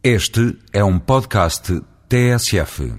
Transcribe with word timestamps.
Este 0.00 0.56
é 0.72 0.84
um 0.84 0.96
podcast 0.96 1.82
TSF. 2.08 2.94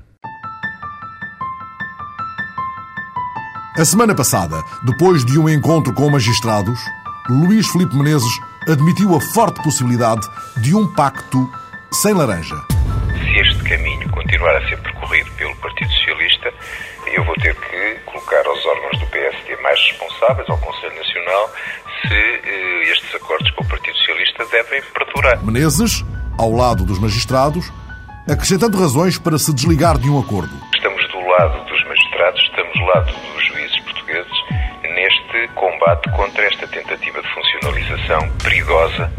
A 3.77 3.85
semana 3.85 4.13
passada, 4.13 4.61
depois 4.83 5.23
de 5.23 5.39
um 5.39 5.47
encontro 5.47 5.93
com 5.93 6.09
magistrados, 6.09 6.77
Luís 7.29 7.69
Filipe 7.69 7.95
Menezes 7.95 8.33
admitiu 8.67 9.15
a 9.15 9.21
forte 9.21 9.63
possibilidade 9.63 10.27
de 10.61 10.75
um 10.75 10.93
pacto 10.93 11.49
sem 11.89 12.13
laranja. 12.13 12.55
Se 12.67 13.47
este 13.47 13.63
caminho 13.63 14.09
continuar 14.11 14.57
a 14.57 14.67
ser 14.67 14.77
percorrido 14.81 15.31
pelo 15.37 15.55
Partido 15.55 15.89
Socialista, 15.93 16.53
eu 17.15 17.23
vou 17.23 17.35
ter 17.35 17.55
que 17.55 17.99
colocar 18.11 18.45
aos 18.45 18.65
órgãos 18.65 18.99
do 18.99 19.05
PSD 19.05 19.55
mais 19.63 19.79
responsáveis, 19.87 20.49
ao 20.49 20.57
Conselho 20.57 20.95
Nacional, 20.97 21.49
se 22.01 22.13
eh, 22.13 22.91
estes 22.91 23.15
acordos 23.15 23.49
com 23.51 23.63
o 23.63 23.67
Partido 23.69 23.97
Socialista 23.99 24.45
devem 24.51 24.81
perdurar. 24.93 25.45
Menezes, 25.45 26.03
ao 26.39 26.53
lado 26.53 26.85
dos 26.85 26.97
magistrados, 26.99 27.69
acrescentando 28.25 28.79
razões 28.79 29.17
para 29.17 29.37
se 29.37 29.53
desligar 29.53 29.97
de 29.97 30.09
um 30.09 30.17
acordo. 30.17 30.55
Estamos 30.73 31.05
do 31.09 31.19
lado 31.19 31.65
dos 31.65 31.83
magistrados, 31.83 32.41
estamos 32.43 32.73
do 32.79 32.85
lado 32.85 33.11
dos 33.11 33.45
juízes 33.45 33.79
portugueses 33.81 34.31
neste 34.83 35.53
combate 35.55 36.09
contra 36.11 36.45
esta 36.45 36.65
tentativa 36.67 37.21
de 37.21 37.27
funcionalização 37.33 38.29
perigosa 38.41 39.11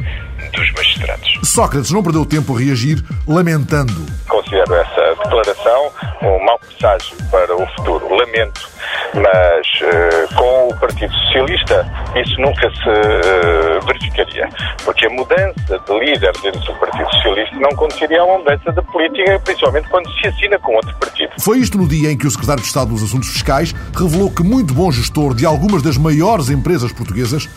dos 0.60 0.72
magistrados. 0.72 1.38
Sócrates 1.42 1.90
não 1.90 2.02
perdeu 2.02 2.24
tempo 2.26 2.54
a 2.54 2.60
reagir, 2.60 3.02
lamentando. 3.26 3.94
Considero 4.28 4.74
essa 4.74 5.14
declaração 5.22 5.90
um 6.22 6.44
mau 6.44 6.58
presságio 6.58 7.16
para 7.30 7.56
o 7.56 7.66
futuro. 7.76 8.14
Lamento, 8.14 8.68
mas 9.14 9.66
eh, 9.82 10.26
com 10.34 10.68
o 10.68 10.76
Partido 10.78 11.12
Socialista 11.14 11.86
isso 12.16 12.40
nunca 12.40 12.70
se 12.70 12.88
eh, 12.88 13.80
verificaria. 13.86 14.48
Porque 14.84 15.06
a 15.06 15.10
mudança 15.10 15.78
de 15.86 15.98
líder 15.98 16.32
dentro 16.42 16.60
do 16.60 16.74
Partido 16.74 17.10
Socialista 17.14 17.56
não 17.56 17.70
conduziria 17.70 18.20
a 18.20 18.24
uma 18.24 18.38
mudança 18.38 18.72
de 18.72 18.82
política, 18.82 19.40
principalmente 19.44 19.88
quando 19.88 20.10
se 20.20 20.28
assina 20.28 20.58
com 20.58 20.74
outro 20.74 20.94
partido. 20.96 21.32
Foi 21.38 21.58
isto 21.58 21.78
no 21.78 21.88
dia 21.88 22.10
em 22.10 22.18
que 22.18 22.26
o 22.26 22.30
secretário 22.30 22.62
de 22.62 22.68
Estado 22.68 22.90
dos 22.90 23.02
Assuntos 23.02 23.30
Fiscais 23.30 23.74
revelou 23.96 24.30
que 24.30 24.42
muito 24.42 24.74
bom 24.74 24.92
gestor 24.92 25.34
de 25.34 25.46
algumas 25.46 25.82
das 25.82 25.96
maiores 25.96 26.50
empresas 26.50 26.92
portuguesas, 26.92 27.48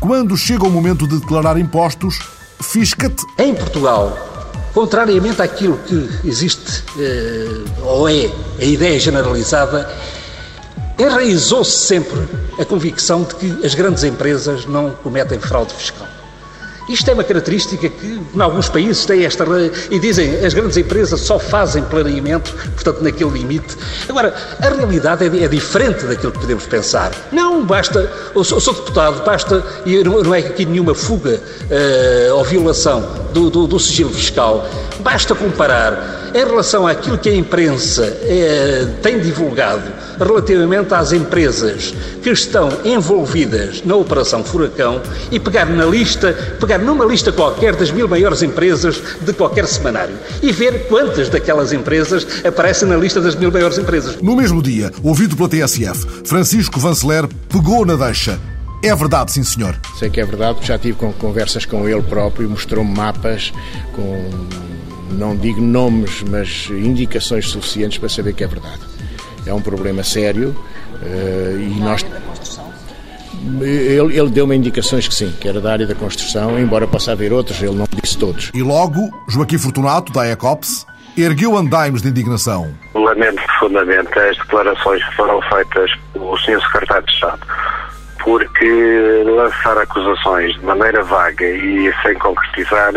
quando 0.00 0.36
chega 0.36 0.64
o 0.64 0.70
momento 0.70 1.06
de 1.06 1.18
declarar 1.18 1.58
impostos, 1.58 2.18
fisca-te 2.60 3.24
Em 3.38 3.54
Portugal, 3.54 4.16
contrariamente 4.72 5.40
àquilo 5.40 5.78
que 5.78 6.08
existe, 6.24 6.84
eh, 6.98 7.64
ou 7.82 8.08
é 8.08 8.30
a 8.60 8.64
ideia 8.64 8.98
generalizada, 8.98 9.90
enraizou-se 10.98 11.86
sempre 11.86 12.28
a 12.58 12.64
convicção 12.64 13.22
de 13.22 13.34
que 13.34 13.66
as 13.66 13.74
grandes 13.74 14.04
empresas 14.04 14.66
não 14.66 14.90
cometem 14.90 15.38
fraude 15.38 15.72
fiscal. 15.74 16.06
Isto 16.88 17.10
é 17.10 17.14
uma 17.14 17.24
característica 17.24 17.88
que, 17.88 18.20
em 18.34 18.40
alguns 18.40 18.68
países, 18.68 19.04
tem 19.06 19.24
esta. 19.24 19.44
E 19.90 19.98
dizem 19.98 20.44
as 20.44 20.52
grandes 20.52 20.76
empresas 20.76 21.20
só 21.20 21.38
fazem 21.38 21.82
planeamento, 21.84 22.52
portanto, 22.74 23.02
naquele 23.02 23.30
limite. 23.30 23.76
Agora, 24.08 24.34
a 24.60 24.68
realidade 24.68 25.24
é, 25.24 25.44
é 25.44 25.48
diferente 25.48 26.04
daquilo 26.04 26.32
que 26.32 26.38
podemos 26.40 26.66
pensar. 26.66 27.10
Não 27.32 27.64
basta. 27.64 28.10
Eu 28.34 28.44
sou, 28.44 28.58
eu 28.58 28.60
sou 28.60 28.74
deputado, 28.74 29.24
basta. 29.24 29.64
E 29.86 30.02
não, 30.04 30.34
é 30.34 30.40
aqui 30.40 30.64
nenhuma 30.66 30.94
fuga 30.94 31.40
eh, 31.70 32.28
ou 32.32 32.44
violação 32.44 33.00
do, 33.32 33.48
do- 33.50 33.66
do 33.66 33.80
sigilo 33.80 34.10
fiscal. 34.12 34.68
Basta 35.00 35.34
comparar 35.34 36.23
em 36.34 36.44
relação 36.44 36.86
àquilo 36.86 37.16
que 37.16 37.28
a 37.28 37.34
imprensa 37.34 38.04
eh, 38.22 38.86
tem 39.00 39.20
divulgado 39.20 39.84
relativamente 40.18 40.92
às 40.92 41.12
empresas 41.12 41.94
que 42.22 42.30
estão 42.30 42.68
envolvidas 42.84 43.82
na 43.84 43.94
Operação 43.94 44.42
Furacão 44.42 45.00
e 45.30 45.38
pegar 45.38 45.66
na 45.66 45.84
lista, 45.84 46.32
pegar 46.60 46.78
numa 46.78 47.04
lista 47.04 47.30
qualquer 47.30 47.76
das 47.76 47.90
mil 47.90 48.08
maiores 48.08 48.42
empresas 48.42 49.00
de 49.20 49.32
qualquer 49.32 49.66
semanário 49.66 50.16
e 50.42 50.50
ver 50.50 50.88
quantas 50.88 51.28
daquelas 51.28 51.72
empresas 51.72 52.26
aparecem 52.44 52.88
na 52.88 52.96
lista 52.96 53.20
das 53.20 53.36
mil 53.36 53.52
maiores 53.52 53.78
empresas. 53.78 54.16
No 54.20 54.34
mesmo 54.34 54.60
dia, 54.60 54.90
ouvido 55.02 55.36
pela 55.36 55.48
TSF, 55.48 56.06
Francisco 56.24 56.80
Vanceler 56.80 57.28
pegou 57.48 57.86
na 57.86 57.94
deixa. 57.94 58.38
É 58.82 58.94
verdade, 58.94 59.32
sim 59.32 59.42
senhor. 59.42 59.74
Sei 59.98 60.10
que 60.10 60.20
é 60.20 60.26
verdade, 60.26 60.54
porque 60.54 60.66
já 60.66 60.78
tive 60.78 60.98
conversas 61.18 61.64
com 61.64 61.88
ele 61.88 62.02
próprio, 62.02 62.50
mostrou-me 62.50 62.94
mapas 62.94 63.50
com, 63.94 64.30
não 65.14 65.36
digo 65.36 65.60
nomes, 65.60 66.22
mas 66.22 66.68
indicações 66.70 67.48
suficientes 67.48 67.98
para 67.98 68.08
saber 68.08 68.34
que 68.34 68.44
é 68.44 68.46
verdade. 68.46 68.80
É 69.46 69.52
um 69.52 69.60
problema 69.60 70.02
sério 70.02 70.56
eh, 71.02 71.56
e 71.58 71.80
nós. 71.80 72.04
Ele, 73.60 74.18
ele 74.18 74.30
deu-me 74.30 74.56
indicações 74.56 75.06
que 75.06 75.14
sim, 75.14 75.30
que 75.38 75.46
era 75.46 75.60
da 75.60 75.72
área 75.72 75.86
da 75.86 75.94
construção, 75.94 76.58
embora 76.58 76.86
possa 76.86 77.12
haver 77.12 77.30
outros, 77.32 77.62
ele 77.62 77.74
não 77.74 77.86
disse 78.02 78.16
todos. 78.16 78.50
E 78.54 78.62
logo, 78.62 79.10
Joaquim 79.28 79.58
Fortunato, 79.58 80.12
da 80.12 80.26
ECOPS, 80.26 80.86
ergueu 81.16 81.56
andaimes 81.56 82.00
de 82.00 82.08
indignação. 82.08 82.74
Lamento 82.94 83.42
profundamente 83.42 84.18
as 84.18 84.36
declarações 84.38 85.04
que 85.04 85.16
foram 85.16 85.40
feitas 85.42 85.90
pelo 86.12 86.36
Sr. 86.38 86.60
Secretário 86.62 87.06
de 87.06 87.12
Estado, 87.12 87.40
porque 88.24 89.22
lançar 89.26 89.76
acusações 89.76 90.54
de 90.54 90.64
maneira 90.64 91.02
vaga 91.02 91.44
e 91.44 91.92
sem 92.02 92.14
concretizar, 92.14 92.92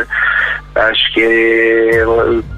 acho 0.76 1.14
que 1.14 1.22
é 1.22 2.06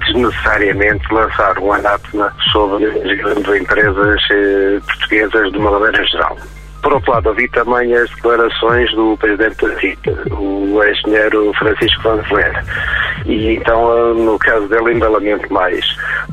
desnecessariamente 0.06 1.12
lançar 1.12 1.58
um 1.58 1.72
anátema 1.72 2.32
sobre 2.52 2.86
as 2.86 3.18
grandes 3.18 3.60
empresas 3.60 4.22
eh, 4.30 4.78
portuguesas 4.86 5.50
de 5.50 5.58
uma 5.58 5.78
maneira 5.78 6.06
geral. 6.06 6.36
Por 6.82 6.94
outro 6.94 7.12
lado, 7.12 7.28
ouvi 7.28 7.48
também 7.48 7.94
as 7.94 8.08
declarações 8.10 8.90
do 8.94 9.16
Presidente 9.18 9.66
da 9.66 9.80
CITA, 9.80 10.22
o 10.32 10.80
engenheiro 10.82 11.52
Francisco 11.54 12.02
Vanzeler. 12.02 12.64
E 13.26 13.56
então, 13.56 14.14
no 14.14 14.38
caso 14.38 14.66
dele, 14.68 14.90
ainda 14.90 15.08
lamento 15.08 15.52
mais. 15.52 15.84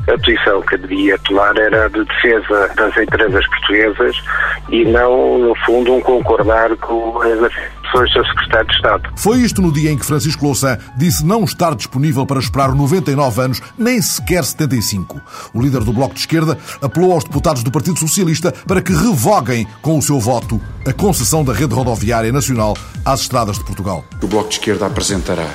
A 0.08 0.18
posição 0.18 0.62
que 0.62 0.78
devia 0.78 1.18
tomar 1.18 1.56
era 1.58 1.88
de 1.90 2.02
defesa 2.04 2.72
das 2.76 2.96
empresas 2.96 3.46
portuguesas 3.46 4.22
e 4.70 4.84
não, 4.86 5.38
no 5.38 5.54
fundo, 5.66 5.94
um 5.94 6.00
concordar 6.00 6.74
com 6.76 7.20
as 7.22 7.52
afirmações 7.88 8.12
do 8.12 8.26
Secretário 8.26 8.68
de 8.68 8.74
Estado. 8.74 9.10
Foi 9.16 9.38
isto 9.40 9.62
no 9.62 9.72
dia 9.72 9.90
em 9.90 9.98
que 9.98 10.04
Francisco 10.04 10.44
Louçã 10.44 10.78
disse 10.96 11.24
não 11.24 11.44
estar 11.44 11.74
disponível 11.74 12.26
para 12.26 12.38
esperar 12.38 12.74
99 12.74 13.40
anos, 13.40 13.62
nem 13.76 14.00
sequer 14.00 14.44
75. 14.44 15.20
O 15.54 15.62
líder 15.62 15.84
do 15.84 15.92
Bloco 15.92 16.14
de 16.14 16.20
Esquerda 16.20 16.58
apelou 16.80 17.12
aos 17.12 17.24
deputados 17.24 17.62
do 17.62 17.70
Partido 17.70 17.98
Socialista 17.98 18.52
para 18.66 18.82
que 18.82 18.92
revoguem 18.92 19.66
com 19.82 19.98
o 19.98 20.02
seu 20.02 20.20
voto 20.20 20.60
a 20.86 20.92
concessão 20.92 21.44
da 21.44 21.52
rede 21.52 21.74
rodoviária 21.74 22.32
nacional 22.32 22.76
às 23.04 23.20
estradas 23.20 23.58
de 23.58 23.64
Portugal. 23.64 24.04
O 24.22 24.26
Bloco 24.26 24.48
de 24.48 24.56
Esquerda 24.56 24.86
apresentará 24.86 25.48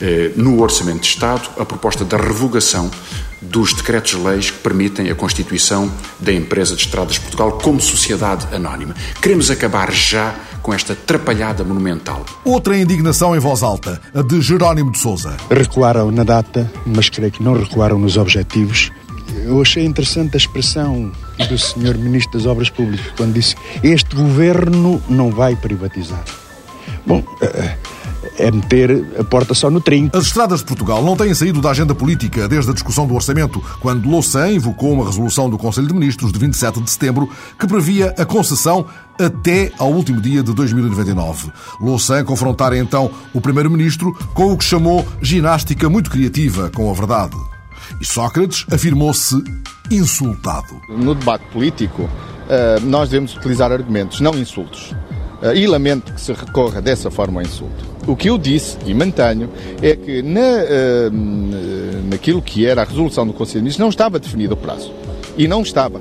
eh, 0.00 0.32
no 0.36 0.60
Orçamento 0.60 1.00
de 1.00 1.06
Estado 1.06 1.48
a 1.58 1.64
proposta 1.64 2.04
da 2.04 2.16
revogação 2.16 2.90
dos 3.40 3.74
decretos-leis 3.74 4.50
que 4.50 4.58
permitem 4.58 5.10
a 5.10 5.14
constituição 5.14 5.92
da 6.20 6.32
Empresa 6.32 6.76
de 6.76 6.82
Estradas 6.82 7.14
de 7.14 7.20
Portugal 7.20 7.52
como 7.58 7.80
sociedade 7.80 8.46
anónima. 8.54 8.94
Queremos 9.20 9.50
acabar 9.50 9.90
já 9.92 10.34
com 10.62 10.72
esta 10.72 10.94
trapalhada 10.94 11.64
monumental. 11.64 12.24
Outra 12.44 12.76
indignação 12.76 13.34
em 13.34 13.38
voz 13.38 13.62
alta, 13.62 14.00
a 14.14 14.22
de 14.22 14.40
Jerónimo 14.40 14.92
de 14.92 14.98
Sousa. 14.98 15.36
recuaram 15.50 16.10
na 16.10 16.24
data, 16.24 16.70
mas 16.86 17.08
creio 17.08 17.32
que 17.32 17.42
não 17.42 17.54
recuaram 17.54 17.98
nos 17.98 18.16
objetivos. 18.16 18.90
Eu 19.44 19.60
achei 19.60 19.84
interessante 19.84 20.34
a 20.34 20.36
expressão 20.36 21.10
do 21.48 21.58
Sr. 21.58 21.98
Ministro 21.98 22.38
das 22.38 22.46
Obras 22.46 22.70
Públicas 22.70 23.12
quando 23.16 23.34
disse: 23.34 23.56
Este 23.82 24.14
governo 24.14 25.02
não 25.08 25.30
vai 25.30 25.56
privatizar. 25.56 26.22
Bom, 27.06 27.24
eh, 27.40 27.76
é 28.38 28.50
meter 28.50 29.04
a 29.18 29.24
porta 29.24 29.54
só 29.54 29.70
no 29.70 29.80
trinco. 29.80 30.16
As 30.16 30.26
estradas 30.26 30.60
de 30.60 30.66
Portugal 30.66 31.02
não 31.02 31.16
têm 31.16 31.34
saído 31.34 31.60
da 31.60 31.70
agenda 31.70 31.94
política 31.94 32.48
desde 32.48 32.70
a 32.70 32.74
discussão 32.74 33.06
do 33.06 33.14
orçamento, 33.14 33.62
quando 33.80 34.08
Louçã 34.08 34.50
invocou 34.50 34.92
uma 34.92 35.04
resolução 35.04 35.48
do 35.48 35.58
Conselho 35.58 35.88
de 35.88 35.94
Ministros 35.94 36.32
de 36.32 36.38
27 36.38 36.80
de 36.80 36.90
setembro 36.90 37.28
que 37.58 37.66
previa 37.66 38.14
a 38.18 38.24
concessão 38.24 38.86
até 39.20 39.72
ao 39.78 39.92
último 39.92 40.20
dia 40.20 40.42
de 40.42 40.52
2099. 40.54 41.50
Louçã 41.80 42.24
confrontara 42.24 42.76
então 42.76 43.10
o 43.32 43.40
Primeiro-Ministro 43.40 44.12
com 44.34 44.52
o 44.52 44.58
que 44.58 44.64
chamou 44.64 45.06
ginástica 45.20 45.88
muito 45.88 46.10
criativa 46.10 46.70
com 46.70 46.90
a 46.90 46.94
verdade. 46.94 47.36
E 48.00 48.06
Sócrates 48.06 48.64
afirmou-se 48.72 49.36
insultado. 49.90 50.80
No 50.88 51.14
debate 51.14 51.44
político, 51.52 52.08
eh, 52.48 52.78
nós 52.80 53.10
devemos 53.10 53.36
utilizar 53.36 53.70
argumentos, 53.70 54.20
não 54.20 54.34
insultos. 54.34 54.94
Eh, 55.42 55.56
E 55.56 55.66
lamento 55.66 56.12
que 56.12 56.20
se 56.20 56.32
recorra 56.32 56.80
dessa 56.80 57.10
forma 57.10 57.40
ao 57.40 57.46
insulto. 57.46 57.84
O 58.06 58.16
que 58.16 58.28
eu 58.30 58.38
disse 58.38 58.76
e 58.86 58.94
mantenho 58.94 59.48
é 59.80 59.94
que 59.96 60.22
na, 60.22 60.40
eh, 60.40 61.10
naquilo 62.10 62.40
que 62.42 62.66
era 62.66 62.82
a 62.82 62.84
resolução 62.84 63.26
do 63.26 63.32
Conselho 63.32 63.60
de 63.60 63.64
Ministros 63.64 63.80
não 63.82 63.88
estava 63.90 64.18
definido 64.18 64.54
o 64.54 64.56
prazo. 64.56 64.92
E 65.36 65.46
não 65.48 65.62
estava. 65.62 65.98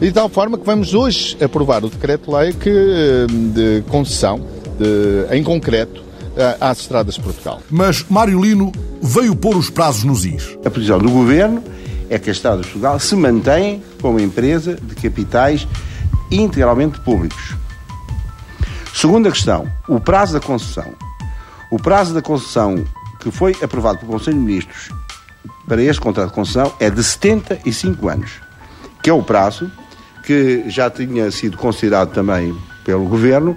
De 0.00 0.10
tal 0.12 0.28
forma 0.28 0.56
que 0.56 0.64
vamos 0.64 0.94
hoje 0.94 1.36
aprovar 1.42 1.84
o 1.84 1.90
decreto-lei 1.90 2.52
que, 2.52 2.70
eh, 2.70 3.26
de 3.28 3.82
concessão, 3.88 4.40
de- 4.78 5.34
em 5.36 5.42
concreto, 5.42 6.02
às 6.60 6.80
estradas 6.80 7.14
de 7.16 7.20
Portugal. 7.20 7.60
Mas 7.68 8.04
Mário 8.08 8.40
Lino 8.40 8.72
veio 9.02 9.34
pôr 9.36 9.56
os 9.56 9.68
prazos 9.68 10.04
nos 10.04 10.24
is. 10.24 10.56
A 10.64 10.70
posição 10.70 10.98
do 10.98 11.10
Governo 11.10 11.62
é 12.08 12.18
que 12.18 12.30
a 12.30 12.32
Estrada 12.32 12.58
de 12.58 12.62
Portugal 12.64 12.98
se 12.98 13.14
mantém 13.16 13.82
como 14.00 14.18
empresa 14.20 14.78
de 14.80 14.94
capitais 14.94 15.66
integralmente 16.30 16.98
públicos. 17.00 17.54
Segunda 19.00 19.30
questão, 19.30 19.66
o 19.88 19.98
prazo 19.98 20.34
da 20.34 20.40
concessão. 20.40 20.92
O 21.70 21.78
prazo 21.78 22.12
da 22.12 22.20
concessão 22.20 22.84
que 23.18 23.30
foi 23.30 23.56
aprovado 23.62 24.00
pelo 24.00 24.12
Conselho 24.12 24.36
de 24.36 24.44
Ministros 24.44 24.90
para 25.66 25.82
este 25.82 25.98
contrato 25.98 26.28
de 26.28 26.34
concessão 26.34 26.70
é 26.78 26.90
de 26.90 27.02
75 27.02 28.08
anos, 28.10 28.32
que 29.02 29.08
é 29.08 29.12
o 29.14 29.22
prazo 29.22 29.72
que 30.22 30.68
já 30.68 30.90
tinha 30.90 31.30
sido 31.30 31.56
considerado 31.56 32.12
também 32.12 32.54
pelo 32.84 33.06
Governo 33.06 33.56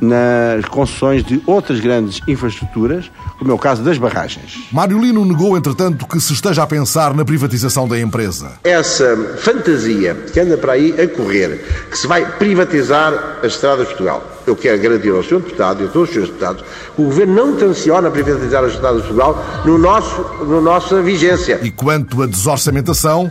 nas 0.00 0.64
concessões 0.66 1.24
de 1.24 1.42
outras 1.46 1.80
grandes 1.80 2.20
infraestruturas, 2.26 3.10
como 3.38 3.50
é 3.50 3.54
o 3.54 3.58
caso 3.58 3.82
das 3.82 3.98
barragens. 3.98 4.68
Mário 4.72 4.98
Lino 4.98 5.24
negou, 5.24 5.56
entretanto, 5.56 6.06
que 6.06 6.20
se 6.20 6.32
esteja 6.32 6.62
a 6.62 6.66
pensar 6.66 7.14
na 7.14 7.24
privatização 7.24 7.86
da 7.86 7.98
empresa. 7.98 8.52
Essa 8.64 9.16
fantasia 9.38 10.14
que 10.32 10.40
anda 10.40 10.56
para 10.56 10.72
aí 10.72 10.94
a 11.00 11.08
correr, 11.08 11.64
que 11.90 11.98
se 11.98 12.06
vai 12.06 12.24
privatizar 12.38 13.38
as 13.42 13.52
estradas 13.52 13.88
de 13.88 13.94
Portugal. 13.94 14.22
Eu 14.46 14.56
quero 14.56 14.80
garantir 14.80 15.10
ao 15.10 15.22
Sr. 15.22 15.40
Deputado 15.40 15.82
e 15.82 15.86
a 15.86 15.88
todos 15.88 16.08
os 16.08 16.14
Srs. 16.14 16.28
Deputados 16.28 16.64
que 16.94 17.02
o 17.02 17.04
Governo 17.04 17.34
não 17.34 17.56
tenciona 17.56 18.10
privatizar 18.10 18.64
as 18.64 18.72
estradas 18.72 19.02
de 19.02 19.08
Portugal 19.08 19.62
no 19.64 19.78
nosso, 19.78 20.22
no 20.44 20.60
nossa 20.60 21.00
vigência. 21.00 21.60
E 21.62 21.70
quanto 21.70 22.22
à 22.22 22.26
desorçamentação, 22.26 23.30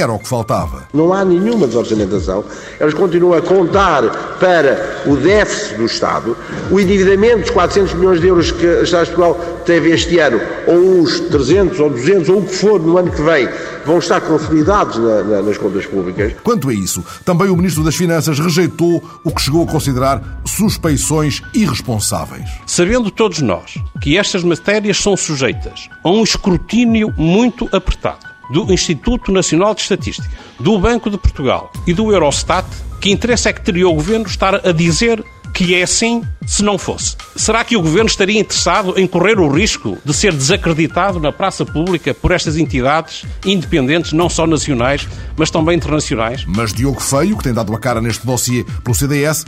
era 0.00 0.12
o 0.12 0.18
que 0.18 0.28
faltava. 0.28 0.88
Não 0.92 1.12
há 1.12 1.24
nenhuma 1.24 1.66
desorçamentação. 1.66 2.44
Eles 2.80 2.94
continuam 2.94 3.34
a 3.34 3.42
contar 3.42 4.02
para 4.38 5.02
o 5.06 5.16
déficit 5.16 5.76
do 5.76 5.84
Estado, 5.84 6.36
o 6.70 6.80
endividamento 6.80 7.40
dos 7.40 7.50
400 7.50 7.94
milhões 7.94 8.20
de 8.20 8.28
euros 8.28 8.50
que 8.50 8.66
a 8.66 8.82
Estado 8.82 9.06
de 9.06 9.14
Portugal 9.14 9.60
teve 9.64 9.90
este 9.90 10.18
ano, 10.18 10.40
ou 10.66 11.02
os 11.02 11.20
300 11.20 11.78
ou 11.80 11.90
200 11.90 12.28
ou 12.28 12.38
o 12.38 12.44
que 12.44 12.54
for 12.54 12.80
no 12.80 12.96
ano 12.96 13.10
que 13.10 13.22
vem, 13.22 13.48
vão 13.84 13.98
estar 13.98 14.20
consolidados 14.20 14.98
na, 14.98 15.22
na, 15.22 15.42
nas 15.42 15.58
contas 15.58 15.86
públicas. 15.86 16.34
Quanto 16.42 16.68
a 16.68 16.74
isso, 16.74 17.04
também 17.24 17.48
o 17.48 17.56
Ministro 17.56 17.84
das 17.84 17.94
Finanças 17.94 18.38
rejeitou 18.38 19.02
o 19.24 19.30
que 19.30 19.42
chegou 19.42 19.64
a 19.64 19.66
considerar 19.66 20.40
suspeições 20.44 21.42
irresponsáveis. 21.54 22.48
Sabendo 22.66 23.10
todos 23.10 23.40
nós 23.40 23.74
que 24.00 24.16
estas 24.16 24.42
matérias 24.42 24.96
são 24.98 25.16
sujeitas 25.16 25.88
a 26.02 26.10
um 26.10 26.22
escrutínio 26.22 27.12
muito 27.16 27.68
apertado, 27.72 28.29
do 28.50 28.72
Instituto 28.72 29.32
Nacional 29.32 29.74
de 29.74 29.82
Estatística, 29.82 30.28
do 30.58 30.78
Banco 30.78 31.10
de 31.10 31.16
Portugal 31.16 31.70
e 31.86 31.94
do 31.94 32.12
Eurostat, 32.12 32.66
que 33.00 33.10
interesse 33.10 33.48
é 33.48 33.52
que 33.52 33.62
teria 33.62 33.88
o 33.88 33.94
Governo 33.94 34.26
estar 34.26 34.54
a 34.66 34.72
dizer 34.72 35.24
que 35.52 35.74
é 35.74 35.82
assim 35.82 36.22
se 36.46 36.62
não 36.62 36.78
fosse? 36.78 37.16
Será 37.36 37.64
que 37.64 37.76
o 37.76 37.82
Governo 37.82 38.08
estaria 38.08 38.40
interessado 38.40 38.98
em 38.98 39.06
correr 39.06 39.38
o 39.38 39.48
risco 39.48 39.98
de 40.04 40.14
ser 40.14 40.32
desacreditado 40.32 41.20
na 41.20 41.32
praça 41.32 41.64
pública 41.64 42.14
por 42.14 42.32
estas 42.32 42.56
entidades 42.56 43.24
independentes, 43.44 44.12
não 44.12 44.28
só 44.28 44.46
nacionais, 44.46 45.06
mas 45.36 45.50
também 45.50 45.76
internacionais? 45.76 46.44
Mas 46.46 46.72
Diogo 46.72 47.00
Feio, 47.00 47.36
que 47.36 47.44
tem 47.44 47.52
dado 47.52 47.74
a 47.74 47.78
cara 47.78 48.00
neste 48.00 48.26
dossiê 48.26 48.64
pelo 48.82 48.94
CDS, 48.94 49.44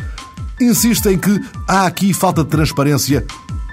insiste 0.61 1.07
em 1.07 1.19
que 1.19 1.41
há 1.67 1.87
aqui 1.87 2.13
falta 2.13 2.45
de 2.45 2.51
transparência 2.51 3.25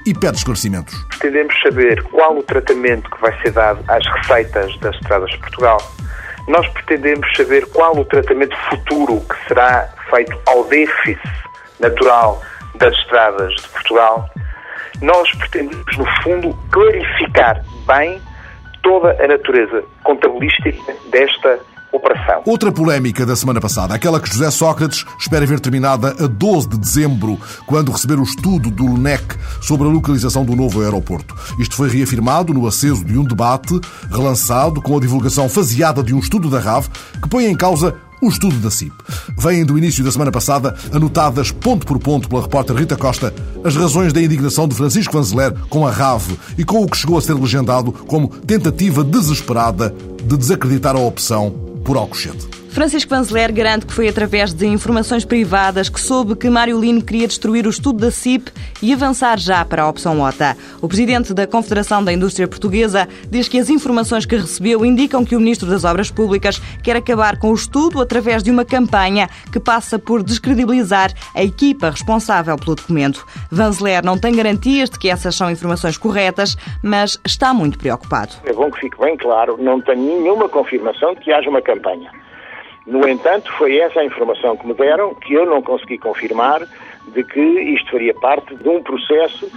e 0.06 0.14
pede 0.14 0.38
esclarecimentos. 0.38 0.94
Pretendemos 1.06 1.54
saber 1.62 2.02
qual 2.04 2.38
o 2.38 2.44
tratamento 2.44 3.10
que 3.10 3.22
vai 3.22 3.40
ser 3.42 3.52
dado 3.52 3.84
às 3.88 4.06
receitas 4.06 4.78
das 4.80 4.96
estradas 4.96 5.30
de 5.32 5.38
Portugal. 5.40 5.78
Nós 6.48 6.68
pretendemos 6.70 7.28
saber 7.36 7.66
qual 7.68 7.96
o 7.98 8.06
tratamento 8.06 8.56
futuro 8.70 9.22
que 9.22 9.48
será 9.48 9.90
feito 10.10 10.38
ao 10.48 10.64
déficit 10.66 11.20
natural 11.80 12.42
das 12.76 12.94
estradas 12.98 13.54
de 13.56 13.68
Portugal. 13.70 14.30
Nós 15.02 15.30
pretendemos, 15.36 15.98
no 15.98 16.06
fundo, 16.24 16.58
clarificar 16.72 17.64
bem 17.86 18.22
toda 18.82 19.16
a 19.24 19.28
natureza 19.28 19.84
contabilística 20.04 20.94
desta 21.12 21.60
operação. 21.92 22.42
Outra 22.46 22.72
polémica 22.72 23.26
da 23.26 23.36
semana 23.36 23.60
passada, 23.60 23.94
aquela 23.94 24.20
que 24.20 24.30
José 24.30 24.50
Sócrates 24.52 25.06
espera 25.20 25.46
ver 25.46 25.60
terminada 25.60 26.16
a 26.24 26.28
12 26.28 26.70
de 26.70 26.78
dezembro, 26.78 27.40
quando 27.66 27.92
receber 27.92 28.20
o 28.20 28.24
estudo 28.24 28.70
do 28.70 28.86
LUNEC 28.86 29.36
sobre 29.62 29.88
a 29.88 29.92
localização 29.92 30.46
do 30.46 30.56
novo 30.56 30.82
aeroporto. 30.82 31.36
Isto 31.58 31.76
foi 31.76 31.90
reafirmado 31.90 32.54
no 32.54 32.68
aceso 32.68 33.04
de 33.04 33.18
um 33.18 33.24
debate 33.24 33.80
relançado 34.10 34.82
com 34.82 34.98
a 34.98 35.00
divulgação 35.00 35.50
faseada 35.50 36.04
de 36.04 36.14
um 36.14 36.20
estudo 36.20 36.50
da 36.50 36.60
RAV 36.60 36.88
que 37.22 37.30
põe 37.30 37.46
em 37.46 37.56
causa 37.56 37.96
o 38.22 38.28
estudo 38.28 38.58
da 38.58 38.70
CIP. 38.70 38.94
Vêm 39.38 39.64
do 39.64 39.78
início 39.78 40.04
da 40.04 40.12
semana 40.12 40.32
passada, 40.32 40.76
anotadas 40.94 41.52
ponto 41.52 41.86
por 41.86 41.98
ponto 42.00 42.28
pela 42.28 42.42
repórter 42.42 42.76
Rita 42.76 42.98
Costa, 42.98 43.34
as 43.64 43.76
razões 43.76 44.12
da 44.12 44.22
indignação 44.22 44.68
de 44.68 44.76
Francisco 44.76 45.14
Vanzeler 45.14 45.54
com 45.70 45.88
a 45.88 45.92
RAV 45.92 46.38
e 46.58 46.66
com 46.66 46.84
o 46.84 46.88
que 46.88 46.98
chegou 46.98 47.18
a 47.18 47.22
ser 47.22 47.34
legendado 47.34 47.92
como 47.92 48.28
tentativa 48.28 49.04
desesperada 49.04 49.96
de 50.24 50.38
desacreditar 50.38 50.96
a 50.96 51.00
opção 51.00 51.69
por 51.90 51.98
Alcochete. 51.98 52.59
Francisco 52.70 53.10
Vanzeler 53.10 53.52
garante 53.52 53.88
que 53.88 53.94
foi 53.94 54.08
através 54.08 54.54
de 54.54 54.66
informações 54.68 55.26
privadas 55.26 55.90
que 55.90 56.00
soube 56.00 56.36
que 56.36 56.50
Mário 56.50 56.80
Lino 56.80 57.04
queria 57.04 57.28
destruir 57.28 57.66
o 57.66 57.70
estudo 57.70 58.00
da 58.00 58.12
CIP 58.12 58.52
e 58.82 58.94
avançar 58.94 59.40
já 59.40 59.66
para 59.66 59.82
a 59.82 59.90
opção 59.90 60.22
OTA. 60.22 60.56
O 60.80 60.88
presidente 60.88 61.34
da 61.34 61.48
Confederação 61.48 62.04
da 62.04 62.14
Indústria 62.14 62.48
Portuguesa 62.48 63.10
diz 63.30 63.48
que 63.48 63.58
as 63.58 63.70
informações 63.70 64.26
que 64.26 64.36
recebeu 64.36 64.86
indicam 64.86 65.26
que 65.26 65.36
o 65.36 65.40
ministro 65.40 65.68
das 65.68 65.84
Obras 65.84 66.12
Públicas 66.12 66.62
quer 66.84 66.96
acabar 66.96 67.40
com 67.40 67.50
o 67.50 67.56
estudo 67.56 68.00
através 68.00 68.44
de 68.44 68.52
uma 68.52 68.64
campanha 68.64 69.28
que 69.52 69.60
passa 69.60 69.98
por 69.98 70.22
descredibilizar 70.22 71.12
a 71.36 71.44
equipa 71.44 71.90
responsável 71.90 72.56
pelo 72.56 72.76
documento. 72.76 73.26
Vanzeler 73.52 74.06
não 74.06 74.18
tem 74.18 74.36
garantias 74.36 74.92
de 74.92 75.00
que 75.00 75.10
essas 75.10 75.36
são 75.36 75.50
informações 75.50 75.98
corretas, 75.98 76.56
mas 76.84 77.20
está 77.26 77.52
muito 77.52 77.80
preocupado. 77.80 78.36
É 78.46 78.54
bom 78.54 78.70
que 78.70 78.80
fique 78.80 79.00
bem 79.00 79.18
claro, 79.18 79.58
não 79.60 79.82
tenho 79.82 80.22
nenhuma 80.22 80.48
confirmação 80.48 81.16
de 81.16 81.22
que 81.22 81.34
haja 81.34 81.50
uma 81.50 81.62
campanha. 81.62 82.12
No 82.90 83.08
entanto, 83.08 83.52
foi 83.54 83.78
essa 83.78 84.00
a 84.00 84.06
informação 84.06 84.58
que 84.58 84.66
me 84.66 84.74
deram, 84.74 85.14
que 85.14 85.32
eu 85.32 85.46
não 85.46 85.62
consegui 85.62 86.00
confirmar, 86.00 86.68
de 87.08 87.24
que 87.24 87.40
isto 87.40 87.92
faria 87.92 88.14
parte 88.14 88.56
de 88.56 88.70
um 88.70 88.84
processo 88.84 89.50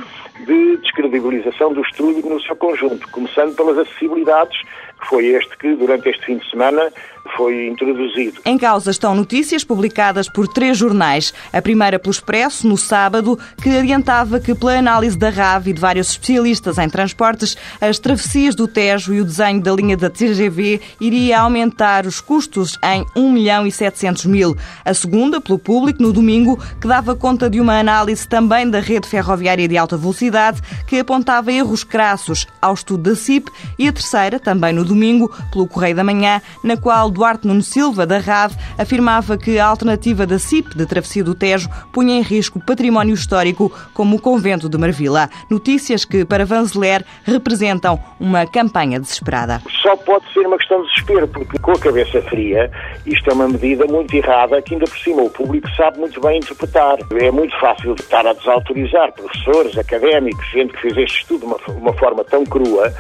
de 0.47 0.77
descredibilização 0.79 1.73
do 1.73 1.83
estudo 1.83 2.29
no 2.29 2.41
seu 2.41 2.57
conjunto, 2.57 3.09
começando 3.11 3.55
pelas 3.55 3.79
acessibilidades, 3.79 4.59
que 5.01 5.09
foi 5.09 5.27
este 5.27 5.57
que, 5.59 5.75
durante 5.75 6.09
este 6.09 6.25
fim 6.25 6.39
de 6.39 6.49
semana, 6.49 6.91
foi 7.37 7.69
introduzido. 7.69 8.41
Em 8.45 8.59
causa 8.59 8.91
estão 8.91 9.15
notícias 9.15 9.65
publicadas 9.65 10.29
por 10.29 10.49
três 10.49 10.77
jornais. 10.77 11.33
A 11.53 11.63
primeira 11.63 11.99
pelo 11.99 12.13
Expresso, 12.13 12.67
no 12.67 12.77
sábado, 12.77 13.39
que 13.63 13.77
adiantava 13.77 14.41
que, 14.41 14.55
pela 14.55 14.79
análise 14.79 15.17
da 15.17 15.31
RAV 15.31 15.69
e 15.69 15.73
de 15.73 15.81
vários 15.81 16.11
especialistas 16.11 16.79
em 16.79 16.89
transportes, 16.89 17.57
as 17.81 17.99
travessias 17.99 18.55
do 18.55 18.69
Tejo 18.69 19.15
e 19.15 19.21
o 19.21 19.25
desenho 19.25 19.61
da 19.61 19.73
linha 19.73 19.97
da 19.97 20.11
TGV 20.11 20.81
iria 21.01 21.41
aumentar 21.41 22.07
os 22.07 22.21
custos 22.21 22.79
em 22.83 23.05
1 23.17 23.33
milhão 23.33 23.67
e 23.67 23.73
700 23.73 24.27
mil. 24.27 24.57
A 24.85 24.95
segunda, 24.95 25.41
pelo 25.41 25.59
Público, 25.59 26.03
no 26.03 26.13
domingo, 26.13 26.59
que 26.81 26.89
dava 26.89 27.15
conta 27.15 27.42
de 27.49 27.61
uma 27.61 27.79
análise 27.79 28.27
também 28.27 28.69
da 28.69 28.81
rede 28.81 29.09
ferroviária 29.09 29.67
de 29.69 29.77
alta 29.77 29.97
velocidade, 29.97 30.61
que 30.87 30.99
apontava 30.99 31.53
erros 31.53 31.85
crassos 31.85 32.47
ao 32.61 32.75
estudo 32.75 33.11
da 33.11 33.17
CIP. 33.17 33.51
E 33.79 33.89
a 33.89 33.93
terceira, 33.93 34.39
também 34.39 34.73
no 34.73 34.85
domingo, 34.85 35.31
pelo 35.53 35.67
Correio 35.67 35.97
da 35.97 36.05
Manhã, 36.05 36.41
na 36.63 36.77
qual 36.77 37.11
Duarte 37.11 37.47
Nuno 37.47 37.63
Silva, 37.63 38.07
da 38.07 38.19
RAV, 38.19 38.55
afirmava 38.79 39.37
que 39.37 39.59
a 39.59 39.67
alternativa 39.67 40.27
da 40.27 40.39
CIP, 40.39 40.77
de 40.77 40.87
travessia 40.87 41.25
do 41.25 41.35
Tejo, 41.35 41.69
punha 41.93 42.19
em 42.19 42.23
risco 42.23 42.61
património 42.61 43.15
histórico 43.15 43.73
como 43.95 44.17
o 44.17 44.21
convento 44.21 44.69
de 44.69 44.79
Marvila. 44.79 45.29
Notícias 45.51 46.05
que, 46.05 46.25
para 46.25 46.45
Vanzeler, 46.45 47.05
representam 47.25 47.99
uma 48.19 48.47
campanha 48.47 48.99
desesperada. 48.99 49.63
Só 49.83 49.97
pode 49.97 50.25
ser 50.33 50.47
uma 50.47 50.59
questão 50.59 50.83
de 50.83 50.89
desespero, 50.89 51.29
porque 51.29 51.59
com 51.59 51.73
a 51.73 51.79
cabeça 51.79 52.23
fria, 52.23 52.71
isto 53.07 53.31
é 53.31 53.33
uma 53.33 53.49
medida 53.49 53.85
muito 53.87 54.15
errada 54.15 54.61
que 54.63 54.75
ainda 54.75 54.87
por 54.87 54.99
cima 54.99 55.23
o 55.23 55.31
público 55.31 55.69
sabe 55.77 55.99
muito 55.99 56.21
bem 56.21 56.39
interpretar. 56.39 56.99
É 57.23 57.31
muito 57.31 57.57
fácil 57.61 57.95
estar 57.95 58.27
a 58.27 58.33
desautorizar 58.33 59.13
professores, 59.13 59.79
académicos, 59.79 60.45
gente 60.51 60.73
que 60.73 60.81
fez 60.81 60.97
este 60.97 61.21
estudo 61.21 61.39
de 61.39 61.47
uma, 61.47 61.57
uma 61.79 61.93
forma 61.93 62.25
tão 62.25 62.45
crua, 62.45 62.93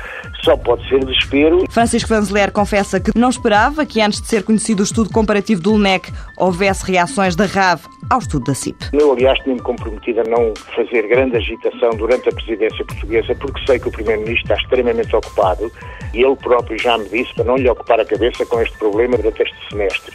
só 0.45 0.57
pode 0.57 0.88
ser 0.88 1.05
desespero. 1.05 1.64
Francisco 1.69 2.09
Vanzeler 2.09 2.52
confessa 2.52 3.00
que 3.00 3.11
não 3.19 3.29
esperava 3.29 3.85
que 3.85 4.00
antes 4.00 4.23
de 4.23 4.29
ser 4.29 4.45
conhecido 4.45 4.79
o 4.79 4.85
estudo 4.85 5.11
comparativo 5.11 5.61
do 5.61 5.73
LNEC 5.75 6.12
houvesse 6.37 6.88
reações 6.88 7.35
da 7.35 7.47
RAV 7.47 7.81
ao 8.09 8.21
estudo 8.21 8.45
da 8.45 8.55
CIP. 8.55 8.91
Eu, 8.93 9.11
aliás, 9.11 9.37
tinha-me 9.41 9.61
comprometido 9.61 10.21
a 10.21 10.25
não 10.25 10.55
fazer 10.76 11.09
grande 11.09 11.38
agitação 11.38 11.91
durante 11.97 12.29
a 12.29 12.33
presidência 12.33 12.85
portuguesa, 12.85 13.35
porque 13.35 13.61
sei 13.67 13.81
que 13.81 13.88
o 13.88 13.91
Primeiro-Ministro 13.91 14.52
está 14.52 14.55
extremamente 14.62 15.17
ocupado 15.17 15.73
e 16.14 16.23
ele 16.23 16.37
próprio 16.37 16.79
já 16.79 16.97
me 16.97 17.09
disse 17.09 17.35
para 17.35 17.43
não 17.43 17.57
lhe 17.57 17.69
ocupar 17.69 17.99
a 17.99 18.05
cabeça 18.05 18.47
com 18.47 18.61
este 18.62 18.79
problema 18.79 19.17
durante 19.17 19.43
este 19.43 19.69
semestre. 19.69 20.14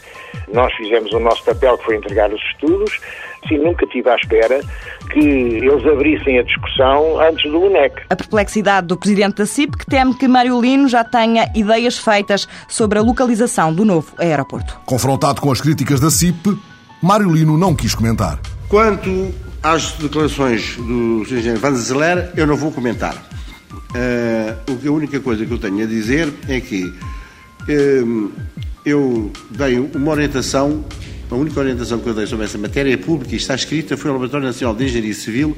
Nós 0.54 0.74
fizemos 0.76 1.12
o 1.12 1.20
nosso 1.20 1.44
papel, 1.44 1.78
que 1.78 1.84
foi 1.84 1.96
entregar 1.98 2.32
os 2.32 2.42
estudos, 2.42 3.00
Sim, 3.48 3.58
nunca 3.60 3.86
tive 3.88 4.10
à 4.10 4.16
espera 4.16 4.62
que 5.12 5.20
eles 5.20 5.86
abrissem 5.86 6.40
a 6.40 6.44
discussão 6.44 7.20
antes 7.20 7.50
do 7.50 7.62
UNEC. 7.62 8.02
A 8.10 8.16
perplexidade 8.16 8.88
do 8.88 8.98
presidente 8.98 9.38
da 9.38 9.46
CIP, 9.46 9.78
que 9.78 9.86
teme 9.86 10.14
que 10.16 10.28
Mário 10.28 10.60
Lino 10.60 10.88
já 10.88 11.04
tenha 11.04 11.50
ideias 11.56 11.98
feitas 11.98 12.48
sobre 12.68 13.00
a 13.00 13.02
localização 13.02 13.74
do 13.74 13.86
novo 13.86 14.14
aeroporto. 14.18 14.80
Confrontado 14.86 15.42
com 15.42 15.52
as 15.52 15.62
críticas 15.62 16.00
da 16.00 16.10
CIP, 16.10 16.58
Mário 17.02 17.32
Lino 17.32 17.58
não 17.58 17.76
quis 17.76 17.94
comentar. 17.96 18.40
Quanto 18.68 19.34
às 19.64 19.94
declarações 19.94 20.76
do 20.76 21.24
Sr. 21.26 21.38
Engenheiro 21.38 21.60
Van 21.60 21.74
Zeller, 21.74 22.32
eu 22.36 22.46
não 22.46 22.56
vou 22.56 22.72
comentar. 22.72 23.16
Uh, 23.72 24.88
a 24.88 24.92
única 24.92 25.20
coisa 25.20 25.46
que 25.46 25.52
eu 25.52 25.58
tenho 25.58 25.84
a 25.84 25.88
dizer 25.88 26.32
é 26.48 26.60
que 26.60 26.84
uh, 26.84 28.32
eu 28.86 29.32
dei 29.52 29.80
uma 29.80 30.12
orientação 30.12 30.84
a 31.30 31.36
única 31.36 31.60
orientação 31.60 32.00
que 32.00 32.08
eu 32.08 32.14
dei 32.14 32.26
sobre 32.26 32.46
essa 32.46 32.58
matéria 32.58 32.94
é 32.94 32.98
pública 32.98 33.34
e 33.34 33.38
está 33.38 33.56
escrita, 33.56 33.98
foi 33.98 34.10
ao 34.10 34.16
Laboratório 34.16 34.48
Nacional 34.48 34.76
de 34.76 34.86
Engenharia 34.86 35.14
Civil 35.14 35.56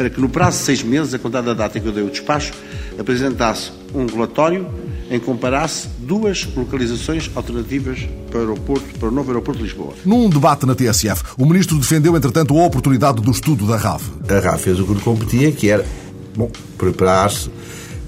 para 0.00 0.08
que 0.08 0.18
no 0.18 0.30
prazo 0.30 0.56
de 0.56 0.64
seis 0.64 0.82
meses, 0.82 1.12
a 1.12 1.18
contar 1.18 1.42
da 1.42 1.52
data 1.52 1.76
em 1.76 1.82
que 1.82 1.86
eu 1.86 1.92
dei 1.92 2.02
o 2.02 2.08
despacho, 2.08 2.54
apresentasse 2.98 3.70
um 3.94 4.06
relatório 4.06 4.66
em 5.10 5.18
que 5.18 5.26
comparasse 5.26 5.88
duas 5.98 6.48
localizações 6.56 7.30
alternativas 7.34 8.08
para 8.30 8.38
o, 8.38 8.40
aeroporto, 8.40 8.98
para 8.98 9.08
o 9.08 9.10
novo 9.10 9.30
aeroporto 9.30 9.58
de 9.58 9.64
Lisboa. 9.66 9.92
Num 10.06 10.30
debate 10.30 10.64
na 10.64 10.74
TSF, 10.74 11.22
o 11.36 11.44
ministro 11.44 11.76
defendeu, 11.76 12.16
entretanto, 12.16 12.58
a 12.58 12.64
oportunidade 12.64 13.20
do 13.20 13.30
estudo 13.30 13.66
da 13.66 13.76
RAV. 13.76 14.00
A 14.26 14.38
RAV 14.38 14.58
fez 14.58 14.80
o 14.80 14.86
que 14.86 14.94
lhe 14.94 15.00
competia, 15.00 15.52
que 15.52 15.68
era, 15.68 15.84
bom, 16.34 16.50
preparar-se 16.78 17.50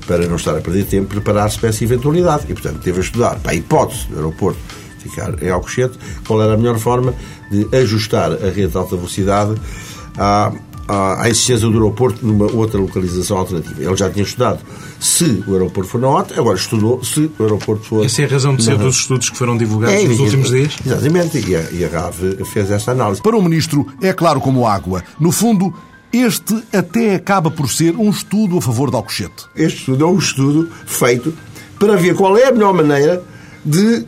para 0.07 0.27
não 0.27 0.37
estar 0.37 0.57
a 0.57 0.63
perder 0.63 0.87
tempo, 0.87 1.09
preparar-se 1.09 1.59
para 1.59 1.69
essa 1.69 1.85
eventualidade. 1.85 2.45
E, 2.49 2.55
portanto, 2.55 2.81
teve 2.81 3.01
a 3.01 3.03
estudar, 3.03 3.39
para 3.41 3.53
a 3.53 3.55
hipótese 3.55 4.07
do 4.09 4.17
aeroporto 4.17 4.59
ficar 5.03 5.43
em 5.43 5.51
Alcochete, 5.51 5.99
qual 6.27 6.43
era 6.43 6.55
a 6.55 6.57
melhor 6.57 6.79
forma 6.79 7.15
de 7.51 7.69
ajustar 7.77 8.33
a 8.33 8.51
rede 8.51 8.69
de 8.69 8.77
alta 8.77 8.97
velocidade 8.97 9.55
à, 10.17 10.53
à, 10.89 11.23
à 11.23 11.29
existência 11.29 11.69
do 11.69 11.75
aeroporto 11.75 12.25
numa 12.25 12.51
outra 12.53 12.81
localização 12.81 13.39
alternativa. 13.39 13.83
Ele 13.83 13.97
já 13.97 14.11
tinha 14.11 14.25
estudado 14.25 14.61
se 14.99 15.43
o 15.47 15.53
aeroporto 15.53 15.91
for 15.91 16.01
na 16.01 16.09
OTA, 16.09 16.39
agora 16.39 16.57
estudou 16.57 17.03
se 17.03 17.31
o 17.39 17.43
aeroporto 17.43 17.85
for... 17.85 18.05
Essa 18.05 18.23
é 18.23 18.25
a 18.25 18.29
razão 18.29 18.55
de 18.55 18.65
ser 18.65 18.79
dos 18.79 18.97
estudos 18.97 19.31
que 19.31 19.37
foram 19.37 19.57
divulgados 19.57 19.97
é, 19.97 20.07
nos 20.07 20.21
últimos 20.21 20.51
dias? 20.51 20.77
Exatamente, 20.85 21.39
e 21.39 21.57
a, 21.57 21.71
e 21.73 21.85
a 21.85 21.89
RAV 21.89 22.45
fez 22.45 22.71
essa 22.71 22.93
análise. 22.93 23.21
Para 23.21 23.37
o 23.37 23.43
Ministro, 23.43 23.87
é 24.01 24.13
claro 24.13 24.41
como 24.41 24.67
água. 24.67 25.03
No 25.19 25.33
fundo, 25.33 25.75
este 26.13 26.63
até 26.73 27.15
acaba 27.15 27.51
por 27.51 27.69
ser 27.71 27.97
um 27.97 28.11
estudo 28.11 28.59
a 28.59 28.63
favor 28.63 28.91
de 28.91 28.97
Alcochete. 28.97 29.47
Este 29.57 29.81
estudo 29.81 30.05
é 30.05 30.07
um 30.07 30.19
estudo 30.19 30.71
feito 30.87 31.35
para 31.79 31.97
ver 31.97 32.15
qual 32.15 32.37
é 32.37 32.47
a 32.47 32.53
melhor 32.53 32.73
maneira 32.73 33.23
de 33.65 34.07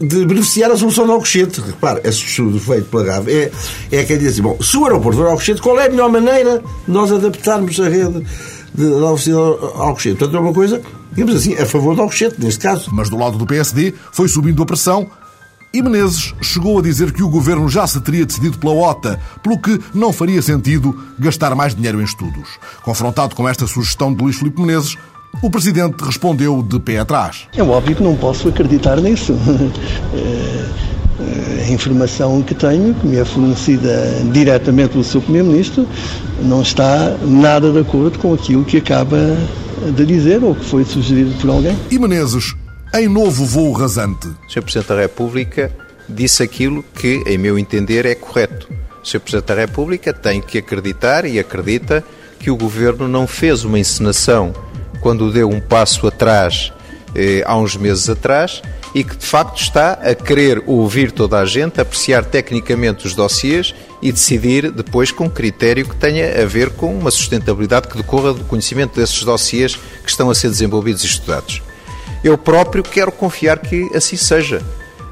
de 0.00 0.26
beneficiar 0.26 0.70
a 0.70 0.76
solução 0.76 1.06
de 1.06 1.12
Alcochete. 1.12 1.60
Repare, 1.60 2.00
esse 2.04 2.18
estudo 2.18 2.58
feito 2.60 2.86
pela 2.86 3.04
GAV 3.04 3.28
é, 3.28 3.50
é 3.90 4.04
quer 4.04 4.18
dizer, 4.18 4.42
bom, 4.42 4.56
se 4.60 4.76
o 4.76 4.84
aeroporto 4.84 5.18
for 5.18 5.28
Alcochete, 5.28 5.60
qual 5.60 5.78
é 5.80 5.86
a 5.86 5.90
melhor 5.90 6.10
maneira 6.10 6.58
de 6.58 6.92
nós 6.92 7.10
adaptarmos 7.10 7.78
a 7.80 7.88
rede 7.88 8.24
de 8.74 8.84
velocidade 8.84 9.58
Alcochete? 9.74 10.16
Portanto, 10.16 10.36
é 10.36 10.40
uma 10.40 10.52
coisa, 10.52 10.82
digamos 11.12 11.34
assim, 11.34 11.54
a 11.54 11.66
favor 11.66 11.94
de 11.94 12.00
Alcochete, 12.00 12.36
neste 12.38 12.60
caso. 12.60 12.90
Mas 12.92 13.08
do 13.08 13.16
lado 13.16 13.38
do 13.38 13.46
PSD 13.46 13.94
foi 14.12 14.28
subindo 14.28 14.62
a 14.62 14.66
pressão 14.66 15.10
e 15.76 15.82
Menezes 15.82 16.34
chegou 16.40 16.78
a 16.78 16.82
dizer 16.82 17.12
que 17.12 17.22
o 17.22 17.28
governo 17.28 17.68
já 17.68 17.86
se 17.86 18.00
teria 18.00 18.24
decidido 18.24 18.58
pela 18.58 18.72
OTA, 18.72 19.20
pelo 19.42 19.60
que 19.60 19.78
não 19.92 20.10
faria 20.10 20.40
sentido 20.40 20.98
gastar 21.18 21.54
mais 21.54 21.74
dinheiro 21.74 22.00
em 22.00 22.04
estudos. 22.04 22.48
Confrontado 22.82 23.34
com 23.34 23.46
esta 23.46 23.66
sugestão 23.66 24.14
de 24.14 24.22
Luís 24.22 24.36
Filipe 24.36 24.58
Menezes, 24.58 24.96
o 25.42 25.50
Presidente 25.50 26.02
respondeu 26.02 26.62
de 26.62 26.78
pé 26.80 26.98
atrás. 26.98 27.46
É 27.56 27.62
óbvio 27.62 27.96
que 27.96 28.02
não 28.02 28.16
posso 28.16 28.48
acreditar 28.48 29.00
nisso. 29.00 29.34
É, 30.14 30.86
é, 31.62 31.68
a 31.68 31.70
informação 31.70 32.42
que 32.42 32.54
tenho, 32.54 32.94
que 32.94 33.06
me 33.06 33.16
é 33.16 33.24
fornecida 33.24 34.22
diretamente 34.32 34.90
pelo 34.90 35.04
Sr. 35.04 35.20
Primeiro-Ministro, 35.22 35.86
não 36.42 36.62
está 36.62 37.16
nada 37.22 37.70
de 37.70 37.80
acordo 37.80 38.18
com 38.18 38.32
aquilo 38.34 38.64
que 38.64 38.78
acaba 38.78 39.36
de 39.94 40.06
dizer 40.06 40.42
ou 40.42 40.54
que 40.54 40.64
foi 40.64 40.84
sugerido 40.84 41.32
por 41.40 41.50
alguém. 41.50 41.76
E 41.90 41.98
Menezes, 41.98 42.54
em 42.94 43.08
novo 43.08 43.44
voo 43.44 43.72
rasante. 43.72 44.28
O 44.28 44.50
Sr. 44.50 44.62
Presidente 44.62 44.88
da 44.88 45.00
República 45.00 45.72
disse 46.08 46.42
aquilo 46.42 46.84
que, 46.94 47.22
em 47.26 47.36
meu 47.36 47.58
entender, 47.58 48.06
é 48.06 48.14
correto. 48.14 48.68
O 49.02 49.06
Sr. 49.06 49.20
Presidente 49.20 49.46
da 49.46 49.54
República 49.54 50.12
tem 50.12 50.40
que 50.40 50.58
acreditar 50.58 51.24
e 51.24 51.38
acredita 51.38 52.02
que 52.38 52.50
o 52.50 52.56
Governo 52.56 53.08
não 53.08 53.26
fez 53.26 53.64
uma 53.64 53.78
encenação 53.78 54.52
quando 55.00 55.32
deu 55.32 55.48
um 55.48 55.60
passo 55.60 56.06
atrás 56.06 56.72
eh, 57.14 57.42
há 57.46 57.56
uns 57.56 57.76
meses 57.76 58.08
atrás 58.08 58.62
e 58.94 59.04
que 59.04 59.16
de 59.16 59.26
facto 59.26 59.60
está 59.60 59.92
a 59.92 60.14
querer 60.14 60.62
ouvir 60.66 61.12
toda 61.12 61.38
a 61.38 61.44
gente, 61.44 61.80
apreciar 61.80 62.24
tecnicamente 62.24 63.06
os 63.06 63.14
dossiês 63.14 63.74
e 64.00 64.10
decidir 64.10 64.70
depois 64.70 65.10
com 65.10 65.28
critério 65.28 65.86
que 65.88 65.96
tenha 65.96 66.42
a 66.42 66.46
ver 66.46 66.70
com 66.70 66.96
uma 66.96 67.10
sustentabilidade 67.10 67.88
que 67.88 67.96
decorra 67.96 68.32
do 68.32 68.44
conhecimento 68.44 68.98
desses 68.98 69.22
dossiês 69.22 69.76
que 69.76 70.08
estão 70.08 70.30
a 70.30 70.34
ser 70.34 70.48
desenvolvidos 70.48 71.02
e 71.02 71.06
estudados. 71.06 71.62
Eu 72.24 72.36
próprio 72.36 72.82
quero 72.82 73.12
confiar 73.12 73.58
que 73.58 73.88
assim 73.94 74.16
seja. 74.16 74.62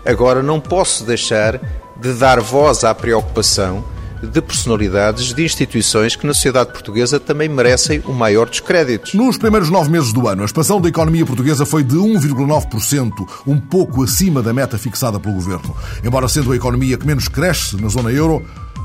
Agora, 0.04 0.42
não 0.42 0.60
posso 0.60 1.04
deixar 1.04 1.60
de 1.96 2.12
dar 2.14 2.40
voz 2.40 2.84
à 2.84 2.94
preocupação 2.94 3.84
de 4.26 4.40
personalidades, 4.40 5.32
de 5.32 5.44
instituições 5.44 6.16
que 6.16 6.26
na 6.26 6.34
sociedade 6.34 6.72
portuguesa 6.72 7.20
também 7.20 7.48
merecem 7.48 8.02
o 8.06 8.12
maior 8.12 8.48
dos 8.48 8.60
créditos. 8.60 9.14
Nos 9.14 9.36
primeiros 9.36 9.70
nove 9.70 9.90
meses 9.90 10.12
do 10.12 10.28
ano, 10.28 10.42
a 10.42 10.44
expansão 10.44 10.80
da 10.80 10.88
economia 10.88 11.24
portuguesa 11.24 11.64
foi 11.66 11.82
de 11.82 11.96
1,9%, 11.96 13.12
um 13.46 13.58
pouco 13.58 14.02
acima 14.02 14.42
da 14.42 14.52
meta 14.52 14.78
fixada 14.78 15.18
pelo 15.20 15.34
governo. 15.34 15.74
Embora 16.02 16.28
sendo 16.28 16.52
a 16.52 16.56
economia 16.56 16.96
que 16.96 17.06
menos 17.06 17.28
cresce 17.28 17.80
na 17.80 17.88
zona 17.88 18.10
euro, 18.10 18.44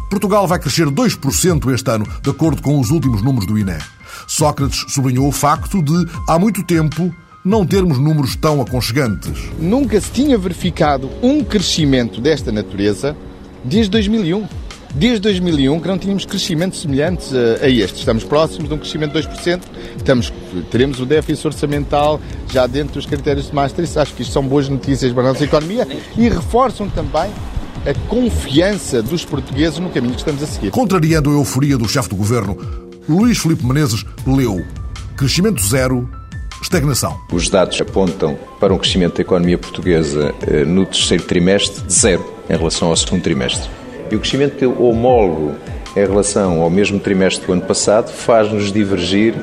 Portugal 0.10 0.48
vai 0.48 0.60
crescer 0.60 0.88
2% 0.88 1.74
este 1.74 1.91
ano, 1.91 2.08
de 2.22 2.29
acordo 2.29 2.62
com 2.62 2.79
os 2.79 2.89
últimos 2.89 3.22
números 3.22 3.46
do 3.46 3.58
INE. 3.58 3.77
Sócrates 4.27 4.86
sublinhou 4.88 5.27
o 5.27 5.31
facto 5.31 5.81
de, 5.81 6.08
há 6.27 6.39
muito 6.39 6.63
tempo, 6.63 7.13
não 7.46 7.65
termos 7.65 7.98
números 7.98 8.36
tão 8.36 8.62
aconchegantes. 8.62 9.50
Nunca 9.60 10.00
se 10.01 10.12
tinha 10.12 10.38
verificado 10.38 11.10
um 11.22 11.43
crescimento 11.43 12.19
desta 12.19 12.51
natureza 12.51 13.15
desde 13.63 13.91
2001 13.91 14.48
desde 14.93 15.19
2001 15.19 15.79
que 15.79 15.88
não 15.88 15.98
tínhamos 15.98 16.25
crescimentos 16.25 16.81
semelhantes 16.81 17.31
a, 17.34 17.65
a 17.65 17.69
este. 17.69 18.00
Estamos 18.00 18.24
próximos 18.24 18.69
de 18.69 18.75
um 18.75 18.77
crescimento 18.77 19.13
de 19.13 19.27
2%, 19.27 19.62
estamos, 19.98 20.34
teremos 20.72 21.00
o 21.00 21.05
déficit 21.05 21.48
orçamental 21.48 22.19
já 22.51 22.67
dentro 22.67 22.96
dos 22.96 23.05
critérios 23.05 23.48
de 23.48 23.55
Maastricht. 23.55 23.98
Acho 23.98 24.13
que 24.13 24.22
isto 24.22 24.31
são 24.31 24.43
boas 24.43 24.67
notícias 24.67 25.12
para 25.12 25.24
a 25.24 25.34
nossa 25.34 25.43
economia 25.43 25.88
e 26.17 26.29
reforçam 26.29 26.89
também 26.89 27.31
a 27.86 27.93
confiança 28.10 29.01
dos 29.01 29.24
portugueses 29.24 29.79
no 29.79 29.89
caminho 29.89 30.13
que 30.13 30.19
estamos 30.19 30.43
a 30.43 30.48
seguir. 30.48 30.72
Contrariando 30.72 31.29
a 31.29 31.34
euforia 31.34 31.77
do 31.77 31.88
chefe 31.88 32.10
do 32.10 32.15
governo, 32.15 32.58
Luís 33.08 33.38
Filipe 33.38 33.65
Menezes 33.65 34.05
leu 34.27 34.65
crescimento 35.15 35.62
zero, 35.65 36.10
estagnação. 36.62 37.19
Os 37.31 37.50
dados 37.50 37.79
apontam 37.81 38.38
para 38.60 38.74
um 38.74 38.77
crescimento 38.77 39.15
da 39.15 39.22
economia 39.22 39.58
portuguesa 39.58 40.34
eh, 40.48 40.63
no 40.63 40.86
terceiro 40.86 41.24
trimestre 41.24 41.86
de 41.86 41.93
zero 41.93 42.34
em 42.50 42.55
relação 42.55 42.89
ao 42.89 42.96
segundo 42.96 43.22
trimestre. 43.22 43.69
E 44.11 44.15
o 44.15 44.19
crescimento 44.19 44.65
homólogo 44.81 45.55
em 45.95 46.05
relação 46.05 46.61
ao 46.61 46.69
mesmo 46.69 46.99
trimestre 46.99 47.45
do 47.45 47.53
ano 47.53 47.61
passado 47.61 48.11
faz-nos 48.11 48.71
divergir 48.71 49.35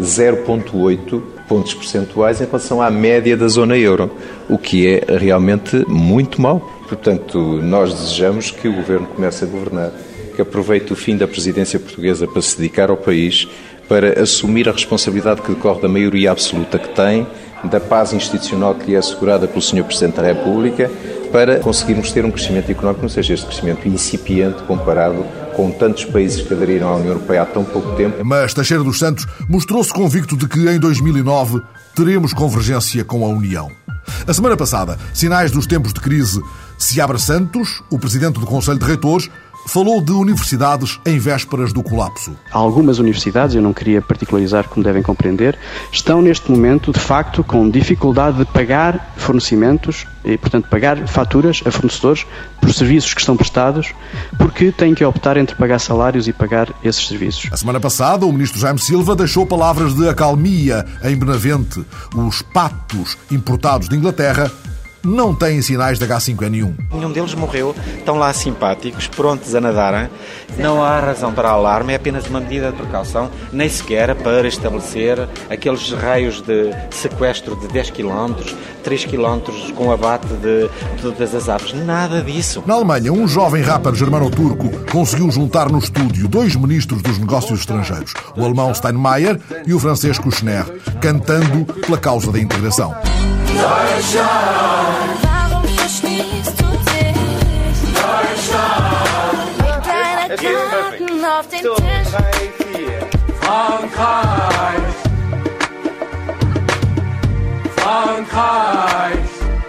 0,8 0.00 1.22
pontos 1.48 1.74
percentuais 1.74 2.40
em 2.40 2.44
relação 2.44 2.80
à 2.80 2.90
média 2.90 3.36
da 3.36 3.48
zona 3.48 3.76
euro, 3.76 4.10
o 4.48 4.58
que 4.58 4.86
é 4.86 5.16
realmente 5.16 5.84
muito 5.88 6.40
mau. 6.40 6.60
Portanto, 6.88 7.38
nós 7.62 7.92
desejamos 7.92 8.50
que 8.50 8.68
o 8.68 8.72
Governo 8.72 9.06
comece 9.06 9.44
a 9.44 9.46
governar, 9.46 9.92
que 10.34 10.42
aproveite 10.42 10.92
o 10.92 10.96
fim 10.96 11.16
da 11.16 11.28
presidência 11.28 11.78
portuguesa 11.78 12.26
para 12.26 12.42
se 12.42 12.56
dedicar 12.56 12.90
ao 12.90 12.96
país, 12.96 13.48
para 13.88 14.20
assumir 14.20 14.68
a 14.68 14.72
responsabilidade 14.72 15.42
que 15.42 15.52
decorre 15.52 15.82
da 15.82 15.88
maioria 15.88 16.30
absoluta 16.30 16.78
que 16.78 16.88
tem, 16.88 17.26
da 17.70 17.80
paz 17.80 18.12
institucional 18.12 18.74
que 18.74 18.86
lhe 18.86 18.94
é 18.94 18.98
assegurada 18.98 19.46
pelo 19.46 19.62
Sr. 19.62 19.84
Presidente 19.84 20.16
da 20.16 20.22
República, 20.22 20.90
para 21.32 21.58
conseguirmos 21.58 22.12
ter 22.12 22.24
um 22.24 22.30
crescimento 22.30 22.70
económico 22.70 23.02
não 23.02 23.08
seja 23.08 23.34
este 23.34 23.46
crescimento 23.46 23.88
incipiente 23.88 24.62
comparado 24.62 25.24
com 25.56 25.70
tantos 25.70 26.04
países 26.04 26.42
que 26.42 26.54
aderiram 26.54 26.88
à 26.88 26.94
União 26.96 27.08
Europeia 27.08 27.42
há 27.42 27.46
tão 27.46 27.64
pouco 27.64 27.96
tempo. 27.96 28.24
Mas 28.24 28.54
Teixeira 28.54 28.84
dos 28.84 28.98
Santos 28.98 29.26
mostrou-se 29.48 29.92
convicto 29.92 30.36
de 30.36 30.46
que 30.46 30.68
em 30.68 30.78
2009 30.78 31.60
teremos 31.94 32.32
convergência 32.32 33.04
com 33.04 33.24
a 33.24 33.28
União. 33.28 33.70
A 34.26 34.32
semana 34.32 34.56
passada, 34.56 34.98
sinais 35.12 35.50
dos 35.50 35.66
tempos 35.66 35.92
de 35.92 36.00
crise, 36.00 36.40
Seabra 36.78 37.18
Santos, 37.18 37.82
o 37.90 37.98
presidente 37.98 38.38
do 38.38 38.46
Conselho 38.46 38.78
de 38.78 38.84
Reitores, 38.84 39.30
falou 39.66 40.00
de 40.00 40.12
universidades 40.12 41.00
em 41.04 41.18
vésperas 41.18 41.72
do 41.72 41.82
colapso. 41.82 42.36
Algumas 42.50 42.98
universidades, 42.98 43.54
eu 43.54 43.62
não 43.62 43.72
queria 43.72 44.00
particularizar, 44.00 44.68
como 44.68 44.84
devem 44.84 45.02
compreender, 45.02 45.58
estão 45.90 46.22
neste 46.22 46.50
momento, 46.50 46.92
de 46.92 47.00
facto, 47.00 47.42
com 47.42 47.68
dificuldade 47.68 48.38
de 48.38 48.44
pagar 48.46 49.14
fornecimentos 49.16 50.06
e, 50.24 50.36
portanto, 50.38 50.68
pagar 50.68 51.06
faturas 51.06 51.62
a 51.66 51.70
fornecedores 51.70 52.26
por 52.60 52.72
serviços 52.72 53.14
que 53.14 53.20
estão 53.20 53.36
prestados, 53.36 53.92
porque 54.38 54.72
têm 54.72 54.94
que 54.94 55.04
optar 55.04 55.36
entre 55.36 55.54
pagar 55.56 55.78
salários 55.78 56.28
e 56.28 56.32
pagar 56.32 56.68
esses 56.82 57.06
serviços. 57.06 57.48
A 57.52 57.56
semana 57.56 57.80
passada, 57.80 58.26
o 58.26 58.32
ministro 58.32 58.58
Jaime 58.58 58.78
Silva 58.78 59.14
deixou 59.14 59.46
palavras 59.46 59.94
de 59.94 60.08
acalmia 60.08 60.84
em 61.02 61.16
Benavente. 61.16 61.84
Os 62.14 62.42
patos 62.42 63.16
importados 63.30 63.88
de 63.88 63.96
Inglaterra 63.96 64.50
não 65.04 65.34
têm 65.34 65.60
sinais 65.62 65.98
de 65.98 66.06
H5N1. 66.06 66.74
Nenhum 66.92 67.12
deles 67.12 67.34
morreu, 67.34 67.74
estão 67.98 68.16
lá 68.16 68.32
simpáticos, 68.32 69.06
prontos 69.06 69.54
a 69.54 69.60
nadar. 69.60 70.10
Não 70.58 70.82
há 70.82 71.00
razão 71.00 71.32
para 71.32 71.50
alarme, 71.50 71.92
é 71.92 71.96
apenas 71.96 72.26
uma 72.26 72.40
medida 72.40 72.70
de 72.70 72.76
precaução, 72.76 73.30
nem 73.52 73.68
sequer 73.68 74.14
para 74.14 74.46
estabelecer 74.46 75.28
aqueles 75.50 75.90
raios 75.92 76.40
de 76.40 76.70
sequestro 76.90 77.56
de 77.56 77.68
10 77.68 77.90
km, 77.90 78.34
3 78.82 79.04
km 79.04 79.40
com 79.74 79.90
abate 79.90 80.26
de 80.34 80.68
todas 81.00 81.34
as 81.34 81.48
aves. 81.48 81.72
Nada 81.72 82.22
disso. 82.22 82.62
Na 82.66 82.74
Alemanha, 82.74 83.12
um 83.12 83.26
jovem 83.26 83.62
rapper 83.62 83.94
germano-turco 83.94 84.70
conseguiu 84.90 85.30
juntar 85.30 85.70
no 85.70 85.78
estúdio 85.78 86.28
dois 86.28 86.54
ministros 86.56 87.02
dos 87.02 87.18
negócios 87.18 87.60
estrangeiros, 87.60 88.14
o 88.36 88.44
alemão 88.44 88.72
Steinmeier 88.74 89.40
e 89.66 89.74
o 89.74 89.80
francês 89.80 90.18
Kouchner, 90.18 90.64
cantando 91.00 91.64
pela 91.64 91.98
causa 91.98 92.30
da 92.30 92.38
integração. 92.38 92.94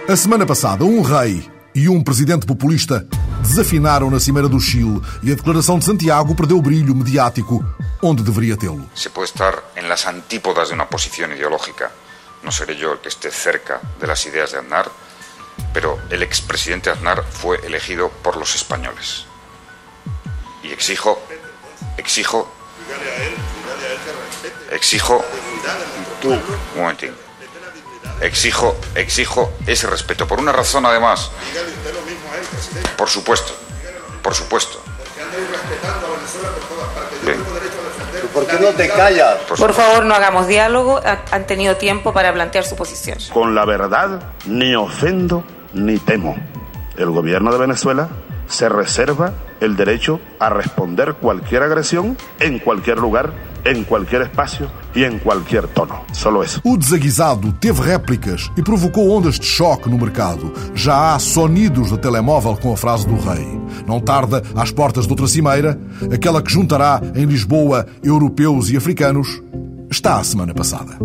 A 0.08 0.16
semana 0.16 0.46
passada, 0.46 0.84
um 0.84 1.02
rei 1.02 1.44
e 1.74 1.88
um 1.88 2.02
presidente 2.02 2.46
populista 2.46 3.06
desafinaram 3.42 4.10
na 4.10 4.18
Cimeira 4.18 4.48
do 4.48 4.58
Chile 4.60 5.00
e 5.22 5.30
a 5.30 5.34
declaração 5.34 5.78
de 5.78 5.84
Santiago 5.84 6.34
perdeu 6.34 6.58
o 6.58 6.62
brilho 6.62 6.94
mediático 6.94 7.64
onde 8.02 8.22
deveria 8.22 8.56
tê-lo. 8.56 8.88
Se 8.94 9.08
pode 9.10 9.30
estar 9.30 9.62
em 9.76 9.86
las 9.86 10.06
antípodas 10.06 10.68
de 10.68 10.74
uma 10.74 10.86
posição 10.86 11.30
ideológica. 11.30 11.90
Não 12.46 12.52
serei 12.52 12.78
eu 12.78 12.96
que 12.98 13.08
esté 13.08 13.28
cerca 13.32 13.80
de 13.98 14.06
las 14.06 14.24
ideas 14.24 14.52
de 14.52 14.58
Aznar, 14.58 14.88
pero 15.74 16.00
el 16.10 16.22
expresidente 16.22 16.90
Aznar 16.90 17.24
fue 17.24 17.56
elegido 17.66 18.08
por 18.22 18.36
los 18.36 18.54
españoles. 18.54 19.26
Y 20.62 20.70
exijo, 20.70 21.20
exijo, 21.96 22.48
exijo, 24.70 25.24
un 26.22 26.40
momentín, 26.76 27.16
exijo, 28.20 28.76
exijo 28.94 29.52
ese 29.66 29.88
respeto, 29.88 30.28
por 30.28 30.38
una 30.38 30.52
razón 30.52 30.86
además. 30.86 31.32
Por 32.96 33.08
supuesto, 33.08 33.56
por 34.22 34.36
supuesto. 34.36 34.80
Bien. 37.24 37.38
¿Por 38.32 38.46
qué 38.46 38.58
no 38.60 38.68
te 38.68 38.88
callas? 38.88 39.36
Por 39.58 39.72
favor, 39.72 40.04
no 40.04 40.14
hagamos 40.14 40.46
diálogo. 40.46 41.00
Han 41.30 41.46
tenido 41.46 41.76
tiempo 41.76 42.12
para 42.12 42.32
plantear 42.32 42.64
su 42.64 42.76
posición. 42.76 43.18
Con 43.32 43.54
la 43.54 43.64
verdad 43.64 44.20
ni 44.46 44.74
ofendo 44.74 45.44
ni 45.72 45.98
temo. 45.98 46.36
El 46.96 47.10
gobierno 47.10 47.52
de 47.52 47.58
Venezuela 47.58 48.08
se 48.48 48.68
reserva 48.68 49.32
el 49.60 49.76
derecho 49.76 50.20
a 50.38 50.50
responder 50.50 51.14
cualquier 51.14 51.62
agresión 51.62 52.16
en 52.40 52.58
cualquier 52.58 52.98
lugar, 52.98 53.32
em 53.66 53.82
qualquer 53.82 54.22
espaço 54.22 54.70
e 54.94 55.04
em 55.04 55.18
qualquer 55.18 55.66
tono. 55.68 55.98
Solo 56.12 56.44
isso. 56.44 56.60
O 56.64 56.76
desaguisado 56.76 57.52
teve 57.52 57.82
réplicas 57.82 58.50
e 58.56 58.62
provocou 58.62 59.10
ondas 59.10 59.38
de 59.38 59.46
choque 59.46 59.90
no 59.90 59.98
mercado. 59.98 60.52
Já 60.74 61.14
há 61.14 61.18
sonidos 61.18 61.90
de 61.90 61.98
telemóvel 61.98 62.56
com 62.56 62.72
a 62.72 62.76
frase 62.76 63.06
do 63.06 63.16
rei. 63.16 63.60
Não 63.86 64.00
tarda, 64.00 64.42
às 64.54 64.70
portas 64.70 65.06
de 65.06 65.12
outra 65.12 65.26
cimeira, 65.26 65.78
aquela 66.12 66.40
que 66.40 66.52
juntará 66.52 67.00
em 67.14 67.24
Lisboa 67.24 67.86
europeus 68.02 68.70
e 68.70 68.76
africanos, 68.76 69.42
está 69.90 70.18
a 70.18 70.24
semana 70.24 70.54
passada. 70.54 70.96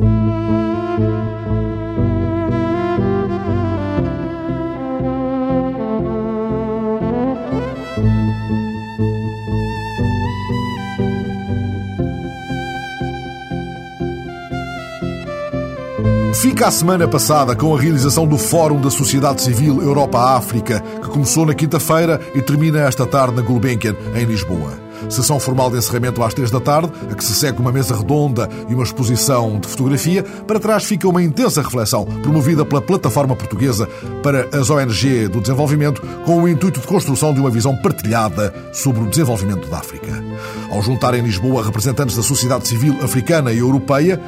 Fica 16.33 16.67
a 16.67 16.71
semana 16.71 17.07
passada 17.07 17.55
com 17.55 17.75
a 17.75 17.79
realização 17.79 18.25
do 18.25 18.38
Fórum 18.38 18.79
da 18.79 18.89
Sociedade 18.89 19.41
Civil 19.41 19.81
Europa-África, 19.81 20.79
que 20.79 21.09
começou 21.09 21.45
na 21.45 21.53
quinta-feira 21.53 22.19
e 22.33 22.41
termina 22.41 22.81
esta 22.81 23.05
tarde 23.05 23.35
na 23.35 23.41
Gulbenkian, 23.41 23.95
em 24.15 24.25
Lisboa. 24.25 24.79
Sessão 25.09 25.39
formal 25.39 25.69
de 25.69 25.77
encerramento 25.77 26.23
às 26.23 26.33
três 26.33 26.50
da 26.50 26.59
tarde, 26.59 26.91
a 27.11 27.15
que 27.15 27.23
se 27.23 27.33
segue 27.33 27.59
uma 27.59 27.71
mesa 27.71 27.95
redonda 27.95 28.47
e 28.69 28.73
uma 28.73 28.83
exposição 28.83 29.59
de 29.59 29.67
fotografia. 29.67 30.23
Para 30.23 30.59
trás 30.59 30.83
fica 30.83 31.07
uma 31.07 31.21
intensa 31.21 31.61
reflexão 31.61 32.05
promovida 32.05 32.63
pela 32.63 32.81
Plataforma 32.81 33.35
Portuguesa 33.35 33.88
para 34.23 34.47
as 34.57 34.69
ONG 34.69 35.27
do 35.27 35.41
Desenvolvimento, 35.41 36.01
com 36.25 36.43
o 36.43 36.47
intuito 36.47 36.79
de 36.79 36.88
construção 36.88 37.33
de 37.33 37.39
uma 37.39 37.50
visão 37.50 37.75
partilhada 37.75 38.53
sobre 38.71 39.03
o 39.03 39.09
desenvolvimento 39.09 39.67
da 39.69 39.79
África. 39.79 40.23
Ao 40.71 40.81
juntar 40.81 41.13
em 41.13 41.21
Lisboa 41.21 41.63
representantes 41.63 42.15
da 42.15 42.23
sociedade 42.23 42.67
civil 42.67 42.97
africana 43.01 43.51
e 43.51 43.57
europeia, 43.57 44.21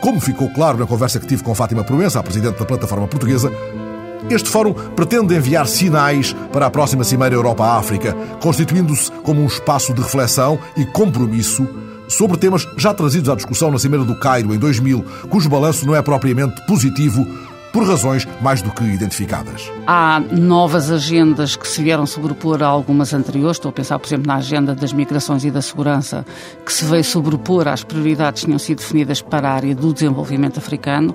como 0.00 0.20
ficou 0.20 0.48
claro 0.50 0.78
na 0.78 0.86
conversa 0.86 1.18
que 1.18 1.26
tive 1.26 1.42
com 1.42 1.54
Fátima 1.54 1.84
Proença, 1.84 2.20
a 2.20 2.22
presidente 2.22 2.58
da 2.58 2.64
plataforma 2.64 3.06
portuguesa, 3.06 3.50
este 4.30 4.48
fórum 4.50 4.74
pretende 4.74 5.34
enviar 5.34 5.66
sinais 5.66 6.34
para 6.52 6.66
a 6.66 6.70
próxima 6.70 7.04
Cimeira 7.04 7.34
Europa-África, 7.34 8.14
constituindo-se 8.40 9.10
como 9.22 9.42
um 9.42 9.46
espaço 9.46 9.94
de 9.94 10.02
reflexão 10.02 10.58
e 10.76 10.84
compromisso 10.84 11.66
sobre 12.08 12.36
temas 12.38 12.66
já 12.76 12.92
trazidos 12.92 13.28
à 13.28 13.34
discussão 13.34 13.70
na 13.70 13.78
Cimeira 13.78 14.04
do 14.04 14.18
Cairo 14.18 14.54
em 14.54 14.58
2000, 14.58 15.04
cujo 15.28 15.48
balanço 15.48 15.86
não 15.86 15.94
é 15.94 16.02
propriamente 16.02 16.60
positivo 16.66 17.26
por 17.72 17.86
razões 17.86 18.26
mais 18.40 18.62
do 18.62 18.70
que 18.70 18.84
identificadas. 18.84 19.70
Há 19.86 20.20
novas 20.20 20.90
agendas 20.90 21.56
que 21.56 21.66
se 21.66 21.82
vieram 21.82 22.06
sobrepor 22.06 22.62
a 22.62 22.66
algumas 22.66 23.12
anteriores. 23.12 23.56
Estou 23.56 23.70
a 23.70 23.72
pensar, 23.72 23.98
por 23.98 24.06
exemplo, 24.06 24.26
na 24.26 24.36
agenda 24.36 24.74
das 24.74 24.92
migrações 24.92 25.44
e 25.44 25.50
da 25.50 25.62
segurança, 25.62 26.24
que 26.64 26.72
se 26.72 26.84
veio 26.84 27.04
sobrepor 27.04 27.68
às 27.68 27.84
prioridades 27.84 28.42
que 28.42 28.46
tinham 28.46 28.58
sido 28.58 28.78
definidas 28.78 29.20
para 29.20 29.50
a 29.50 29.54
área 29.54 29.74
do 29.74 29.92
desenvolvimento 29.92 30.58
africano. 30.58 31.14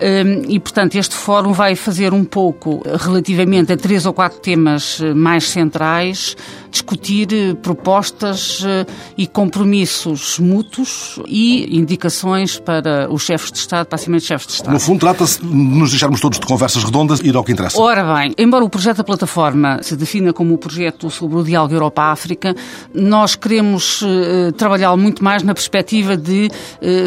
Hum, 0.00 0.42
e, 0.48 0.60
portanto, 0.60 0.94
este 0.96 1.14
fórum 1.14 1.52
vai 1.52 1.74
fazer 1.74 2.14
um 2.14 2.24
pouco, 2.24 2.82
relativamente 3.00 3.72
a 3.72 3.76
três 3.76 4.06
ou 4.06 4.12
quatro 4.12 4.38
temas 4.38 5.00
eh, 5.00 5.12
mais 5.12 5.48
centrais, 5.48 6.36
discutir 6.70 7.28
eh, 7.32 7.54
propostas 7.54 8.62
eh, 8.64 8.86
e 9.16 9.26
compromissos 9.26 10.38
mútuos 10.38 11.18
e 11.26 11.76
indicações 11.76 12.60
para 12.60 13.10
os 13.10 13.22
chefes 13.22 13.50
de 13.50 13.58
Estado, 13.58 13.86
para 13.86 13.96
a 13.96 13.98
Cimeira 13.98 14.20
de 14.20 14.26
Chefes 14.26 14.46
de 14.46 14.52
Estado. 14.54 14.72
No 14.72 14.78
fundo, 14.78 15.00
trata-se 15.00 15.40
de 15.40 15.46
nos 15.46 15.90
deixarmos 15.90 16.20
todos 16.20 16.38
de 16.38 16.46
conversas 16.46 16.84
redondas 16.84 17.20
e 17.20 17.28
ir 17.28 17.36
ao 17.36 17.42
que 17.42 17.50
interessa. 17.50 17.80
Ora 17.80 18.14
bem, 18.14 18.34
embora 18.38 18.64
o 18.64 18.70
projeto 18.70 18.98
da 18.98 19.04
plataforma 19.04 19.82
se 19.82 19.96
defina 19.96 20.32
como 20.32 20.54
o 20.54 20.58
projeto 20.58 21.10
sobre 21.10 21.38
o 21.38 21.42
diálogo 21.42 21.74
Europa-África, 21.74 22.54
nós 22.94 23.34
queremos 23.34 24.02
uh, 24.02 24.52
trabalhá-lo 24.56 24.96
muito 24.96 25.24
mais 25.24 25.42
na 25.42 25.54
perspectiva 25.54 26.16
de 26.16 26.50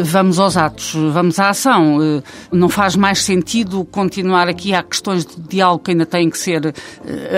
vamos 0.04 0.38
aos 0.38 0.56
atos, 0.56 0.94
vamos 1.12 1.38
à 1.38 1.50
ação. 1.50 1.98
Não 2.50 2.68
faz 2.68 2.81
mais 2.96 3.22
sentido 3.22 3.84
continuar 3.84 4.48
aqui. 4.48 4.74
Há 4.74 4.82
questões 4.82 5.24
de 5.24 5.40
diálogo 5.40 5.84
que 5.84 5.92
ainda 5.92 6.04
têm 6.04 6.28
que 6.28 6.38
ser 6.38 6.74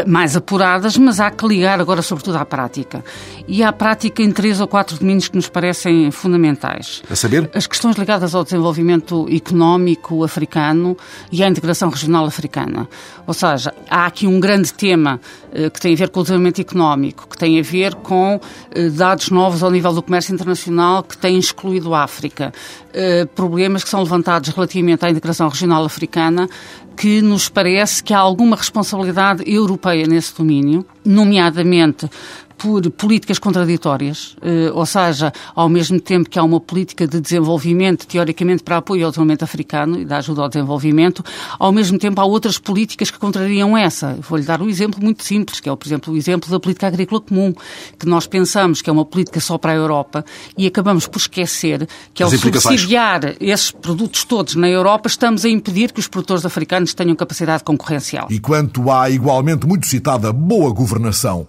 mais 0.07 0.37
apuradas, 0.37 0.97
mas 0.97 1.21
há 1.21 1.31
que 1.31 1.47
ligar 1.47 1.81
agora 1.81 2.03
sobre 2.03 2.25
sobretudo 2.25 2.39
à 2.39 2.45
prática. 2.45 3.05
E 3.47 3.63
à 3.63 3.73
prática 3.73 4.23
em 4.23 4.33
três 4.33 4.61
ou 4.61 4.67
quatro 4.67 4.97
domínios 4.99 5.29
que 5.29 5.37
nos 5.37 5.49
parecem 5.49 6.11
fundamentais. 6.11 7.03
A 7.11 7.15
saber? 7.15 7.51
As 7.55 7.67
questões 7.67 7.97
ligadas 7.97 8.35
ao 8.35 8.43
desenvolvimento 8.43 9.29
económico 9.31 10.25
africano 10.25 10.97
e 11.31 11.43
à 11.43 11.49
integração 11.49 11.91
regional 11.91 12.25
africana. 12.25 12.89
Ou 13.27 13.35
seja, 13.35 13.75
há 13.91 14.07
aqui 14.07 14.27
um 14.27 14.41
grande 14.41 14.73
tema 14.73 15.21
eh, 15.53 15.69
que 15.69 15.81
tem 15.81 15.95
a 15.95 15.97
ver 15.97 16.09
com 16.09 16.21
o 16.21 16.23
desenvolvimento 16.23 16.61
económico, 16.61 17.29
que 17.29 17.37
tem 17.37 17.59
a 17.59 17.63
ver 17.63 17.95
com 17.97 18.41
eh, 18.71 18.89
dados 18.89 19.31
novos 19.31 19.63
ao 19.63 19.71
nível 19.71 19.93
do 19.93 20.03
comércio 20.03 20.33
internacional 20.33 21.03
que 21.03 21.17
têm 21.17 21.39
excluído 21.39 21.95
a 21.95 22.03
África. 22.05 22.53
Eh, 22.93 23.27
problemas 23.35 23.83
que 23.83 23.91
são 23.91 24.01
levantados 24.01 24.51
relativamente 24.51 25.05
à 25.05 25.11
integração 25.11 25.34
regional 25.43 25.85
africana 25.85 26.49
que 26.97 27.21
nos 27.21 27.49
parece 27.49 28.03
que 28.03 28.15
há 28.15 28.19
alguma 28.19 28.57
responsabilidade 28.57 29.43
europeia 29.47 30.07
nesse 30.07 30.37
domínio, 30.37 30.87
nomeadamente 31.05 32.09
por 32.57 32.89
políticas 32.93 33.39
contraditórias, 33.39 34.37
eh, 34.43 34.71
ou 34.73 34.87
seja, 34.87 35.33
ao 35.55 35.69
mesmo 35.69 36.01
tempo 36.01 36.29
que 36.29 36.39
há 36.39 36.43
uma 36.43 36.61
política 36.61 37.07
de 37.07 37.21
desenvolvimento, 37.21 38.07
teoricamente 38.07 38.63
para 38.63 38.79
apoio 38.79 39.05
ao 39.05 39.11
desenvolvimento 39.11 39.43
africano 39.43 39.99
e 39.99 40.05
da 40.05 40.19
ajuda 40.19 40.43
ao 40.43 40.49
desenvolvimento, 40.49 41.25
ao 41.59 41.73
mesmo 41.73 41.99
tempo 41.99 42.21
há 42.21 42.25
outras 42.25 42.59
políticas 42.59 43.11
que 43.11 43.19
contrariam 43.19 43.77
essa. 43.77 44.17
Vou-lhe 44.29 44.45
dar 44.45 44.63
um 44.63 44.69
exemplo 44.69 45.03
muito 45.03 45.23
simples, 45.25 45.61
que 45.61 45.69
é, 45.69 45.77
por 45.77 45.87
exemplo, 45.87 46.15
o 46.15 46.17
exemplo 46.17 46.51
da 46.51 46.61
política 46.61 46.87
agrícola 46.87 47.21
comum, 47.21 47.53
que 47.99 48.07
nós 48.07 48.27
pensamos 48.27 48.81
que 48.81 48.89
é 48.89 48.93
uma 48.93 49.05
política 49.05 49.41
só 49.41 49.59
para 49.59 49.73
a 49.73 49.75
Europa 49.75 50.25
e 50.57 50.67
acabamos 50.67 51.07
por 51.07 51.19
esquecer 51.19 51.89
que 52.13 52.23
ao 52.23 52.31
subsidiar 52.31 53.37
esses 53.41 53.71
produtos 53.71 54.25
todos 54.25 54.55
na 54.55 54.69
Europa, 54.69 55.09
estamos 55.09 55.45
a 55.45 55.49
impedir 55.49 55.93
que 55.93 56.01
os 56.01 56.09
produtores 56.09 56.45
africanos 56.45 56.95
tenham 56.95 57.15
capacidade 57.17 57.65
concorrencial. 57.65 58.29
E 58.31 58.39
quanto 58.39 58.91
à 58.91 59.11
igualmente 59.11 59.67
muito 59.67 59.87
citada 59.87 60.33
boa 60.33 60.73
governação, 60.73 61.47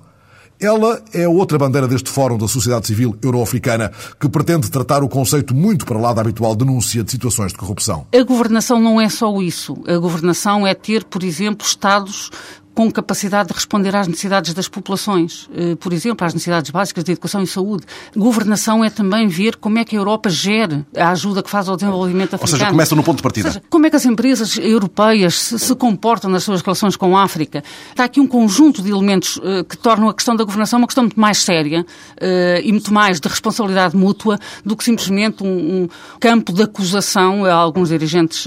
ela 0.59 1.01
é 1.13 1.27
outra 1.27 1.57
bandeira 1.57 1.87
deste 1.87 2.09
Fórum 2.09 2.37
da 2.37 2.47
Sociedade 2.47 2.87
Civil 2.87 3.15
Euro-Africana, 3.21 3.91
que 4.19 4.29
pretende 4.29 4.69
tratar 4.69 5.03
o 5.03 5.09
conceito 5.09 5.53
muito 5.53 5.85
para 5.85 5.99
lá 5.99 6.13
da 6.13 6.21
habitual 6.21 6.55
denúncia 6.55 7.03
de 7.03 7.11
situações 7.11 7.51
de 7.51 7.57
corrupção. 7.57 8.07
A 8.13 8.23
governação 8.23 8.79
não 8.79 8.99
é 8.99 9.09
só 9.09 9.41
isso. 9.41 9.77
A 9.87 9.97
governação 9.97 10.65
é 10.65 10.73
ter, 10.73 11.03
por 11.03 11.23
exemplo, 11.23 11.65
Estados 11.65 12.31
com 12.75 12.91
capacidade 12.91 13.47
de 13.47 13.55
responder 13.55 13.95
às 13.95 14.05
necessidades 14.05 14.53
das 14.53 14.67
populações, 14.67 15.49
eh, 15.55 15.75
por 15.75 15.93
exemplo, 15.93 16.27
às 16.27 16.33
necessidades 16.33 16.69
básicas 16.69 17.05
de 17.05 17.13
educação 17.13 17.41
e 17.41 17.47
saúde. 17.47 17.85
Governação 18.15 18.83
é 18.83 18.89
também 18.89 19.29
ver 19.29 19.55
como 19.55 19.79
é 19.79 19.85
que 19.85 19.95
a 19.95 19.99
Europa 19.99 20.29
gere 20.29 20.85
a 20.95 21.09
ajuda 21.09 21.41
que 21.41 21.49
faz 21.49 21.69
ao 21.69 21.77
desenvolvimento 21.77 22.35
africano. 22.35 22.53
Ou 22.53 22.59
seja, 22.59 22.69
começa 22.69 22.93
no 22.93 23.01
ponto 23.01 23.17
de 23.17 23.23
partida. 23.23 23.47
Seja, 23.49 23.63
como 23.69 23.87
é 23.87 23.89
que 23.89 23.95
as 23.95 24.05
empresas 24.05 24.57
europeias 24.57 25.35
se, 25.35 25.57
se, 25.57 25.75
comportam 25.75 26.29
nas 26.29 26.43
suas 26.43 26.61
relações 26.61 26.97
com 26.97 27.17
a 27.17 27.23
África. 27.23 27.63
Está 27.89 28.03
aqui 28.03 28.19
um 28.19 28.27
conjunto 28.27 28.81
de 28.81 28.91
elementos 28.91 29.37
uh, 29.37 29.63
que 29.63 29.77
tornam 29.77 30.09
a 30.09 30.13
questão 30.13 30.35
da 30.35 30.43
governação 30.43 30.77
uma 30.79 30.87
questão 30.87 31.05
muito 31.05 31.19
mais 31.19 31.37
séria 31.37 31.81
uh, 31.81 32.61
e 32.61 32.71
muito 32.73 32.93
mais 32.93 33.21
de 33.21 33.29
responsabilidade 33.29 33.95
mútua 33.95 34.37
do 34.65 34.75
que 34.75 34.83
simplesmente 34.83 35.43
um, 35.43 35.83
um 35.83 35.89
campo 36.19 36.51
de 36.51 36.63
acusação 36.63 37.45
a 37.45 37.53
alguns 37.53 37.87
dirigentes 37.87 38.45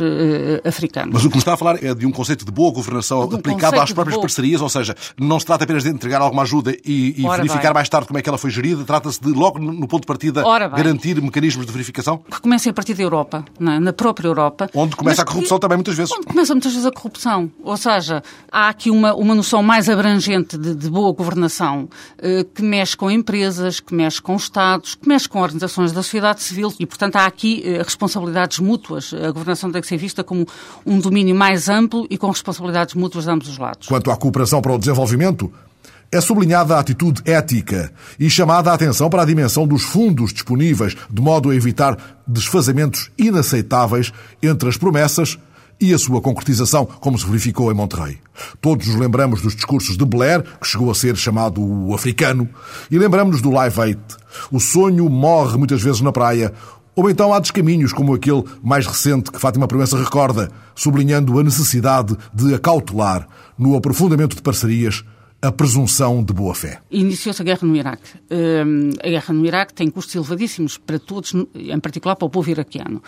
africanos. 0.65 1.15
Mas 1.15 1.25
o 1.25 1.29
que 1.29 1.37
me 1.37 1.41
está 1.41 1.55
a 1.55 1.57
falar 1.57 1.83
é 1.83 1.95
de 1.95 2.05
um 2.05 2.11
conceito 2.11 2.45
de 2.45 2.51
boa 2.51 2.73
governação 2.73 3.23
aplicado 3.23 3.81
às 3.81 3.93
próprias 3.93 4.18
parcerias, 4.21 4.61
ou 4.61 4.69
seja, 4.69 4.95
não 5.19 5.39
se 5.39 5.47
trata 5.47 5.65
apenas 5.65 5.83
de 5.83 5.91
entregar 5.91 6.21
alguma 6.21 6.43
ajuda 6.43 6.75
e, 6.85 7.15
e 7.17 7.29
verificar 7.29 7.63
bem. 7.63 7.75
mais 7.75 7.89
tarde 7.89 8.07
como 8.07 8.19
é 8.19 8.23
que 8.23 8.29
ela 8.29 8.39
foi 8.39 8.51
gerida, 8.51 8.85
trata-se 8.85 9.21
de, 9.21 9.31
logo 9.31 9.59
no 9.59 9.87
ponto 9.87 10.03
de 10.03 10.07
partida, 10.07 10.43
garantir 10.77 11.21
mecanismos 11.21 11.67
de 11.67 11.73
verificação? 11.73 12.19
Que 12.19 12.41
comecem 12.41 12.71
a 12.71 12.73
partir 12.73 12.95
da 12.95 13.03
Europa, 13.03 13.45
é? 13.61 13.79
na 13.79 13.93
própria 13.93 14.29
Europa. 14.29 14.69
Onde 14.75 14.97
começa 14.97 15.23
a 15.23 15.25
corrupção 15.25 15.59
que, 15.59 15.63
também 15.63 15.77
muitas 15.77 15.97
vezes. 15.97 16.13
Onde 16.13 16.27
começa 16.27 16.55
muitas 16.55 16.73
vezes 16.73 16.87
a 16.87 16.93
corrupção. 16.93 17.51
Ou 17.63 17.77
seja, 17.77 18.23
há 18.51 18.69
aqui 18.69 18.91
uma, 18.91 19.15
uma 19.15 19.35
noção 19.35 19.63
mais 19.63 19.89
abrangente 19.89 20.57
de, 20.57 20.75
de 20.75 20.91
boa 20.91 21.13
governação 21.13 21.89
eh, 22.19 22.45
que 22.55 22.63
mexe 22.63 22.97
com 22.97 23.11
empresas, 23.11 23.81
que 23.81 23.95
mexe 23.95 24.21
com 24.21 24.37
Estados, 24.37 24.95
que 24.95 25.09
mexe 25.09 25.29
com 25.29 25.41
organizações 25.41 25.93
da 25.93 26.03
sociedade 26.03 26.43
civil 26.43 26.73
e, 26.79 26.87
portanto, 26.87 27.17
há 27.17 27.27
aqui 27.27 27.63
eh, 27.65 27.83
responsabilidades 27.83 28.59
mútuas. 28.59 29.13
A 29.13 29.31
governação 29.31 29.71
tem 29.71 29.81
que 29.81 29.87
ser 29.87 29.97
vista 29.97 30.25
como 30.25 30.47
um 30.87 30.99
domínio 30.99 31.35
mais 31.35 31.69
amplo 31.69 32.07
e 32.11 32.17
com 32.17 32.29
responsabilidades 32.29 32.95
mútuas 32.95 33.25
de 33.25 33.31
ambos 33.31 33.49
os 33.49 33.59
lados. 33.59 33.89
Quanto 33.89 34.08
à 34.11 34.17
cooperação 34.17 34.61
para 34.61 34.75
o 34.75 34.79
desenvolvimento, 34.79 35.53
é 36.11 36.21
sublinhada 36.21 36.77
a 36.77 36.81
atitude 36.81 37.23
ética 37.25 37.93
e 38.19 38.31
chamada 38.31 38.71
a 38.71 38.75
atenção 38.75 39.11
para 39.11 39.23
a 39.23 39.27
dimensão 39.27 39.67
dos 39.67 39.83
fundos 39.83 40.33
disponíveis, 40.33 40.97
de 41.11 41.21
modo 41.23 41.51
a 41.51 41.55
evitar 41.55 41.97
desfazamentos 42.27 43.11
inaceitáveis 43.19 44.13
entre 44.43 44.69
as 44.69 44.77
promessas 44.77 45.39
e 45.81 45.95
a 45.95 45.99
sua 45.99 46.21
concretização, 46.21 46.85
como 46.85 47.19
se 47.19 47.27
verificou 47.27 47.71
em 47.71 47.75
Monterrey. 47.75 48.19
Todos 48.61 48.89
nos 48.89 48.97
lembramos 48.97 49.43
dos 49.43 49.55
discursos 49.55 49.97
de 49.97 50.05
Blair, 50.05 50.43
que 50.61 50.67
chegou 50.67 50.91
a 50.91 50.95
ser 50.95 51.17
chamado 51.17 51.63
o 51.63 51.95
africano, 51.95 52.49
e 52.91 52.99
lembramos-nos 52.99 53.43
do 53.43 53.51
Live 53.51 53.81
Aid. 53.81 54.01
O 54.51 54.59
sonho 54.59 55.09
morre 55.09 55.57
muitas 55.57 55.83
vezes 55.83 56.01
na 56.01 56.11
praia, 56.11 56.53
ou 56.99 57.09
então 57.09 57.33
há 57.33 57.39
descaminhos 57.39 57.93
como 57.93 58.13
aquele 58.13 58.43
mais 58.61 58.85
recente 58.85 59.31
que 59.31 59.39
Fátima 59.39 59.69
Proença 59.69 59.97
recorda, 59.97 60.51
sublinhando 60.75 61.39
a 61.39 61.45
necessidade 61.45 62.17
de 62.35 62.53
acautelar, 62.53 63.29
no 63.57 63.77
aprofundamento 63.77 64.35
de 64.35 64.43
parcerias, 64.43 65.05
a 65.41 65.53
presunção 65.53 66.25
de 66.25 66.33
boa-fé. 66.33 66.81
Iniciou-se 66.91 67.41
a 67.41 67.45
guerra 67.45 67.61
no 67.63 67.77
Iraque. 67.77 68.11
Hum, 68.29 68.91
a 69.01 69.09
guerra 69.09 69.33
no 69.33 69.47
Iraque 69.47 69.75
tem 69.75 69.89
custos 69.89 70.17
elevadíssimos 70.17 70.77
para 70.77 70.99
todos, 70.99 71.33
em 71.55 71.79
particular 71.79 72.17
para 72.17 72.27
o 72.27 72.31
povo 72.31 72.51
iraquiano 72.51 73.01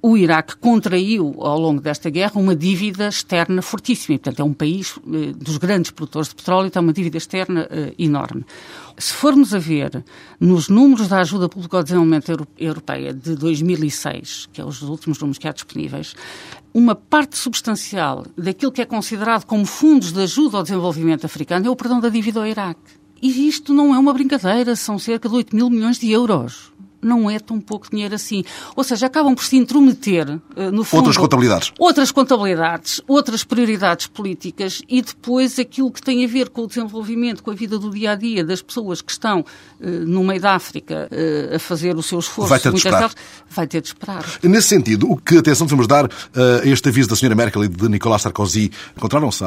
o 0.00 0.16
Iraque 0.16 0.56
contraiu, 0.56 1.34
ao 1.38 1.58
longo 1.58 1.80
desta 1.80 2.08
guerra, 2.08 2.40
uma 2.40 2.54
dívida 2.54 3.08
externa 3.08 3.60
fortíssima. 3.60 4.14
E, 4.14 4.18
portanto, 4.18 4.40
é 4.40 4.44
um 4.44 4.52
país 4.52 4.98
eh, 4.98 5.32
dos 5.32 5.56
grandes 5.56 5.90
produtores 5.90 6.28
de 6.28 6.36
petróleo, 6.36 6.70
tem 6.70 6.80
uma 6.80 6.92
dívida 6.92 7.16
externa 7.16 7.66
eh, 7.68 7.94
enorme. 7.98 8.44
Se 8.96 9.12
formos 9.12 9.52
a 9.52 9.58
ver 9.58 10.04
nos 10.38 10.68
números 10.68 11.08
da 11.08 11.18
ajuda 11.18 11.48
pública 11.48 11.78
ao 11.78 11.82
desenvolvimento 11.82 12.48
europeia 12.56 13.12
de 13.12 13.34
2006, 13.34 14.48
que 14.52 14.60
é 14.60 14.64
os 14.64 14.82
últimos 14.82 15.18
números 15.18 15.38
que 15.38 15.48
há 15.48 15.52
disponíveis, 15.52 16.14
uma 16.72 16.94
parte 16.94 17.36
substancial 17.36 18.24
daquilo 18.36 18.70
que 18.70 18.82
é 18.82 18.84
considerado 18.84 19.46
como 19.46 19.66
fundos 19.66 20.12
de 20.12 20.22
ajuda 20.22 20.58
ao 20.58 20.62
desenvolvimento 20.62 21.24
africano 21.26 21.66
é 21.66 21.70
o 21.70 21.76
perdão 21.76 22.00
da 22.00 22.08
dívida 22.08 22.38
ao 22.38 22.46
Iraque. 22.46 22.98
E 23.20 23.48
isto 23.48 23.74
não 23.74 23.92
é 23.92 23.98
uma 23.98 24.12
brincadeira, 24.12 24.76
são 24.76 24.96
cerca 24.96 25.28
de 25.28 25.34
8 25.34 25.56
mil 25.56 25.68
milhões 25.68 25.98
de 25.98 26.10
euros 26.12 26.72
não 27.00 27.30
é 27.30 27.38
tão 27.38 27.60
pouco 27.60 27.90
dinheiro 27.90 28.14
assim. 28.14 28.44
Ou 28.74 28.84
seja, 28.84 29.06
acabam 29.06 29.34
por 29.34 29.44
se 29.44 29.56
intrometer, 29.56 30.38
eh, 30.56 30.70
no 30.70 30.84
fundo... 30.84 31.00
Outras 31.00 31.16
contabilidades. 31.16 31.72
Outras 31.78 32.10
contabilidades, 32.10 33.00
outras 33.06 33.44
prioridades 33.44 34.06
políticas 34.06 34.82
e 34.88 35.00
depois 35.02 35.58
aquilo 35.58 35.90
que 35.90 36.02
tem 36.02 36.24
a 36.24 36.28
ver 36.28 36.48
com 36.48 36.62
o 36.62 36.66
desenvolvimento, 36.66 37.42
com 37.42 37.50
a 37.50 37.54
vida 37.54 37.78
do 37.78 37.90
dia-a-dia 37.90 38.42
-dia 38.42 38.46
das 38.46 38.62
pessoas 38.62 39.00
que 39.00 39.12
estão 39.12 39.40
uh, 39.40 39.86
no 39.86 40.24
meio 40.24 40.40
da 40.40 40.54
África 40.54 41.08
uh, 41.10 41.56
a 41.56 41.58
fazer 41.58 41.96
o 41.96 42.02
seu 42.02 42.18
esforço. 42.18 42.50
Vai 42.50 42.60
ter 42.60 42.70
de 42.70 42.78
esperar. 42.78 43.10
Vai 43.48 43.66
ter 43.66 43.80
de 43.80 43.88
esperar. 43.88 44.24
Nesse 44.42 44.68
sentido, 44.68 45.10
o 45.10 45.16
que 45.16 45.38
atenção 45.38 45.66
devemos 45.66 45.86
dar 45.86 46.06
a 46.06 46.66
este 46.66 46.88
aviso 46.88 47.08
da 47.08 47.14
Sra. 47.14 47.34
Merkel 47.34 47.64
e 47.64 47.68
de 47.68 47.88
Nicolas 47.88 48.22
Sarkozy 48.22 48.70
encontraram-se 48.96 49.44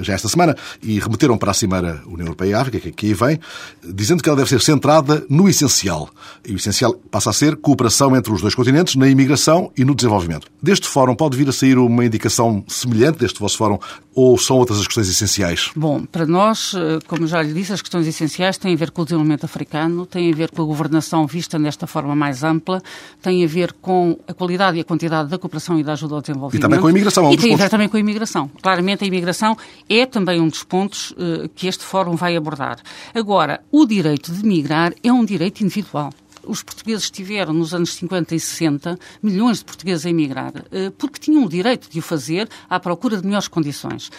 já 0.00 0.14
esta 0.14 0.28
semana 0.28 0.56
e 0.82 0.98
remeteram 0.98 1.36
para 1.36 1.50
a 1.50 1.54
Cimeira 1.54 2.02
União 2.06 2.26
Europeia 2.26 2.50
e 2.50 2.54
África, 2.54 2.80
que 2.80 2.88
aqui 2.88 3.14
vem, 3.14 3.40
dizendo 3.82 4.22
que 4.22 4.28
ela 4.28 4.36
deve 4.36 4.48
ser 4.48 4.60
centrada 4.60 5.24
no 5.28 5.48
essencial. 5.48 6.08
E 6.46 6.52
o 6.52 6.56
essencial 6.56 6.91
passa 7.10 7.30
a 7.30 7.32
ser 7.32 7.56
cooperação 7.56 8.16
entre 8.16 8.32
os 8.32 8.40
dois 8.40 8.54
continentes 8.54 8.96
na 8.96 9.08
imigração 9.08 9.70
e 9.76 9.84
no 9.84 9.94
desenvolvimento. 9.94 10.46
Deste 10.62 10.86
fórum 10.86 11.14
pode 11.14 11.36
vir 11.36 11.48
a 11.48 11.52
sair 11.52 11.78
uma 11.78 12.04
indicação 12.04 12.64
semelhante 12.68 13.18
deste 13.18 13.40
vosso 13.40 13.56
fórum 13.56 13.78
ou 14.14 14.36
são 14.38 14.58
outras 14.58 14.78
as 14.78 14.86
questões 14.86 15.08
essenciais? 15.08 15.70
Bom, 15.74 16.04
para 16.04 16.26
nós, 16.26 16.74
eh, 16.74 16.98
como 17.06 17.26
já 17.26 17.42
lhe 17.42 17.52
disse, 17.52 17.72
as 17.72 17.80
questões 17.80 18.06
essenciais 18.06 18.58
têm 18.58 18.74
a 18.74 18.76
ver 18.76 18.90
com 18.90 19.02
o 19.02 19.04
desenvolvimento 19.04 19.44
africano, 19.44 20.04
têm 20.06 20.30
a 20.32 20.36
ver 20.36 20.50
com 20.50 20.62
a 20.62 20.64
governação 20.64 21.26
vista 21.26 21.58
nesta 21.58 21.86
forma 21.86 22.14
mais 22.14 22.44
ampla, 22.44 22.82
têm 23.22 23.44
a 23.44 23.46
ver 23.46 23.72
com 23.72 24.18
a 24.28 24.34
qualidade 24.34 24.76
e 24.76 24.80
a 24.80 24.84
quantidade 24.84 25.30
da 25.30 25.38
cooperação 25.38 25.78
e 25.78 25.82
da 25.82 25.92
ajuda 25.92 26.16
ao 26.16 26.20
desenvolvimento. 26.20 26.60
E 26.60 26.60
também 26.60 26.80
com 26.80 26.86
a 26.86 26.90
imigração. 26.90 27.24
É 27.24 27.28
um 27.28 27.32
e 27.32 27.36
tem 27.36 27.54
a 27.54 27.56
ver 27.56 27.70
também 27.70 27.88
com 27.88 27.96
a 27.96 28.00
imigração. 28.00 28.50
Claramente 28.60 29.04
a 29.04 29.06
imigração 29.06 29.56
é 29.88 30.04
também 30.04 30.40
um 30.40 30.48
dos 30.48 30.62
pontos 30.62 31.12
uh, 31.12 31.48
que 31.54 31.66
este 31.66 31.84
fórum 31.84 32.14
vai 32.14 32.36
abordar. 32.36 32.78
Agora, 33.14 33.60
o 33.70 33.86
direito 33.86 34.32
de 34.32 34.44
migrar 34.44 34.92
é 35.02 35.12
um 35.12 35.24
direito 35.24 35.62
individual 35.62 36.12
os 36.46 36.62
portugueses 36.62 37.10
tiveram 37.10 37.52
nos 37.52 37.74
anos 37.74 37.94
50 37.94 38.34
e 38.34 38.40
60 38.40 38.98
milhões 39.22 39.58
de 39.58 39.64
portugueses 39.64 40.06
a 40.06 40.10
emigrar, 40.10 40.52
eh, 40.70 40.92
porque 40.96 41.18
tinham 41.18 41.44
o 41.44 41.48
direito 41.48 41.88
de 41.90 41.98
o 41.98 42.02
fazer 42.02 42.48
à 42.68 42.78
procura 42.80 43.16
de 43.16 43.24
melhores 43.24 43.48
condições. 43.48 44.10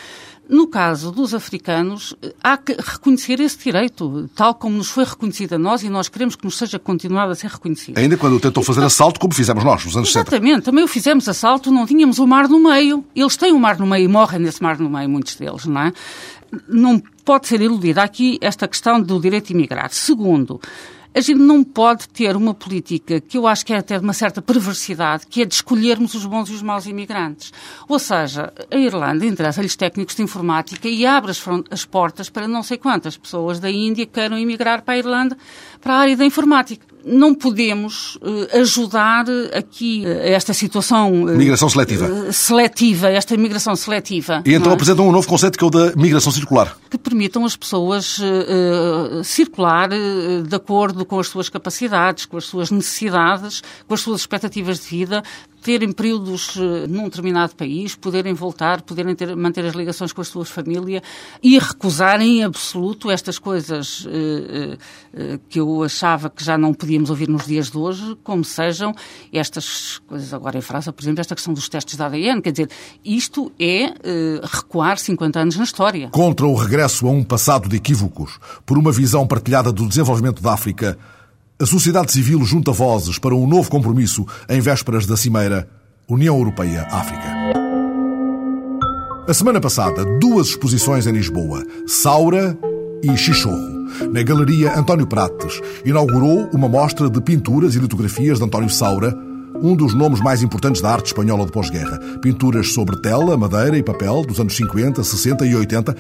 No 0.48 0.68
caso 0.68 1.10
dos 1.12 1.34
africanos, 1.34 2.14
eh, 2.22 2.34
há 2.44 2.58
que 2.58 2.74
reconhecer 2.74 3.40
esse 3.40 3.58
direito, 3.58 4.30
tal 4.36 4.54
como 4.54 4.76
nos 4.76 4.90
foi 4.90 5.06
reconhecido 5.06 5.54
a 5.54 5.58
nós 5.58 5.84
e 5.84 5.90
nós 5.90 6.10
queremos 6.10 6.36
que 6.36 6.44
nos 6.44 6.58
seja 6.58 6.78
continuado 6.78 7.32
a 7.32 7.36
ser 7.36 7.48
reconhecido. 7.48 7.98
Ainda 7.98 8.18
quando 8.18 8.40
tentou 8.40 8.64
fazer 8.64 8.84
assalto, 8.84 9.20
como 9.20 9.34
fizemos 9.34 9.64
nós, 9.64 9.86
nos 9.86 9.96
anos 9.96 10.10
60. 10.10 10.30
Exatamente, 10.30 10.64
também 10.64 10.84
o 10.84 10.88
fizemos 10.88 11.30
assalto, 11.30 11.72
não 11.72 11.86
tínhamos 11.86 12.20
o 12.20 12.28
mar 12.28 12.50
no 12.50 12.60
meio. 12.60 13.06
Eles 13.16 13.38
têm 13.38 13.54
o 13.54 13.60
mar 13.60 13.80
no 13.80 13.88
meio 13.88 14.06
e 14.06 14.08
morrem 14.08 14.40
nesse 14.40 14.62
mar 14.62 14.78
no 14.78 14.90
meio, 14.90 15.10
muitos 15.10 15.36
deles, 15.36 15.66
não 15.66 15.82
é? 15.82 15.94
Não 16.68 17.02
pode 17.24 17.48
ser 17.48 17.62
iludida 17.62 18.04
aqui 18.04 18.38
esta 18.42 18.68
questão 18.68 19.02
do 19.02 19.20
direito 19.20 19.48
de 19.48 19.54
imigrar. 19.54 19.92
Segundo, 19.92 20.60
a 21.16 21.20
gente 21.20 21.40
não 21.40 21.64
pode 21.64 22.10
ter 22.10 22.36
uma 22.36 22.54
política 22.54 23.22
que 23.22 23.38
eu 23.38 23.46
acho 23.46 23.66
que 23.66 23.74
é 23.74 23.78
até 23.78 23.98
de 23.98 24.04
uma 24.04 24.14
certa 24.14 24.42
perversidade, 24.42 25.28
que 25.28 25.42
é 25.42 25.46
de 25.46 25.54
escolhermos 25.54 26.14
os 26.16 26.26
bons 26.26 26.50
e 26.50 26.54
os 26.54 26.62
maus 26.62 26.88
imigrantes. 26.88 27.54
Ou 27.88 28.00
seja, 28.00 28.52
a 28.72 28.78
Irlanda 28.78 29.26
interessa-lhes 29.26 29.76
técnicos 29.76 30.16
de 30.16 30.24
informática 30.24 30.88
e 30.88 31.06
abre 31.06 31.32
as, 31.32 31.44
as, 31.70 31.86
portas 31.86 32.30
para 32.30 32.48
não 32.48 32.64
sei 32.64 32.78
quantas 32.78 33.16
pessoas 33.16 33.60
da 33.60 33.70
Índia 33.70 34.06
que 34.06 34.14
queiram 34.14 34.38
emigrar 34.38 34.82
para 34.82 34.96
a 34.96 34.98
Irlanda, 34.98 35.38
para 35.80 35.94
a 35.94 35.98
área 35.98 36.18
da 36.18 36.26
informática 36.26 36.93
não 37.06 37.36
podemos 37.36 38.16
uh, 38.16 38.60
ajudar 38.60 39.26
aqui 39.54 40.04
uh, 40.06 40.10
esta 40.24 40.54
situação. 40.54 41.12
Uh, 41.24 41.38
migração 41.38 41.70
seletiva. 41.70 42.32
seletiva, 42.32 43.10
esta 43.10 43.36
migração 43.36 43.76
seletiva. 43.76 44.42
E 44.46 44.54
então 44.54 44.72
é? 44.72 44.76
apresentam 44.76 45.08
um 45.08 45.12
novo 45.12 45.28
conceito 45.28 45.58
que 45.58 45.64
é 45.64 45.68
o 45.68 45.70
da 45.70 45.96
migração 45.96 46.32
circular. 46.32 46.78
Que 46.90 46.98
permitam 46.98 47.44
as 47.46 47.56
pessoas 47.56 48.20
circular 49.24 49.90
de 49.90 50.56
acordo 50.56 51.06
com 51.06 51.20
as 51.20 51.28
suas 51.28 51.50
capacidades, 51.50 52.26
com 52.26 52.38
as 52.38 52.46
suas 52.46 52.70
necessidades, 52.70 53.64
com 53.88 53.94
as 53.94 54.02
suas 54.02 54.22
expectativas 54.22 54.80
de 54.80 54.88
vida, 54.88 55.24
terem 55.64 55.92
períodos 55.92 56.56
uh, 56.58 56.88
num 56.90 57.06
determinado 57.06 57.56
país, 57.56 57.96
poderem 57.96 58.34
voltar, 58.34 58.82
poderem 58.82 59.16
ter, 59.16 59.36
manter 59.36 59.66
as 59.66 59.74
ligações 59.74 60.12
com 60.12 60.22
a 60.22 60.24
sua 60.24 60.46
família 60.46 61.02
e 61.42 61.58
recusarem 61.58 62.40
em 62.40 62.44
absoluto 62.44 63.10
estas 63.10 63.40
coisas 63.40 64.06
uh, 64.06 64.10
uh, 64.10 65.40
que 65.48 65.60
eu 65.60 65.82
achava 65.84 66.30
que 66.30 66.44
já 66.44 66.58
não 66.58 66.74
podíamos 66.74 67.10
ouvir 67.10 67.30
nos 67.30 67.46
dias 67.48 67.72
de 67.72 67.78
hoje, 67.78 68.18
como 68.24 68.44
sejam 68.44 68.94
estas 69.32 70.00
coisas 70.00 70.34
agora 70.34 70.58
em 70.58 70.62
França, 70.62 70.92
por 70.92 71.02
exemplo, 71.02 71.22
esta 71.22 71.34
questão 71.34 71.54
dos 71.54 71.70
testes 71.70 71.96
de 71.96 72.04
ADN. 72.04 72.42
Quer 72.42 72.52
dizer, 72.52 72.70
isto 73.04 73.52
é 73.58 73.94
recuar 74.44 74.98
50 74.98 75.40
anos 75.40 75.56
na 75.56 75.64
história. 75.64 76.10
Contra 76.10 76.46
o 76.46 76.56
regresso 76.56 77.08
a 77.08 77.12
um 77.12 77.24
passado 77.24 77.70
de 77.70 77.78
equívocos, 77.78 78.38
por 78.66 78.78
uma 78.78 78.92
visão 78.92 79.26
partilhada 79.26 79.72
do 79.72 79.88
desenvolvimento 79.88 80.42
da 80.42 80.54
África, 80.54 80.98
a 81.64 81.66
sociedade 81.66 82.12
civil 82.12 82.44
junta 82.44 82.74
vozes 82.74 83.18
para 83.18 83.34
um 83.34 83.48
novo 83.48 83.70
compromisso 83.70 84.26
em 84.50 84.60
vésperas 84.60 85.06
da 85.06 85.16
Cimeira 85.16 85.66
União 86.10 86.38
Europeia-África. 86.38 87.24
A 89.26 89.34
semana 89.34 89.62
passada, 89.62 90.04
duas 90.20 90.48
exposições 90.48 91.08
em 91.08 91.14
Lisboa, 91.14 91.66
Saura 91.88 92.58
e 93.02 93.16
Xixorro. 93.16 93.88
Na 94.12 94.22
Galeria 94.24 94.78
António 94.78 95.08
Prates, 95.08 95.62
inaugurou 95.86 96.50
uma 96.52 96.68
mostra 96.68 97.10
de 97.10 97.22
pinturas 97.22 97.76
e 97.76 97.80
litografias 97.80 98.40
de 98.40 98.44
António 98.44 98.70
Saura, 98.70 99.18
um 99.62 99.76
dos 99.76 99.94
nomes 99.94 100.20
mais 100.20 100.44
importantes 100.44 100.82
da 100.82 100.92
arte 100.92 101.08
espanhola 101.08 101.46
de 101.46 101.52
pós-guerra. 101.52 102.00
Pinturas 102.22 102.74
sobre 102.74 103.00
tela, 103.02 103.38
madeira 103.38 103.78
e 103.78 103.84
papel 103.84 104.24
dos 104.24 104.40
anos 104.40 104.56
50, 104.56 105.04
60 105.04 105.46
e 105.46 105.56
80 105.56 105.96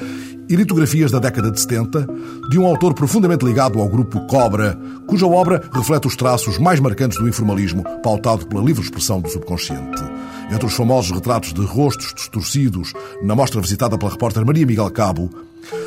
e 0.50 0.56
litografias 0.56 1.12
da 1.12 1.20
década 1.20 1.50
de 1.50 1.60
70 1.60 2.08
de 2.50 2.60
um 2.60 2.66
autor 2.66 2.94
profundamente 2.94 3.46
ligado 3.46 3.80
ao 3.80 3.88
grupo 3.88 4.20
Cobra, 4.28 4.78
cuja 5.08 5.26
obra 5.26 5.62
reflete 5.72 6.08
os 6.08 6.16
traços 6.16 6.58
mais 6.58 6.80
marcantes 6.80 7.18
do 7.18 7.28
informalismo, 7.28 7.84
pautado 8.02 8.46
pela 8.48 8.64
livre 8.64 8.84
expressão 8.84 9.22
do 9.22 9.30
subconsciente. 9.30 10.04
Entre 10.52 10.66
os 10.66 10.74
famosos 10.74 11.12
retratos 11.12 11.54
de 11.54 11.62
rostos 11.66 12.14
distorcidos 12.14 12.94
na 13.24 13.36
mostra 13.36 13.62
visitada 13.62 13.98
pela 13.98 14.12
repórter 14.12 14.46
Maria 14.46 14.66
Miguel 14.66 14.92
Cabo, 14.92 15.30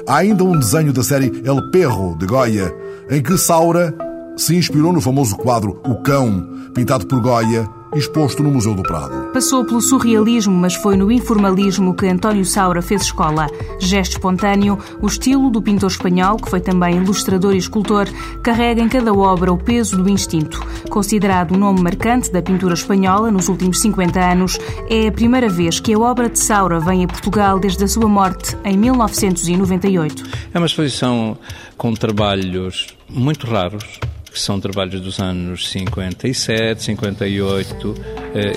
há 0.09 0.17
ainda 0.17 0.45
um 0.45 0.59
desenho 0.59 0.93
da 0.93 1.03
série 1.03 1.43
El 1.45 1.71
Perro, 1.71 2.17
de 2.19 2.27
Goya, 2.27 2.75
em 3.11 3.23
que 3.23 3.37
Saura 3.37 3.95
se 4.37 4.55
inspirou 4.55 4.93
no 4.93 5.01
famoso 5.01 5.37
quadro 5.37 5.81
O 5.85 5.97
Cão, 5.97 6.71
pintado 6.75 7.07
por 7.07 7.21
Goya 7.21 7.69
exposto 7.99 8.43
no 8.43 8.51
Museu 8.51 8.75
do 8.75 8.83
Prado. 8.83 9.33
Passou 9.33 9.65
pelo 9.65 9.81
surrealismo, 9.81 10.55
mas 10.55 10.75
foi 10.75 10.97
no 10.97 11.11
informalismo 11.11 11.95
que 11.95 12.07
António 12.07 12.45
Saura 12.45 12.83
fez 12.83 13.03
escola. 13.03 13.47
Gesto 13.79 14.13
espontâneo, 14.13 14.79
o 15.01 15.07
estilo 15.07 15.51
do 15.51 15.63
pintor 15.63 15.91
espanhol, 15.91 16.37
que 16.37 16.51
foi 16.51 16.61
também 16.61 16.97
ilustrador 16.97 17.55
e 17.55 17.59
escultor, 17.59 18.07
carrega 18.43 18.83
em 18.83 18.89
cada 18.89 19.13
obra 19.15 19.53
o 19.53 19.59
peso 19.59 20.03
do 20.03 20.09
instinto. 20.09 20.61
Considerado 20.91 21.55
um 21.55 21.59
nome 21.59 21.81
marcante 21.81 22.31
da 22.31 22.43
pintura 22.43 22.75
espanhola 22.75 23.31
nos 23.31 23.49
últimos 23.49 23.81
50 23.81 24.21
anos, 24.21 24.59
é 24.89 25.09
a 25.09 25.13
primeira 25.13 25.49
vez 25.49 25.81
que 25.81 25.95
a 25.95 25.99
obra 25.99 26.29
de 26.29 26.39
Saura 26.39 26.81
vem 26.81 27.05
a 27.05 27.09
Portugal 27.09 27.59
desde 27.59 27.85
a 27.85 27.89
sua 27.89 28.09
morte 28.09 28.57
em 28.65 28.77
1998. 28.77 30.25
É 30.53 30.59
uma 30.59 30.67
exposição 30.67 31.39
com 31.77 31.95
trabalhos 31.95 32.89
muito 33.09 33.47
raros, 33.47 34.01
que 34.37 34.43
são 34.43 34.61
trabalhos 34.61 35.01
dos 35.01 35.19
anos 35.19 35.67
57, 35.71 36.83
58 36.83 37.95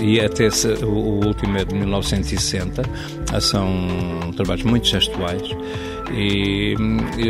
e 0.01 0.19
até 0.19 0.49
o 0.83 1.25
último 1.25 1.57
é 1.57 1.63
de 1.63 1.73
1960. 1.73 2.83
São 3.39 3.87
trabalhos 4.35 4.65
muito 4.65 4.87
gestuais 4.87 5.41
e 6.11 6.75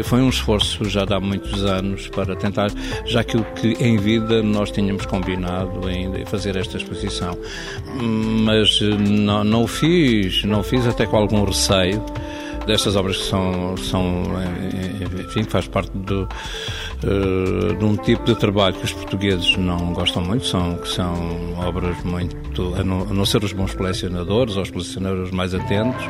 foi 0.03 0.21
um 0.21 0.29
esforço 0.29 0.83
já 0.85 1.05
de 1.05 1.13
há 1.13 1.19
muitos 1.19 1.63
anos 1.63 2.07
para 2.07 2.35
tentar, 2.35 2.71
já 3.05 3.23
que 3.23 3.37
o 3.37 3.43
que 3.53 3.73
em 3.73 3.97
vida 3.97 4.41
nós 4.41 4.71
tínhamos 4.71 5.05
combinado 5.05 5.87
em 5.87 6.25
fazer 6.25 6.55
esta 6.55 6.77
exposição. 6.77 7.37
Mas 8.01 8.81
não, 8.81 9.43
não 9.43 9.63
o 9.63 9.67
fiz, 9.67 10.43
não 10.43 10.61
o 10.61 10.63
fiz 10.63 10.87
até 10.87 11.05
com 11.05 11.17
algum 11.17 11.43
receio 11.43 12.03
destas 12.69 12.95
obras 12.95 13.17
que 13.17 13.23
são, 13.23 13.75
são 13.77 14.23
enfim, 15.19 15.43
faz 15.43 15.67
parte 15.67 15.89
do, 15.97 16.29
uh, 17.03 17.75
de 17.75 17.83
um 17.83 17.97
tipo 17.97 18.23
de 18.23 18.35
trabalho 18.35 18.75
que 18.75 18.85
os 18.85 18.93
portugueses 18.93 19.57
não 19.57 19.91
gostam 19.91 20.21
muito, 20.21 20.45
são, 20.45 20.75
que 20.75 20.87
são 20.87 21.55
obras 21.57 22.01
muito, 22.03 22.75
a 22.75 22.83
não, 22.83 23.01
a 23.01 23.13
não 23.13 23.25
ser 23.25 23.43
os 23.43 23.53
bons 23.53 23.73
colecionadores 23.73 24.55
ou 24.55 24.61
os 24.61 24.69
colecionadores 24.69 25.31
mais 25.31 25.55
atentos, 25.55 26.05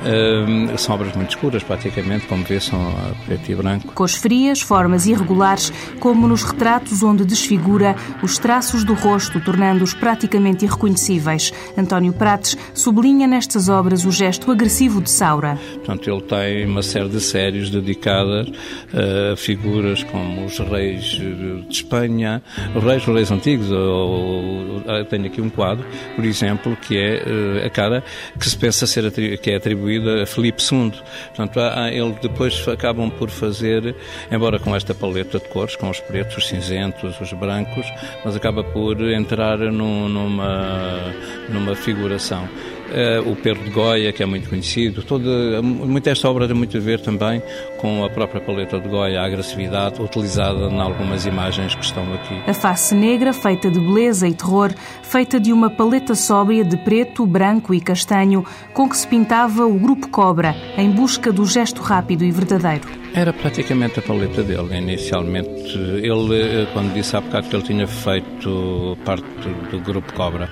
Uh, 0.00 0.78
são 0.78 0.94
obras 0.94 1.14
muito 1.14 1.30
escuras, 1.30 1.62
praticamente, 1.62 2.26
como 2.26 2.42
vê, 2.44 2.58
são 2.58 2.80
a 2.80 3.24
preto 3.26 3.50
e 3.50 3.54
branco. 3.54 3.92
Cores 3.92 4.14
frias, 4.14 4.60
formas 4.60 5.06
irregulares, 5.06 5.72
como 5.98 6.26
nos 6.26 6.42
retratos 6.42 7.02
onde 7.02 7.24
desfigura 7.24 7.94
os 8.22 8.38
traços 8.38 8.82
do 8.82 8.94
rosto, 8.94 9.40
tornando-os 9.40 9.92
praticamente 9.92 10.64
irreconhecíveis. 10.64 11.52
António 11.76 12.12
Prates 12.12 12.56
sublinha 12.72 13.26
nestas 13.26 13.68
obras 13.68 14.04
o 14.04 14.10
gesto 14.10 14.50
agressivo 14.50 15.00
de 15.02 15.10
Saura. 15.10 15.58
Portanto, 15.74 16.10
ele 16.10 16.22
tem 16.22 16.66
uma 16.66 16.82
série 16.82 17.08
de 17.08 17.20
séries 17.20 17.70
dedicadas 17.70 18.48
a 18.94 19.36
figuras 19.36 20.02
como 20.04 20.46
os 20.46 20.58
reis 20.58 21.04
de 21.04 21.66
Espanha, 21.68 22.42
os 22.74 22.82
reis, 22.82 23.06
os 23.06 23.14
reis 23.14 23.30
antigos. 23.30 23.68
Eu 23.70 25.04
tenho 25.08 25.26
aqui 25.26 25.40
um 25.40 25.50
quadro, 25.50 25.84
por 26.16 26.24
exemplo, 26.24 26.76
que 26.76 26.96
é 26.96 27.22
eh, 27.26 27.66
a 27.66 27.70
cara 27.70 28.02
que 28.38 28.48
se 28.48 28.56
pensa 28.56 28.86
ser 28.86 29.10
que 29.10 29.50
é 29.50 29.56
atribuída 29.56 29.89
atribuída 29.90 30.22
a 30.22 30.26
Filipe 30.26 30.62
II. 30.62 30.92
Portanto, 31.34 31.60
ele 31.92 32.14
depois 32.22 32.66
acabam 32.68 33.10
por 33.10 33.28
fazer, 33.28 33.94
embora 34.30 34.58
com 34.58 34.74
esta 34.74 34.94
paleta 34.94 35.38
de 35.38 35.48
cores, 35.48 35.74
com 35.76 35.90
os 35.90 36.00
pretos, 36.00 36.36
os 36.36 36.48
cinzentos, 36.48 37.20
os 37.20 37.32
brancos, 37.32 37.86
mas 38.24 38.36
acaba 38.36 38.62
por 38.62 39.00
entrar 39.10 39.58
num, 39.58 40.08
numa, 40.08 41.14
numa 41.48 41.74
figuração. 41.74 42.48
Uh, 42.90 43.30
o 43.30 43.36
Pedro 43.36 43.62
de 43.62 43.70
Goya, 43.70 44.12
que 44.12 44.22
é 44.22 44.26
muito 44.26 44.48
conhecido, 44.48 45.02
toda, 45.02 45.62
muita 45.62 46.10
esta 46.10 46.28
obra 46.28 46.48
tem 46.48 46.56
muito 46.56 46.76
a 46.76 46.80
ver 46.80 47.00
também 47.00 47.40
com 47.78 48.04
a 48.04 48.10
própria 48.10 48.40
paleta 48.40 48.80
de 48.80 48.88
Goya, 48.88 49.20
a 49.20 49.26
agressividade 49.26 50.02
utilizada 50.02 50.66
em 50.66 50.80
algumas 50.80 51.24
imagens 51.24 51.74
que 51.74 51.84
estão 51.84 52.02
aqui. 52.14 52.34
A 52.48 52.52
face 52.52 52.94
negra, 52.94 53.32
feita 53.32 53.70
de 53.70 53.78
beleza 53.78 54.26
e 54.26 54.34
terror, 54.34 54.72
feita 55.02 55.38
de 55.38 55.52
uma 55.52 55.70
paleta 55.70 56.14
sóbria 56.16 56.64
de 56.64 56.76
preto, 56.78 57.24
branco 57.24 57.72
e 57.72 57.80
castanho, 57.80 58.44
com 58.74 58.88
que 58.88 58.96
se 58.96 59.06
pintava 59.06 59.64
o 59.64 59.78
grupo 59.78 60.08
Cobra, 60.08 60.54
em 60.76 60.90
busca 60.90 61.32
do 61.32 61.46
gesto 61.46 61.82
rápido 61.82 62.24
e 62.24 62.30
verdadeiro. 62.32 62.99
Era 63.12 63.32
praticamente 63.32 63.98
a 63.98 64.02
paleta 64.02 64.42
dele. 64.42 64.76
Inicialmente, 64.76 65.76
ele, 65.76 66.62
eh, 66.62 66.66
quando 66.72 66.94
disse 66.94 67.16
há 67.16 67.20
bocado 67.20 67.48
que 67.48 67.56
ele 67.56 67.64
tinha 67.64 67.86
feito 67.86 68.96
parte 69.04 69.26
do 69.70 69.80
grupo 69.80 70.12
Cobra, 70.12 70.48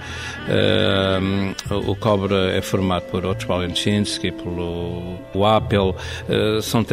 uh, 0.48 1.88
o 1.88 1.94
Cobra 1.94 2.50
é 2.50 2.60
formado 2.60 3.04
por 3.04 3.24
Otto 3.24 3.46
Walenshinsky, 3.48 4.32
pelo 4.32 5.18
o 5.34 5.46
Apple, 5.46 5.78
uh, 5.78 6.60
são 6.60 6.84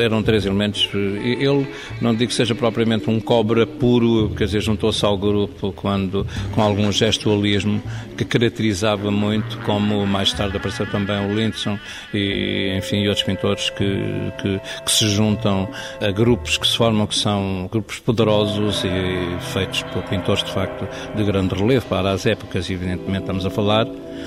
eram 0.00 0.22
três 0.24 0.44
elementos. 0.44 0.88
Ele, 0.92 1.68
não 2.00 2.14
digo 2.14 2.28
que 2.28 2.34
seja 2.34 2.54
propriamente 2.54 3.08
um 3.08 3.20
Cobra 3.20 3.64
puro, 3.64 4.30
quer 4.36 4.46
dizer, 4.46 4.60
juntou-se 4.60 5.04
ao 5.04 5.16
grupo 5.16 5.72
quando, 5.72 6.26
com 6.52 6.62
algum 6.62 6.90
gestualismo 6.90 7.80
que 8.16 8.24
caracterizava 8.24 9.10
muito, 9.10 9.58
como 9.58 10.04
mais 10.04 10.32
tarde 10.32 10.56
apareceu 10.56 10.86
também 10.86 11.16
o 11.30 11.34
Lindson 11.34 11.78
e, 12.12 12.74
enfim, 12.76 13.06
outros 13.06 13.24
pintores 13.24 13.70
que, 13.70 14.32
que, 14.40 14.60
que 14.84 14.90
se 14.90 15.11
juntam 15.12 15.68
a 16.00 16.10
grupos 16.10 16.58
que 16.58 16.66
se 16.66 16.76
formam, 16.76 17.06
que 17.06 17.16
são 17.16 17.68
grupos 17.70 17.98
poderosos 17.98 18.82
e 18.84 19.52
feitos 19.52 19.82
por 19.84 20.02
pintores, 20.04 20.42
de 20.42 20.52
facto, 20.52 20.88
de 21.14 21.24
grande 21.24 21.54
relevo 21.54 21.86
para 21.86 22.12
as 22.12 22.26
épocas, 22.26 22.68
evidentemente 22.70 23.22
estamos 23.22 23.46
a 23.46 23.50
falar 23.50 23.86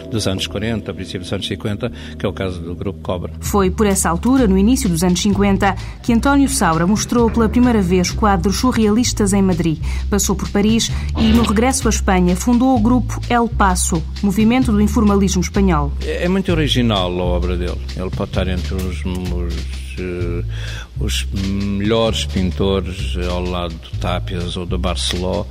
dos 0.10 0.28
anos 0.28 0.48
40, 0.48 0.93
princípios 0.93 1.26
dos 1.26 1.34
anos 1.34 1.48
50, 1.48 1.91
que 2.17 2.26
é 2.26 2.30
o 2.30 2.34
caso 2.34 2.62
do 2.62 2.76
Grupo 2.76 3.00
Cobra. 3.02 3.34
Foi 3.39 3.69
por 3.71 3.86
essa 3.86 4.10
altura, 4.10 4.48
no 4.48 4.58
início 4.58 4.89
dos 4.89 5.04
anos 5.04 5.21
50, 5.21 5.76
que 6.04 6.13
António 6.13 6.50
Saura 6.50 6.86
mostrou 6.86 7.30
pela 7.30 7.50
primeira 7.50 7.82
vez 7.82 8.12
quadros 8.12 8.58
surrealistas 8.58 9.34
em 9.34 9.41
Madrid. 9.41 9.80
Passou 10.10 10.36
por 10.36 10.50
Paris 10.50 10.91
e, 11.17 11.24
no 11.34 11.43
regresso 11.43 11.88
à 11.88 11.89
Espanha, 11.89 12.36
fundou 12.36 12.76
o 12.76 12.80
grupo 12.80 13.19
El 13.30 13.48
Paso, 13.48 14.02
movimento 14.21 14.71
do 14.71 14.82
informalismo 14.82 15.41
espanhol. 15.41 15.91
É 16.02 16.28
muito 16.28 16.52
original 16.52 17.12
a 17.12 17.24
obra 17.24 17.58
dele. 17.58 17.80
Ele 17.95 18.10
pode 18.10 18.32
estar 18.32 18.48
entre 18.48 18.76
os, 18.76 19.04
os 19.96 20.00
eh, 20.00 20.44
os 21.00 21.28
melhores 21.34 22.26
pintores 22.26 23.18
ao 23.30 23.44
lado 23.44 23.74
do 23.74 23.98
Tápias 24.00 24.56
ou 24.56 24.66
do 24.66 24.78
Barceló 24.78 25.46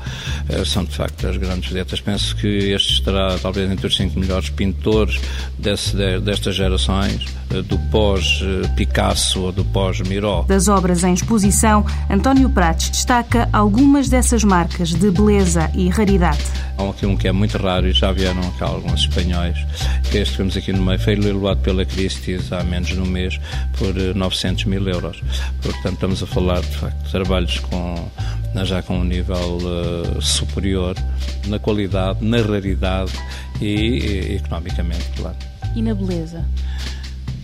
eh, 0.49 0.65
são 0.65 0.85
de 0.85 0.95
facto 0.95 1.27
as 1.27 1.37
grandes 1.37 1.71
vedetas. 1.71 2.01
Penso 2.01 2.35
que 2.37 2.47
este 2.47 2.95
estará 2.95 3.39
talvez 3.39 3.71
entre 3.71 3.87
os 3.87 3.95
cinco 3.95 4.19
melhores 4.19 4.49
pintores 4.49 5.21
desse, 5.59 5.95
destas 6.21 6.55
gerações, 6.55 7.27
eh, 7.51 7.63
do 7.63 7.79
pós-Picasso 7.91 9.43
ou 9.43 9.53
do 9.53 9.65
pós-Miró. 9.67 10.45
Das 10.49 10.69
obras 10.69 11.05
em 11.05 11.13
exposição, 11.13 11.85
António 12.09 12.49
Prates 12.49 12.91
destaca 12.91 13.49
algumas 13.53 14.09
dessas 14.09 14.43
marcas 14.43 14.91
de 14.91 15.11
beleza 15.11 15.71
e 15.75 15.89
raridade. 15.89 16.43
Há 16.77 16.83
um 16.83 17.17
que 17.17 17.29
é 17.29 17.33
muito 17.33 17.57
raro 17.59 17.87
e 17.87 17.93
já 17.93 18.11
vieram 18.11 18.43
cá 18.53 18.67
alguns 18.67 19.01
espanhóis, 19.01 19.57
que 20.11 20.19
este 20.19 20.33
que 20.33 20.39
vemos 20.39 20.57
aqui 20.57 20.73
no 20.73 20.83
meio, 20.83 20.99
foi 20.99 21.15
leiloado 21.15 21.61
pela 21.61 21.85
Christie's 21.85 22.53
há 22.53 22.65
menos 22.65 22.89
de 22.89 23.01
um 23.01 23.07
mês 23.07 23.39
por 23.79 23.95
900 23.95 24.65
mil 24.65 24.89
euros. 24.89 25.23
Portanto, 25.63 25.95
estamos 25.95 26.23
a 26.23 26.27
falar 26.27 26.61
de 26.61 26.77
facto 26.77 27.05
de 27.05 27.11
trabalhos 27.11 27.59
com, 27.61 28.09
já 28.65 28.83
com 28.83 28.99
um 28.99 29.05
nível 29.05 29.59
uh, 29.59 30.21
superior 30.21 30.97
na 31.47 31.59
qualidade, 31.59 32.25
na 32.25 32.39
raridade 32.39 33.13
e, 33.61 33.67
e 33.67 34.37
economicamente, 34.37 35.05
claro. 35.17 35.37
E 35.77 35.83
na 35.83 35.95
beleza? 35.95 36.45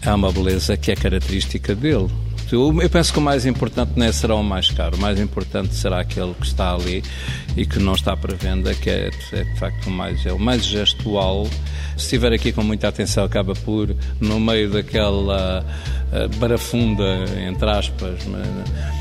Há 0.05 0.15
uma 0.15 0.33
beleza 0.33 0.77
que 0.77 0.91
é 0.91 0.97
característica 0.97 1.75
dele. 1.75 2.09
Eu 2.53 2.75
penso 2.91 3.13
que 3.13 3.19
o 3.19 3.23
mais 3.23 3.47
importante 3.47 3.93
não 3.97 4.07
é 4.07 4.13
será 4.13 4.35
o 4.35 4.43
mais 4.43 4.71
caro, 4.71 4.97
o 4.97 5.01
mais 5.01 5.21
importante 5.21 5.75
será 5.75 6.01
aquele 6.01 6.35
que 6.35 6.47
está 6.47 6.75
ali 6.75 7.03
e 7.57 7.65
que 7.65 7.79
não 7.79 7.95
está 7.95 8.17
para 8.17 8.35
venda, 8.35 8.75
que 8.75 8.91
é, 8.91 9.11
é 9.33 9.45
de 9.45 9.59
facto 9.59 9.87
o 9.87 9.91
mais, 9.91 10.25
é 10.27 10.33
o 10.33 10.39
mais 10.39 10.65
gestual. 10.65 11.47
Se 11.97 12.05
estiver 12.05 12.33
aqui 12.33 12.53
com 12.53 12.63
muita 12.63 12.89
atenção, 12.89 13.25
acaba 13.25 13.55
por, 13.55 13.95
no 14.21 14.41
meio 14.41 14.71
daquela 14.71 15.65
uh, 16.13 16.37
barafunda, 16.39 17.25
entre 17.47 17.71
aspas, 17.71 18.25
mas, 18.27 19.00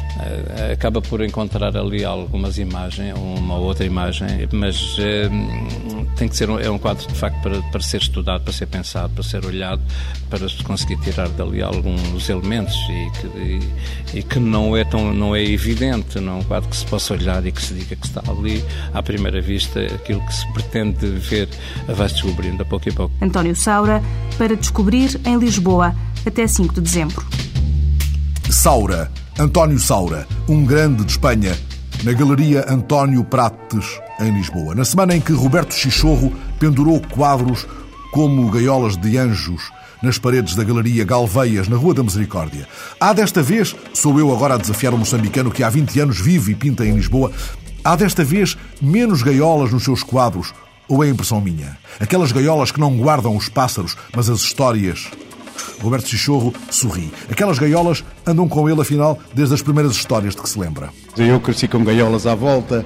acaba 0.71 1.01
por 1.01 1.21
encontrar 1.21 1.75
ali 1.75 2.03
algumas 2.03 2.57
imagens, 2.57 3.13
uma 3.17 3.55
outra 3.55 3.85
imagem, 3.85 4.27
mas 4.51 4.97
uh, 4.97 6.05
tem 6.15 6.27
que 6.27 6.35
ser 6.35 6.49
um, 6.49 6.59
é 6.59 6.69
um 6.69 6.77
quadro 6.77 7.07
de 7.07 7.15
facto 7.15 7.41
para, 7.41 7.61
para 7.63 7.81
ser 7.81 8.01
estudado, 8.01 8.43
para 8.43 8.53
ser 8.53 8.65
pensado, 8.67 9.13
para 9.13 9.23
ser 9.23 9.45
olhado, 9.45 9.81
para 10.29 10.47
se 10.47 10.63
conseguir 10.63 10.97
tirar 10.97 11.29
dali 11.29 11.61
alguns 11.61 12.29
elementos 12.29 12.75
e 12.89 13.11
que, 13.19 13.27
e, 13.37 14.19
e 14.19 14.23
que 14.23 14.39
não 14.39 14.75
é 14.75 14.83
tão 14.83 15.13
não 15.13 15.35
é 15.35 15.43
evidente, 15.43 16.19
não 16.19 16.33
é 16.33 16.35
um 16.35 16.43
quadro 16.43 16.69
que 16.69 16.75
se 16.75 16.85
possa 16.85 17.13
olhar 17.13 17.45
e 17.45 17.51
que 17.51 17.61
se 17.61 17.73
diga 17.73 17.95
que 17.95 18.05
está 18.05 18.21
ali 18.29 18.63
à 18.93 19.01
primeira 19.01 19.41
vista, 19.41 19.79
aquilo 19.79 20.25
que 20.25 20.33
se 20.33 20.51
pretende 20.53 21.07
ver 21.07 21.47
vai-se 21.87 22.15
descobrindo 22.15 22.61
a 22.61 22.65
pouco 22.65 22.89
e 22.89 22.91
pouco. 22.91 23.13
António 23.21 23.55
Saura, 23.55 24.01
para 24.37 24.55
descobrir 24.55 25.19
em 25.25 25.37
Lisboa, 25.37 25.95
até 26.25 26.45
5 26.47 26.75
de 26.75 26.81
dezembro. 26.81 27.25
Saura, 28.49 29.11
António 29.39 29.79
Saura, 29.79 30.27
um 30.49 30.65
grande 30.65 31.05
de 31.05 31.11
Espanha, 31.11 31.57
na 32.03 32.11
Galeria 32.11 32.65
António 32.67 33.23
Prates, 33.23 33.97
em 34.19 34.33
Lisboa. 34.33 34.75
Na 34.75 34.83
semana 34.83 35.15
em 35.15 35.21
que 35.21 35.31
Roberto 35.31 35.73
Chichorro 35.73 36.33
pendurou 36.59 36.99
quadros 36.99 37.65
como 38.11 38.51
gaiolas 38.51 38.97
de 38.97 39.17
anjos 39.17 39.71
nas 40.03 40.17
paredes 40.17 40.55
da 40.55 40.63
Galeria 40.65 41.05
Galveias, 41.05 41.69
na 41.69 41.77
Rua 41.77 41.93
da 41.93 42.03
Misericórdia. 42.03 42.67
Há 42.99 43.13
desta 43.13 43.41
vez, 43.41 43.73
sou 43.93 44.19
eu 44.19 44.29
agora 44.35 44.55
a 44.55 44.57
desafiar 44.57 44.93
o 44.93 44.97
moçambicano 44.97 45.51
que 45.51 45.63
há 45.63 45.69
20 45.69 46.01
anos 46.01 46.19
vive 46.19 46.51
e 46.51 46.55
pinta 46.55 46.85
em 46.85 46.95
Lisboa, 46.95 47.31
há 47.81 47.95
desta 47.95 48.25
vez 48.25 48.57
menos 48.81 49.23
gaiolas 49.23 49.71
nos 49.71 49.85
seus 49.85 50.03
quadros 50.03 50.53
Ou 50.89 51.01
é 51.01 51.07
impressão 51.07 51.39
minha? 51.39 51.77
Aquelas 51.97 52.33
gaiolas 52.33 52.71
que 52.71 52.79
não 52.81 52.97
guardam 52.97 53.37
os 53.37 53.47
pássaros, 53.47 53.95
mas 54.13 54.29
as 54.29 54.41
histórias 54.41 55.09
Roberto 55.81 56.09
Chichorro 56.09 56.53
sorri. 56.69 57.11
Aquelas 57.29 57.57
gaiolas 57.57 58.03
andam 58.29 58.47
com 58.47 58.69
ele, 58.69 58.79
afinal, 58.81 59.17
desde 59.33 59.53
as 59.53 59.61
primeiras 59.61 59.93
histórias 59.93 60.35
de 60.35 60.41
que 60.41 60.49
se 60.49 60.59
lembra. 60.59 60.89
Eu 61.17 61.39
cresci 61.39 61.67
com 61.67 61.83
gaiolas 61.83 62.25
à 62.25 62.33
volta, 62.33 62.85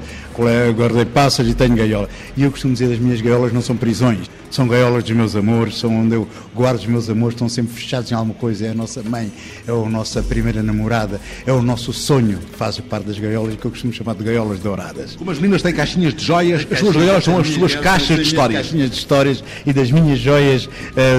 guardei 0.75 1.05
pássaros 1.05 1.51
e 1.51 1.53
tenho 1.53 1.75
gaiola. 1.75 2.09
E 2.35 2.43
eu 2.43 2.51
costumo 2.51 2.73
dizer 2.73 2.87
que 2.87 2.93
as 2.93 2.99
minhas 2.99 3.21
gaiolas 3.21 3.53
não 3.53 3.61
são 3.61 3.75
prisões, 3.75 4.29
são 4.49 4.67
gaiolas 4.67 5.03
dos 5.03 5.15
meus 5.15 5.35
amores, 5.35 5.77
são 5.77 5.95
onde 5.95 6.15
eu 6.15 6.27
guardo 6.55 6.79
os 6.79 6.85
meus 6.85 7.09
amores, 7.09 7.35
estão 7.35 7.49
sempre 7.49 7.73
fechados 7.73 8.11
em 8.11 8.15
alguma 8.15 8.33
coisa. 8.33 8.67
É 8.67 8.69
a 8.69 8.73
nossa 8.73 9.03
mãe, 9.03 9.31
é 9.67 9.71
a 9.71 9.89
nossa 9.89 10.21
primeira 10.23 10.63
namorada, 10.63 11.19
é 11.45 11.51
o 11.51 11.61
nosso 11.61 11.93
sonho 11.93 12.39
que 12.39 12.55
faz 12.55 12.79
parte 12.79 13.05
das 13.07 13.19
gaiolas 13.19 13.55
que 13.55 13.65
eu 13.65 13.71
costumo 13.71 13.93
chamar 13.93 14.15
de 14.15 14.23
gaiolas 14.23 14.59
douradas. 14.59 15.15
Como 15.15 15.29
as 15.29 15.37
meninas 15.37 15.61
têm 15.61 15.73
caixinhas 15.73 16.13
de 16.13 16.23
joias, 16.23 16.65
as 16.71 16.79
suas 16.79 16.95
gaiolas 16.95 17.23
são 17.23 17.37
as 17.37 17.47
suas 17.47 17.75
caixas 17.75 18.17
de 18.17 18.23
histórias. 18.23 18.61
caixinhas 18.61 18.89
de 18.89 18.97
histórias 18.97 19.43
e 19.65 19.73
das 19.73 19.91
minhas 19.91 20.17
joias 20.17 20.69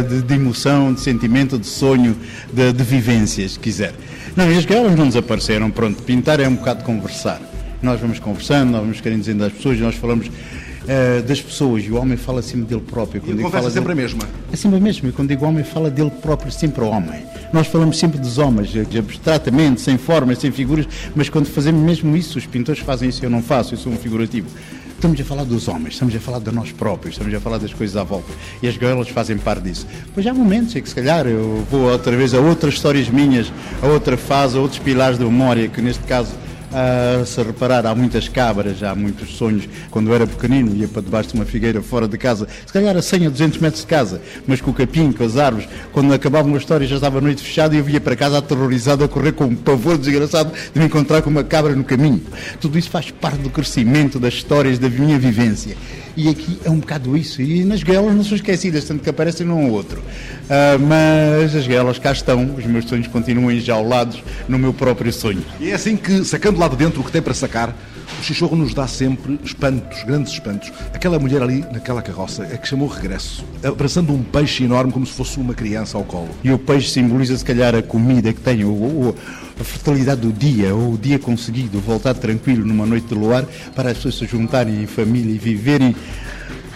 de, 0.08 0.22
de, 0.22 0.34
emoção, 0.34 0.92
de 0.92 1.00
sentimento, 1.00 1.58
de 1.58 1.66
sonho, 1.66 2.16
de, 2.52 2.72
de 2.72 2.84
vivências, 2.84 3.52
se 3.52 3.58
quiser. 3.58 3.94
Não, 4.36 4.50
e 4.50 4.58
as 4.58 4.64
gaiolas 4.64 4.96
não 4.96 5.06
desapareceram. 5.06 5.70
Pronto, 5.70 6.02
pintar 6.02 6.40
é 6.40 6.48
um 6.48 6.56
bocado 6.56 6.82
conversar. 6.82 7.40
Nós 7.80 8.00
vamos 8.00 8.18
conversando, 8.18 8.72
nós 8.72 8.80
vamos 8.80 9.00
querendo 9.00 9.20
dizer 9.20 9.34
das 9.34 9.52
pessoas, 9.52 9.78
nós 9.78 9.94
falamos 9.94 10.26
uh, 10.26 11.22
das 11.22 11.40
pessoas 11.40 11.84
e 11.84 11.90
o 11.90 11.96
homem 11.96 12.16
fala 12.16 12.42
sempre 12.42 12.66
dele 12.66 12.80
próprio. 12.80 13.20
Quando 13.20 13.38
e 13.38 13.40
a 13.40 13.44
conversa 13.44 13.70
sempre 13.70 13.94
dele, 13.94 14.00
a 14.00 14.02
mesma? 14.02 14.28
É 14.52 14.56
sempre 14.56 14.78
a 14.78 14.80
mesma. 14.80 15.08
E 15.08 15.12
quando 15.12 15.28
digo 15.28 15.44
homem, 15.44 15.62
fala 15.62 15.90
dele 15.90 16.10
próprio, 16.10 16.50
sempre 16.50 16.82
o 16.82 16.88
homem. 16.88 17.22
Nós 17.52 17.68
falamos 17.68 17.98
sempre 17.98 18.18
dos 18.18 18.38
homens, 18.38 18.72
abstratamente, 18.98 19.80
sem 19.80 19.96
formas, 19.96 20.38
sem 20.38 20.50
figuras, 20.50 20.88
mas 21.14 21.28
quando 21.28 21.46
fazemos 21.46 21.80
mesmo 21.80 22.16
isso, 22.16 22.36
os 22.38 22.46
pintores 22.46 22.80
fazem 22.80 23.08
isso, 23.10 23.24
eu 23.24 23.30
não 23.30 23.42
faço, 23.42 23.74
eu 23.74 23.78
sou 23.78 23.92
um 23.92 23.96
figurativo. 23.96 24.48
Estamos 24.94 25.20
a 25.20 25.24
falar 25.24 25.44
dos 25.44 25.68
homens, 25.68 25.94
estamos 25.94 26.14
a 26.14 26.20
falar 26.20 26.38
de 26.40 26.50
nós 26.50 26.72
próprios, 26.72 27.14
estamos 27.14 27.34
a 27.34 27.40
falar 27.40 27.58
das 27.58 27.74
coisas 27.74 27.96
à 27.96 28.02
volta. 28.02 28.32
E 28.62 28.68
as 28.68 28.76
gaiolas 28.76 29.08
fazem 29.08 29.36
parte 29.36 29.62
disso. 29.62 29.86
Pois 30.14 30.26
há 30.26 30.32
momentos 30.32 30.74
em 30.74 30.82
que, 30.82 30.88
se 30.88 30.94
calhar, 30.94 31.26
eu 31.26 31.64
vou 31.70 31.90
outra 31.90 32.16
vez 32.16 32.32
a 32.32 32.40
outras 32.40 32.74
histórias 32.74 33.08
minhas, 33.08 33.52
a 33.82 33.86
outra 33.86 34.16
fase, 34.16 34.56
a 34.56 34.60
outros 34.60 34.78
pilares 34.78 35.18
da 35.18 35.24
memória, 35.24 35.68
que 35.68 35.82
neste 35.82 36.02
caso 36.04 36.32
Uh, 36.74 37.24
se 37.24 37.40
reparar, 37.40 37.86
há 37.86 37.94
muitas 37.94 38.28
cabras, 38.28 38.82
há 38.82 38.96
muitos 38.96 39.36
sonhos. 39.36 39.68
Quando 39.92 40.12
era 40.12 40.26
pequenino, 40.26 40.74
ia 40.74 40.88
para 40.88 41.02
debaixo 41.02 41.28
de 41.28 41.36
uma 41.36 41.44
figueira 41.44 41.80
fora 41.80 42.08
de 42.08 42.18
casa, 42.18 42.48
se 42.66 42.72
calhar 42.72 42.96
a 42.96 43.00
100 43.00 43.26
a 43.26 43.30
200 43.30 43.58
metros 43.60 43.82
de 43.82 43.86
casa, 43.86 44.20
mas 44.44 44.60
com 44.60 44.72
o 44.72 44.74
capim, 44.74 45.12
com 45.12 45.22
as 45.22 45.36
árvores. 45.36 45.68
Quando 45.92 46.12
acabava 46.12 46.48
uma 46.48 46.58
história 46.58 46.84
já 46.84 46.96
estava 46.96 47.18
a 47.18 47.20
noite 47.20 47.44
fechada 47.44 47.76
e 47.76 47.78
eu 47.78 47.84
via 47.84 48.00
para 48.00 48.16
casa 48.16 48.38
aterrorizado 48.38 49.04
a 49.04 49.08
correr 49.08 49.30
com 49.30 49.44
um 49.44 49.54
pavor 49.54 49.96
desgraçado 49.96 50.52
de 50.72 50.80
me 50.80 50.86
encontrar 50.86 51.22
com 51.22 51.30
uma 51.30 51.44
cabra 51.44 51.76
no 51.76 51.84
caminho. 51.84 52.20
Tudo 52.60 52.76
isso 52.76 52.90
faz 52.90 53.08
parte 53.08 53.38
do 53.38 53.50
crescimento 53.50 54.18
das 54.18 54.34
histórias 54.34 54.76
da 54.76 54.88
minha 54.88 55.16
vivência. 55.16 55.76
E 56.16 56.28
aqui 56.28 56.58
é 56.64 56.70
um 56.70 56.78
bocado 56.78 57.16
isso. 57.16 57.42
E 57.42 57.64
nas 57.64 57.82
guelas 57.82 58.14
não 58.14 58.22
são 58.22 58.36
esquecidas, 58.36 58.84
tanto 58.84 59.02
que 59.02 59.10
aparecem 59.10 59.46
num 59.46 59.66
ou 59.66 59.72
outro. 59.72 60.00
Uh, 60.00 60.78
mas 60.86 61.54
as 61.54 61.66
guelas 61.66 61.98
cá 61.98 62.12
estão, 62.12 62.54
os 62.56 62.64
meus 62.64 62.84
sonhos 62.84 63.06
continuam 63.08 63.50
enjaulados 63.50 64.22
no 64.48 64.58
meu 64.58 64.72
próprio 64.72 65.12
sonho. 65.12 65.44
E 65.60 65.70
é 65.70 65.74
assim 65.74 65.96
que, 65.96 66.24
sacando 66.24 66.58
lá 66.58 66.68
de 66.68 66.76
dentro 66.76 67.00
o 67.00 67.04
que 67.04 67.10
tem 67.10 67.22
para 67.22 67.34
sacar, 67.34 67.74
o 68.20 68.22
Xixorro 68.22 68.56
nos 68.56 68.74
dá 68.74 68.86
sempre 68.86 69.38
espantos, 69.44 70.02
grandes 70.04 70.32
espantos. 70.32 70.72
Aquela 70.92 71.18
mulher 71.18 71.42
ali, 71.42 71.64
naquela 71.72 72.02
carroça, 72.02 72.44
é 72.50 72.56
que 72.56 72.68
chamou 72.68 72.88
regresso, 72.88 73.44
abraçando 73.62 74.12
um 74.12 74.22
peixe 74.22 74.64
enorme 74.64 74.92
como 74.92 75.06
se 75.06 75.12
fosse 75.12 75.38
uma 75.38 75.54
criança 75.54 75.96
ao 75.96 76.04
colo. 76.04 76.30
E 76.42 76.52
o 76.52 76.58
peixe 76.58 76.90
simboliza, 76.90 77.36
se 77.36 77.44
calhar, 77.44 77.74
a 77.74 77.82
comida 77.82 78.32
que 78.32 78.40
tem, 78.40 78.64
o, 78.64 78.70
o, 78.70 79.16
a 79.58 79.64
fertilidade 79.64 80.20
do 80.20 80.32
dia, 80.32 80.74
ou 80.74 80.94
o 80.94 80.98
dia 80.98 81.18
conseguido, 81.18 81.80
voltar 81.80 82.14
tranquilo 82.14 82.66
numa 82.66 82.86
noite 82.86 83.06
de 83.06 83.14
luar, 83.14 83.44
para 83.74 83.90
as 83.90 83.96
pessoas 83.96 84.16
se 84.16 84.26
juntarem 84.26 84.82
em 84.82 84.86
família 84.86 85.32
e 85.32 85.38
viverem 85.38 85.94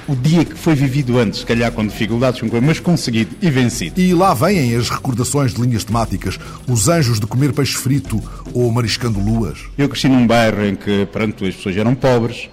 o 0.08 0.16
dia 0.16 0.42
que 0.42 0.54
foi 0.54 0.74
vivido 0.74 1.18
antes, 1.18 1.40
se 1.40 1.46
calhar 1.46 1.70
com 1.70 1.86
dificuldades, 1.86 2.40
mas 2.62 2.80
conseguido 2.80 3.36
e 3.42 3.50
vencido. 3.50 4.00
E 4.00 4.14
lá 4.14 4.32
vêm 4.32 4.74
as 4.74 4.88
recordações 4.88 5.52
de 5.52 5.60
linhas 5.60 5.84
temáticas, 5.84 6.38
os 6.66 6.88
anjos 6.88 7.20
de 7.20 7.26
comer 7.26 7.52
peixe 7.52 7.76
frito 7.76 8.22
ou 8.54 8.72
mariscando 8.72 9.20
luas. 9.20 9.58
Eu 9.76 9.88
cresci 9.88 10.08
num 10.08 10.26
bairro 10.26 10.64
em 10.64 10.74
que, 10.74 11.06
pronto, 11.12 11.44
as 11.44 11.54
pessoas 11.54 11.76
eram 11.76 11.94
pobres, 11.94 12.48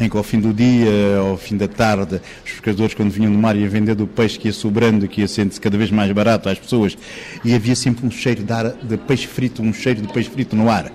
em 0.00 0.08
que 0.08 0.16
ao 0.16 0.22
fim 0.22 0.40
do 0.40 0.52
dia, 0.52 1.18
ao 1.18 1.36
fim 1.36 1.56
da 1.56 1.68
tarde, 1.68 2.20
os 2.44 2.52
pescadores 2.52 2.94
quando 2.94 3.10
vinham 3.10 3.32
do 3.32 3.38
mar 3.38 3.56
iam 3.56 3.68
vender 3.68 3.94
do 3.94 4.06
peixe 4.06 4.38
que 4.38 4.48
ia 4.48 4.52
sobrando, 4.52 5.06
que 5.06 5.20
ia 5.20 5.28
sendo 5.28 5.58
cada 5.60 5.76
vez 5.76 5.90
mais 5.90 6.10
barato 6.12 6.48
às 6.48 6.58
pessoas, 6.58 6.96
e 7.44 7.54
havia 7.54 7.76
sempre 7.76 8.06
um 8.06 8.10
cheiro 8.10 8.42
de, 8.42 8.52
ar, 8.52 8.70
de 8.70 8.96
peixe 8.96 9.26
frito, 9.26 9.62
um 9.62 9.72
cheiro 9.72 10.02
de 10.02 10.12
peixe 10.12 10.30
frito 10.30 10.56
no 10.56 10.68
ar 10.68 10.90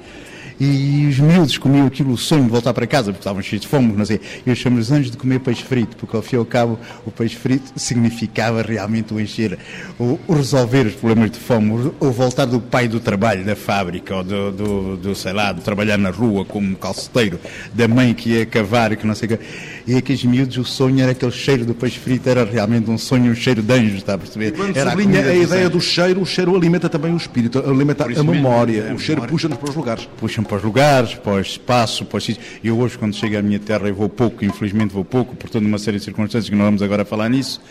e 0.60 1.08
os 1.08 1.18
miúdos 1.20 1.58
comiam 1.58 1.88
aquilo, 1.88 2.12
o 2.12 2.18
sonho 2.18 2.44
de 2.44 2.50
voltar 2.50 2.74
para 2.74 2.86
casa, 2.86 3.12
porque 3.12 3.22
estavam 3.22 3.42
cheios 3.42 3.62
de 3.62 3.68
fome, 3.68 3.94
não 3.94 4.06
sei. 4.06 4.20
Eu 4.46 4.54
chamo-lhes 4.56 4.92
anjos 4.92 5.12
de 5.12 5.18
comer 5.18 5.40
peixe 5.40 5.64
frito, 5.64 5.96
porque 5.96 6.16
ao 6.16 6.22
fim 6.22 6.36
e 6.36 6.40
ao 6.40 6.46
cabo 6.46 6.78
o 7.06 7.12
peixe 7.12 7.36
frito 7.36 7.72
significava 7.78 8.62
realmente 8.62 9.14
o 9.14 9.20
encher, 9.20 9.58
o, 9.98 10.20
o 10.28 10.34
resolver 10.34 10.88
os 10.88 10.96
problemas 10.96 11.32
de 11.32 11.40
fome, 11.40 11.72
o, 11.72 11.96
o, 12.00 12.12
voltar 12.12 12.46
do 12.46 12.60
pai 12.60 12.88
do 12.88 13.00
trabalho, 13.00 13.46
da 13.46 13.56
fábrica, 13.56 14.18
ou 14.18 14.24
do, 14.24 14.52
do, 14.52 14.98
do, 14.98 15.16
sei 15.16 15.32
lá, 15.32 15.54
de 15.54 15.62
trabalhar 15.62 15.98
na 15.98 16.10
rua 16.10 16.44
como 16.44 16.76
calceteiro, 16.76 17.40
da 17.74 17.88
mãe 17.88 18.14
que 18.14 18.32
ia 18.32 18.46
cavar, 18.46 18.96
que 18.98 19.08
não 19.08 19.16
sei 19.16 19.28
o 19.28 19.38
que. 19.38 19.40
E 19.88 19.96
aqueles 19.96 20.24
miúdos, 20.24 20.58
o 20.58 20.64
sonho 20.64 21.02
era 21.02 21.12
aquele 21.12 21.32
cheiro 21.32 21.66
do 21.66 21.74
peixe 21.74 22.00
frito, 22.00 22.30
era 22.30 22.44
realmente 22.44 22.90
um 22.90 22.98
sonho, 22.98 23.32
um 23.32 23.36
cheiro 23.36 23.62
de 23.62 23.74
anjo, 23.74 23.98
está 23.98 24.14
a 24.14 24.18
perceber? 24.18 24.52
Quando 24.52 24.76
era 24.76 24.92
sublinha 24.92 25.22
a, 25.22 25.30
a 25.30 25.36
ideia 25.36 25.70
do 25.70 25.82
cheiro, 25.82 26.22
o 26.22 26.26
cheiro 26.26 26.56
alimenta 26.56 26.90
também 26.90 27.14
o 27.14 27.18
espírito, 27.18 27.60
alimenta 27.60 28.06
a 28.06 28.24
memória, 28.24 28.94
o 28.94 29.00
cheiro 29.00 29.22
puxa-nos 29.24 29.58
para 29.58 29.70
os 29.70 29.76
lugares. 29.76 30.10
Puxa 30.18 30.42
para 30.42 30.58
os 30.58 30.64
lugares, 30.64 31.14
para 31.16 31.34
o 31.34 31.40
espaço, 31.40 32.06
para 32.06 32.18
os 32.18 32.24
sítios. 32.24 32.46
Eu 32.64 32.80
hoje, 32.80 32.98
quando 32.98 33.14
chego 33.16 33.38
à 33.38 33.42
minha 33.42 33.60
terra, 33.60 33.88
eu 33.88 33.96
vou 33.96 34.10
pouco, 34.10 34.44
infelizmente 34.44 34.94
vou 34.94 35.06
pouco, 35.06 35.36
por 35.36 35.50
toda 35.50 35.66
uma 35.66 35.78
série 35.78 35.98
de 35.98 36.04
circunstâncias 36.04 36.50
que 36.50 36.56
não 36.56 36.66
vamos 36.66 36.82
agora 36.82 37.06
falar 37.06 37.30
nisso. 37.30 37.62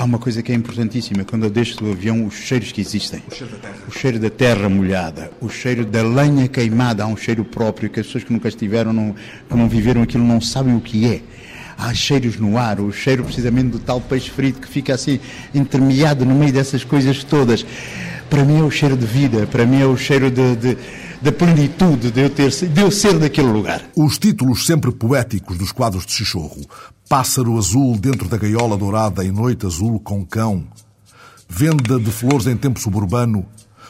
Há 0.00 0.04
uma 0.04 0.18
coisa 0.18 0.42
que 0.42 0.50
é 0.50 0.54
importantíssima, 0.54 1.24
quando 1.24 1.44
eu 1.44 1.50
deixo 1.50 1.76
do 1.76 1.92
avião, 1.92 2.24
os 2.24 2.32
cheiros 2.32 2.72
que 2.72 2.80
existem. 2.80 3.22
O 3.30 3.34
cheiro 3.34 3.52
da 3.52 3.58
terra. 3.58 3.78
O 3.86 3.90
cheiro 3.92 4.18
da 4.18 4.30
terra 4.30 4.68
molhada, 4.70 5.30
o 5.42 5.48
cheiro 5.50 5.84
da 5.84 6.02
lenha 6.02 6.48
queimada, 6.48 7.04
há 7.04 7.06
um 7.06 7.18
cheiro 7.18 7.44
próprio 7.44 7.90
que 7.90 8.00
as 8.00 8.06
pessoas 8.06 8.24
que 8.24 8.32
nunca 8.32 8.48
estiveram, 8.48 8.94
não, 8.94 9.14
que 9.46 9.54
não 9.54 9.68
viveram 9.68 10.00
aquilo, 10.00 10.24
não 10.24 10.40
sabem 10.40 10.74
o 10.74 10.80
que 10.80 11.04
é. 11.04 11.20
Há 11.76 11.92
cheiros 11.92 12.38
no 12.38 12.56
ar, 12.56 12.80
o 12.80 12.90
cheiro 12.90 13.24
precisamente 13.24 13.68
do 13.68 13.78
tal 13.78 14.00
peixe 14.00 14.30
frito 14.30 14.58
que 14.58 14.68
fica 14.68 14.94
assim 14.94 15.20
intermeado 15.54 16.24
no 16.24 16.34
meio 16.34 16.50
dessas 16.50 16.82
coisas 16.82 17.22
todas. 17.22 17.62
Para 18.30 18.42
mim 18.42 18.58
é 18.60 18.62
o 18.62 18.70
cheiro 18.70 18.96
de 18.96 19.04
vida, 19.04 19.46
para 19.48 19.66
mim 19.66 19.82
é 19.82 19.86
o 19.86 19.98
cheiro 19.98 20.30
de, 20.30 20.56
de 20.56 20.78
da 21.20 21.30
plenitude 21.30 22.10
de 22.10 22.20
eu, 22.20 22.30
ter, 22.30 22.50
de 22.50 22.80
eu 22.80 22.90
ser 22.90 23.18
daquele 23.18 23.48
lugar. 23.48 23.82
Os 23.94 24.18
títulos 24.18 24.64
sempre 24.64 24.90
poéticos 24.90 25.58
dos 25.58 25.72
quadros 25.72 26.06
de 26.06 26.12
Chichorro. 26.12 26.66
Pássaro 27.08 27.58
azul 27.58 27.96
dentro 27.98 28.28
da 28.28 28.36
gaiola 28.36 28.76
dourada 28.76 29.24
em 29.24 29.30
noite 29.30 29.66
azul 29.66 30.00
com 30.00 30.24
cão. 30.24 30.64
Venda 31.48 31.98
de 31.98 32.10
flores 32.10 32.46
em 32.46 32.56
tempo 32.56 32.80
suburbano. 32.80 33.44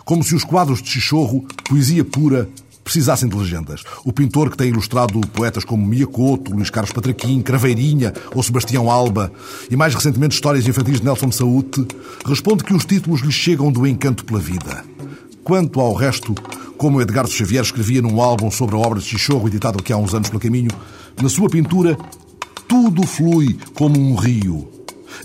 Como 0.05 0.25
se 0.25 0.35
os 0.35 0.43
quadros 0.43 0.83
de 0.83 0.89
Chichorro, 0.91 1.45
poesia 1.69 2.05
pura, 2.05 2.49
precisassem 2.83 3.29
de 3.29 3.37
legendas. 3.37 3.85
O 4.05 4.13
pintor 4.13 4.51
que 4.51 4.57
tem 4.57 4.69
ilustrado 4.69 5.21
poetas 5.29 5.65
como 5.65 5.87
Mia 5.87 6.07
Couto, 6.07 6.53
Luís 6.53 6.71
Carlos 6.71 6.93
Patraquim, 6.93 7.41
Craveirinha 7.43 8.13
ou 8.35 8.43
Sebastião 8.43 8.91
Alba 8.91 9.31
e 9.71 9.77
mais 9.77 9.95
recentemente 9.95 10.35
histórias 10.35 10.67
infantis 10.67 10.99
de 10.99 11.05
Nelson 11.05 11.31
Saúde, 11.31 11.87
responde 12.27 12.65
que 12.65 12.75
os 12.75 12.85
títulos 12.85 13.21
lhe 13.21 13.31
chegam 13.31 13.71
do 13.71 13.87
encanto 13.87 14.25
pela 14.25 14.41
vida. 14.41 14.85
Quanto 15.43 15.81
ao 15.81 15.95
resto, 15.95 16.35
como 16.77 17.01
Edgardo 17.01 17.31
Xavier 17.31 17.63
escrevia 17.63 18.03
num 18.03 18.21
álbum 18.21 18.51
sobre 18.51 18.77
a 18.77 18.79
obra 18.79 19.01
de 19.01 19.07
Chichorro, 19.07 19.49
editado 19.49 19.79
aqui 19.81 19.93
há 19.93 19.97
uns 19.97 20.15
anos 20.15 20.29
pelo 20.29 20.41
caminho, 20.41 20.71
na 21.21 21.29
sua 21.29 21.49
pintura, 21.49 21.97
tudo 22.69 23.07
flui 23.07 23.59
como 23.75 23.99
um 23.99 24.15
rio. 24.15 24.69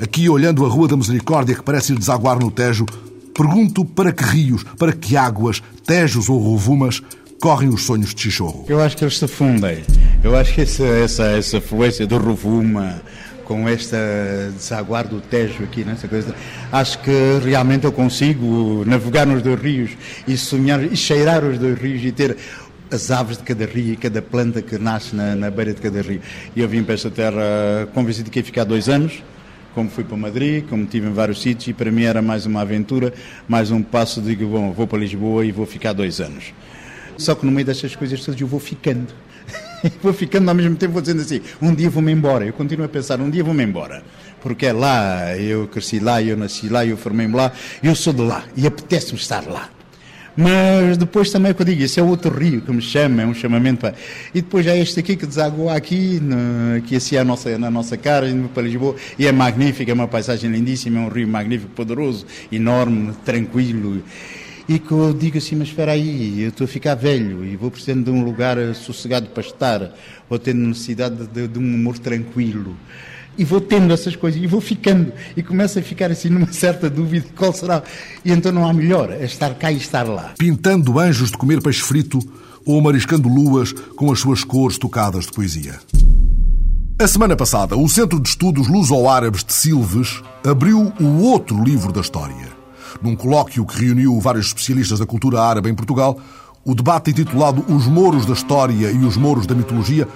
Aqui, 0.01 0.27
olhando 0.29 0.65
a 0.65 0.69
Rua 0.69 0.87
da 0.87 0.97
Misericórdia, 0.97 1.55
que 1.55 1.63
parece 1.63 1.93
ir 1.93 1.99
desaguar 1.99 2.39
no 2.39 2.49
Tejo, 2.49 2.85
pergunto 3.33 3.85
para 3.85 4.11
que 4.11 4.23
rios, 4.23 4.63
para 4.77 4.91
que 4.91 5.15
águas, 5.15 5.61
tejos 5.85 6.27
ou 6.27 6.39
rovumas, 6.39 7.01
correm 7.39 7.69
os 7.69 7.83
sonhos 7.83 8.13
de 8.13 8.21
Chichorro. 8.23 8.65
Eu 8.67 8.81
acho 8.81 8.97
que 8.97 9.03
eles 9.03 9.17
se 9.17 9.27
fundem. 9.27 9.83
Eu 10.23 10.35
acho 10.35 10.53
que 10.53 10.61
essa, 10.61 10.83
essa, 10.83 11.23
essa 11.25 11.61
fluência 11.61 12.07
do 12.07 12.17
rovuma, 12.17 13.01
com 13.45 13.69
esta 13.69 13.97
desaguar 14.53 15.07
do 15.07 15.21
Tejo 15.21 15.63
aqui, 15.63 15.85
nessa 15.85 16.07
coisa. 16.07 16.35
Acho 16.71 16.99
que 16.99 17.39
realmente 17.43 17.85
eu 17.85 17.91
consigo 17.91 18.83
navegar 18.85 19.25
nos 19.25 19.41
dois 19.41 19.61
rios 19.61 19.91
e 20.27 20.35
sonhar 20.35 20.83
e 20.83 20.95
cheirar 20.97 21.43
os 21.45 21.57
dois 21.57 21.79
rios 21.79 22.03
e 22.03 22.11
ter 22.11 22.35
as 22.91 23.09
aves 23.11 23.37
de 23.37 23.43
cada 23.43 23.65
rio 23.65 23.93
e 23.93 23.95
cada 23.95 24.21
planta 24.21 24.61
que 24.61 24.77
nasce 24.77 25.15
na, 25.15 25.35
na 25.35 25.49
beira 25.49 25.73
de 25.73 25.81
cada 25.81 26.01
rio. 26.01 26.21
E 26.55 26.61
eu 26.61 26.67
vim 26.67 26.83
para 26.83 26.93
esta 26.95 27.09
terra 27.09 27.87
convencido 27.93 28.29
que 28.29 28.39
ia 28.39 28.43
ficar 28.43 28.63
dois 28.63 28.89
anos, 28.89 29.23
como 29.73 29.89
fui 29.89 30.03
para 30.03 30.17
Madrid, 30.17 30.65
como 30.67 30.83
estive 30.83 31.07
em 31.07 31.13
vários 31.13 31.41
sítios, 31.41 31.67
e 31.67 31.73
para 31.73 31.91
mim 31.91 32.03
era 32.03 32.21
mais 32.21 32.45
uma 32.45 32.61
aventura, 32.61 33.13
mais 33.47 33.71
um 33.71 33.81
passo, 33.81 34.21
digo, 34.21 34.47
bom, 34.47 34.71
vou 34.71 34.87
para 34.87 34.99
Lisboa 34.99 35.45
e 35.45 35.51
vou 35.51 35.65
ficar 35.65 35.93
dois 35.93 36.19
anos. 36.21 36.53
Só 37.17 37.35
que 37.35 37.45
no 37.45 37.51
meio 37.51 37.65
destas 37.65 37.95
coisas 37.95 38.23
todas 38.23 38.39
eu 38.39 38.47
vou 38.47 38.59
ficando. 38.59 39.07
vou 40.01 40.13
ficando 40.13 40.49
ao 40.49 40.55
mesmo 40.55 40.75
tempo, 40.75 40.93
vou 40.93 41.01
dizendo 41.01 41.21
assim, 41.21 41.41
um 41.61 41.73
dia 41.73 41.89
vou-me 41.89 42.11
embora. 42.11 42.45
Eu 42.45 42.53
continuo 42.53 42.85
a 42.85 42.89
pensar, 42.89 43.19
um 43.19 43.29
dia 43.29 43.43
vou-me 43.43 43.63
embora. 43.63 44.03
Porque 44.41 44.67
é 44.67 44.73
lá, 44.73 45.35
eu 45.37 45.67
cresci 45.67 45.99
lá, 45.99 46.21
eu 46.21 46.37
nasci 46.37 46.69
lá, 46.69 46.85
eu 46.85 46.97
formei-me 46.97 47.35
lá, 47.35 47.51
eu 47.81 47.95
sou 47.95 48.13
de 48.13 48.21
lá 48.21 48.43
e 48.55 48.67
apetece-me 48.67 49.19
estar 49.19 49.47
lá. 49.47 49.69
Mas 50.37 50.97
depois 50.97 51.31
também, 51.31 51.53
que 51.53 51.61
eu 51.61 51.65
digo, 51.65 51.81
esse 51.81 51.97
é 51.97 52.03
outro 52.03 52.37
rio 52.37 52.61
que 52.61 52.69
me 52.69 52.81
chama, 52.81 53.21
é 53.21 53.25
um 53.25 53.33
chamamento 53.33 53.79
para... 53.79 53.95
E 54.33 54.41
depois 54.41 54.67
há 54.67 54.75
este 54.75 54.99
aqui 54.99 55.15
que 55.15 55.25
deságua 55.25 55.73
aqui, 55.73 56.19
no, 56.21 56.81
que 56.81 56.97
assim 56.97 57.15
é 57.15 57.19
a 57.19 57.23
nossa, 57.23 57.57
na 57.57 57.71
nossa 57.71 57.95
cara, 57.95 58.27
para 58.53 58.63
Lisboa, 58.63 58.97
e 59.17 59.25
é 59.25 59.31
magnífico, 59.31 59.89
é 59.89 59.93
uma 59.93 60.09
paisagem 60.09 60.51
lindíssima, 60.51 60.99
é 60.99 61.01
um 61.03 61.07
rio 61.07 61.25
magnífico, 61.25 61.71
poderoso, 61.71 62.25
enorme, 62.51 63.13
tranquilo. 63.23 64.03
E 64.67 64.79
que 64.79 64.91
eu 64.91 65.13
digo 65.13 65.37
assim, 65.37 65.55
mas 65.55 65.67
espera 65.67 65.91
aí, 65.91 66.41
eu 66.41 66.49
estou 66.49 66.65
a 66.65 66.67
ficar 66.67 66.95
velho 66.95 67.45
e 67.45 67.55
vou 67.55 67.69
precisando 67.69 68.05
de 68.05 68.11
um 68.11 68.23
lugar 68.23 68.57
sossegado 68.73 69.27
para 69.27 69.43
estar, 69.43 69.93
vou 70.27 70.39
tendo 70.39 70.59
necessidade 70.59 71.27
de, 71.27 71.47
de 71.47 71.59
um 71.59 71.75
humor 71.75 71.99
tranquilo 71.99 72.75
e 73.37 73.43
vou 73.43 73.61
tendo 73.61 73.93
essas 73.93 74.15
coisas 74.15 74.41
e 74.41 74.47
vou 74.47 74.61
ficando 74.61 75.11
e 75.35 75.43
começo 75.43 75.77
a 75.77 75.81
ficar 75.81 76.11
assim 76.11 76.29
numa 76.29 76.51
certa 76.53 76.89
dúvida 76.89 77.27
qual 77.35 77.53
será. 77.53 77.83
E 78.23 78.31
então 78.31 78.51
não 78.51 78.67
há 78.67 78.73
melhor, 78.73 79.11
é 79.11 79.25
estar 79.25 79.53
cá 79.55 79.71
e 79.71 79.77
estar 79.77 80.03
lá. 80.03 80.33
Pintando 80.37 80.99
anjos 80.99 81.31
de 81.31 81.37
comer 81.37 81.61
peixe 81.61 81.81
frito 81.81 82.19
ou 82.65 82.81
mariscando 82.81 83.29
luas 83.29 83.71
com 83.95 84.11
as 84.11 84.19
suas 84.19 84.43
cores 84.43 84.77
tocadas 84.77 85.25
de 85.25 85.31
poesia. 85.31 85.79
A 86.97 87.07
semana 87.07 87.35
passada, 87.35 87.75
o 87.75 87.87
Centro 87.89 88.19
de 88.21 88.29
Estudos 88.29 88.67
Luso-Árabes 88.67 89.43
de 89.43 89.53
Silves 89.53 90.21
abriu 90.43 90.93
o 90.99 91.21
outro 91.23 91.61
livro 91.61 91.91
da 91.91 91.99
história. 91.99 92.54
Num 93.01 93.15
colóquio 93.15 93.65
que 93.65 93.85
reuniu 93.85 94.19
vários 94.19 94.47
especialistas 94.47 94.99
da 94.99 95.05
cultura 95.05 95.41
árabe 95.41 95.69
em 95.69 95.75
Portugal, 95.75 96.17
o 96.63 96.73
debate 96.73 97.11
intitulado 97.11 97.63
Os 97.67 97.85
Mouros 97.85 98.25
da 98.25 98.33
História 98.33 98.91
e 98.91 99.05
os 99.05 99.17
Mouros 99.17 99.45
da 99.45 99.53
Mitologia 99.53 100.07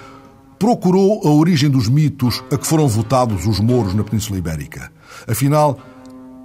procurou 0.58 1.26
a 1.26 1.30
origem 1.30 1.70
dos 1.70 1.88
mitos 1.88 2.44
a 2.52 2.58
que 2.58 2.66
foram 2.66 2.86
votados 2.86 3.46
os 3.46 3.60
mouros 3.60 3.94
na 3.94 4.04
Península 4.04 4.38
Ibérica. 4.38 4.92
Afinal, 5.26 5.78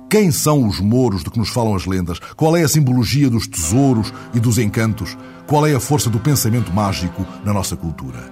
quem 0.10 0.32
são 0.32 0.66
os 0.66 0.80
mouros 0.80 1.24
de 1.24 1.30
que 1.30 1.38
nos 1.38 1.50
falam 1.50 1.76
as 1.76 1.86
lendas? 1.86 2.20
Qual 2.38 2.56
é 2.56 2.64
a 2.64 2.68
simbologia 2.68 3.30
dos 3.30 3.48
tesouros 3.48 4.14
e 4.34 4.40
dos 4.40 4.58
encantos? 4.58 5.18
Qual 5.48 5.66
é 5.68 5.76
a 5.76 5.80
força 5.80 6.10
do 6.10 6.20
pensamento 6.20 6.72
mágico 6.72 7.26
na 7.44 7.52
nossa 7.52 7.76
cultura? 7.76 8.32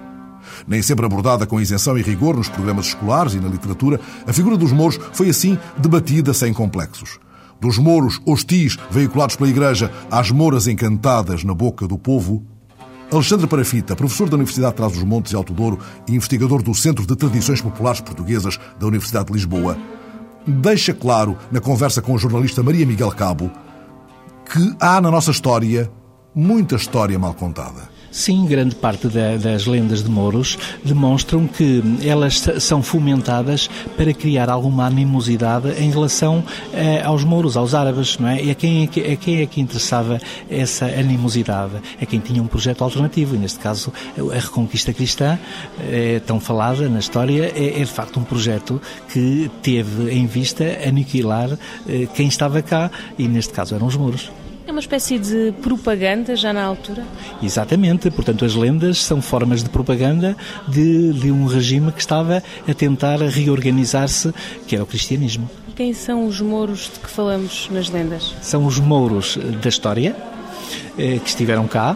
Nem 0.66 0.80
sempre 0.80 1.04
abordada 1.04 1.46
com 1.46 1.60
isenção 1.60 1.98
e 1.98 2.02
rigor 2.02 2.36
nos 2.36 2.48
programas 2.48 2.86
escolares 2.86 3.34
e 3.34 3.40
na 3.40 3.48
literatura, 3.48 4.00
a 4.26 4.32
figura 4.32 4.56
dos 4.56 4.72
mouros 4.72 4.98
foi 5.12 5.28
assim 5.28 5.58
debatida 5.76 6.32
sem 6.32 6.52
complexos. 6.54 7.18
Dos 7.64 7.78
mouros 7.78 8.20
hostis 8.26 8.76
veiculados 8.90 9.36
pela 9.36 9.48
Igreja 9.48 9.90
às 10.10 10.30
mouras 10.30 10.66
encantadas 10.66 11.44
na 11.44 11.54
boca 11.54 11.88
do 11.88 11.96
povo, 11.96 12.44
Alexandre 13.10 13.46
Parafita, 13.46 13.96
professor 13.96 14.28
da 14.28 14.34
Universidade 14.34 14.72
de 14.72 14.76
Trás-os-Montes 14.76 15.32
e 15.32 15.36
Alto 15.36 15.54
Douro 15.54 15.78
e 16.06 16.14
investigador 16.14 16.62
do 16.62 16.74
Centro 16.74 17.06
de 17.06 17.16
Tradições 17.16 17.62
Populares 17.62 18.02
Portuguesas 18.02 18.60
da 18.78 18.86
Universidade 18.86 19.28
de 19.28 19.32
Lisboa, 19.32 19.78
deixa 20.46 20.92
claro, 20.92 21.38
na 21.50 21.58
conversa 21.58 22.02
com 22.02 22.14
a 22.14 22.18
jornalista 22.18 22.62
Maria 22.62 22.84
Miguel 22.84 23.10
Cabo, 23.12 23.50
que 24.44 24.76
há 24.78 25.00
na 25.00 25.10
nossa 25.10 25.30
história 25.30 25.90
muita 26.34 26.76
história 26.76 27.18
mal 27.18 27.32
contada. 27.32 27.93
Sim, 28.14 28.46
grande 28.46 28.76
parte 28.76 29.08
da, 29.08 29.36
das 29.36 29.66
lendas 29.66 30.00
de 30.00 30.08
Mouros 30.08 30.56
demonstram 30.84 31.48
que 31.48 31.82
elas 32.00 32.44
são 32.60 32.80
fomentadas 32.80 33.68
para 33.96 34.14
criar 34.14 34.48
alguma 34.48 34.86
animosidade 34.86 35.70
em 35.82 35.90
relação 35.90 36.44
eh, 36.72 37.02
aos 37.02 37.24
Mouros, 37.24 37.56
aos 37.56 37.74
árabes, 37.74 38.16
não 38.16 38.28
é? 38.28 38.40
E 38.40 38.52
a 38.52 38.54
quem, 38.54 38.88
é 38.96 39.12
a 39.12 39.16
quem 39.16 39.40
é 39.42 39.46
que 39.46 39.60
interessava 39.60 40.20
essa 40.48 40.84
animosidade? 40.84 41.72
A 42.00 42.06
quem 42.06 42.20
tinha 42.20 42.40
um 42.40 42.46
projeto 42.46 42.84
alternativo, 42.84 43.34
e 43.34 43.38
neste 43.38 43.58
caso 43.58 43.92
a 44.16 44.38
Reconquista 44.38 44.92
Cristã, 44.92 45.36
é, 45.80 46.20
tão 46.20 46.38
falada 46.38 46.88
na 46.88 47.00
história, 47.00 47.52
é, 47.52 47.80
é, 47.80 47.84
de 47.84 47.92
facto 47.92 48.20
um 48.20 48.24
projeto 48.24 48.80
que 49.08 49.50
teve 49.60 50.12
em 50.12 50.24
vista 50.26 50.64
aniquilar 50.86 51.58
eh, 51.88 52.06
quem 52.14 52.28
estava 52.28 52.62
cá, 52.62 52.92
e 53.18 53.26
neste 53.26 53.52
caso 53.52 53.74
eram 53.74 53.88
os 53.88 53.96
Mouros. 53.96 54.30
É 54.66 54.70
uma 54.70 54.80
espécie 54.80 55.18
de 55.18 55.52
propaganda 55.60 56.34
já 56.34 56.50
na 56.50 56.64
altura? 56.64 57.04
Exatamente, 57.42 58.10
portanto 58.10 58.46
as 58.46 58.54
lendas 58.54 59.04
são 59.04 59.20
formas 59.20 59.62
de 59.62 59.68
propaganda 59.68 60.34
de, 60.66 61.12
de 61.12 61.30
um 61.30 61.44
regime 61.44 61.92
que 61.92 62.00
estava 62.00 62.42
a 62.66 62.74
tentar 62.74 63.20
reorganizar-se, 63.20 64.32
que 64.66 64.74
era 64.74 64.82
o 64.82 64.86
cristianismo. 64.86 65.50
Quem 65.76 65.92
são 65.92 66.26
os 66.26 66.40
mouros 66.40 66.90
de 66.92 67.00
que 67.00 67.10
falamos 67.10 67.68
nas 67.70 67.90
lendas? 67.90 68.34
São 68.40 68.64
os 68.64 68.78
mouros 68.78 69.36
da 69.60 69.68
história, 69.68 70.16
eh, 70.96 71.18
que 71.18 71.28
estiveram 71.28 71.66
cá, 71.66 71.94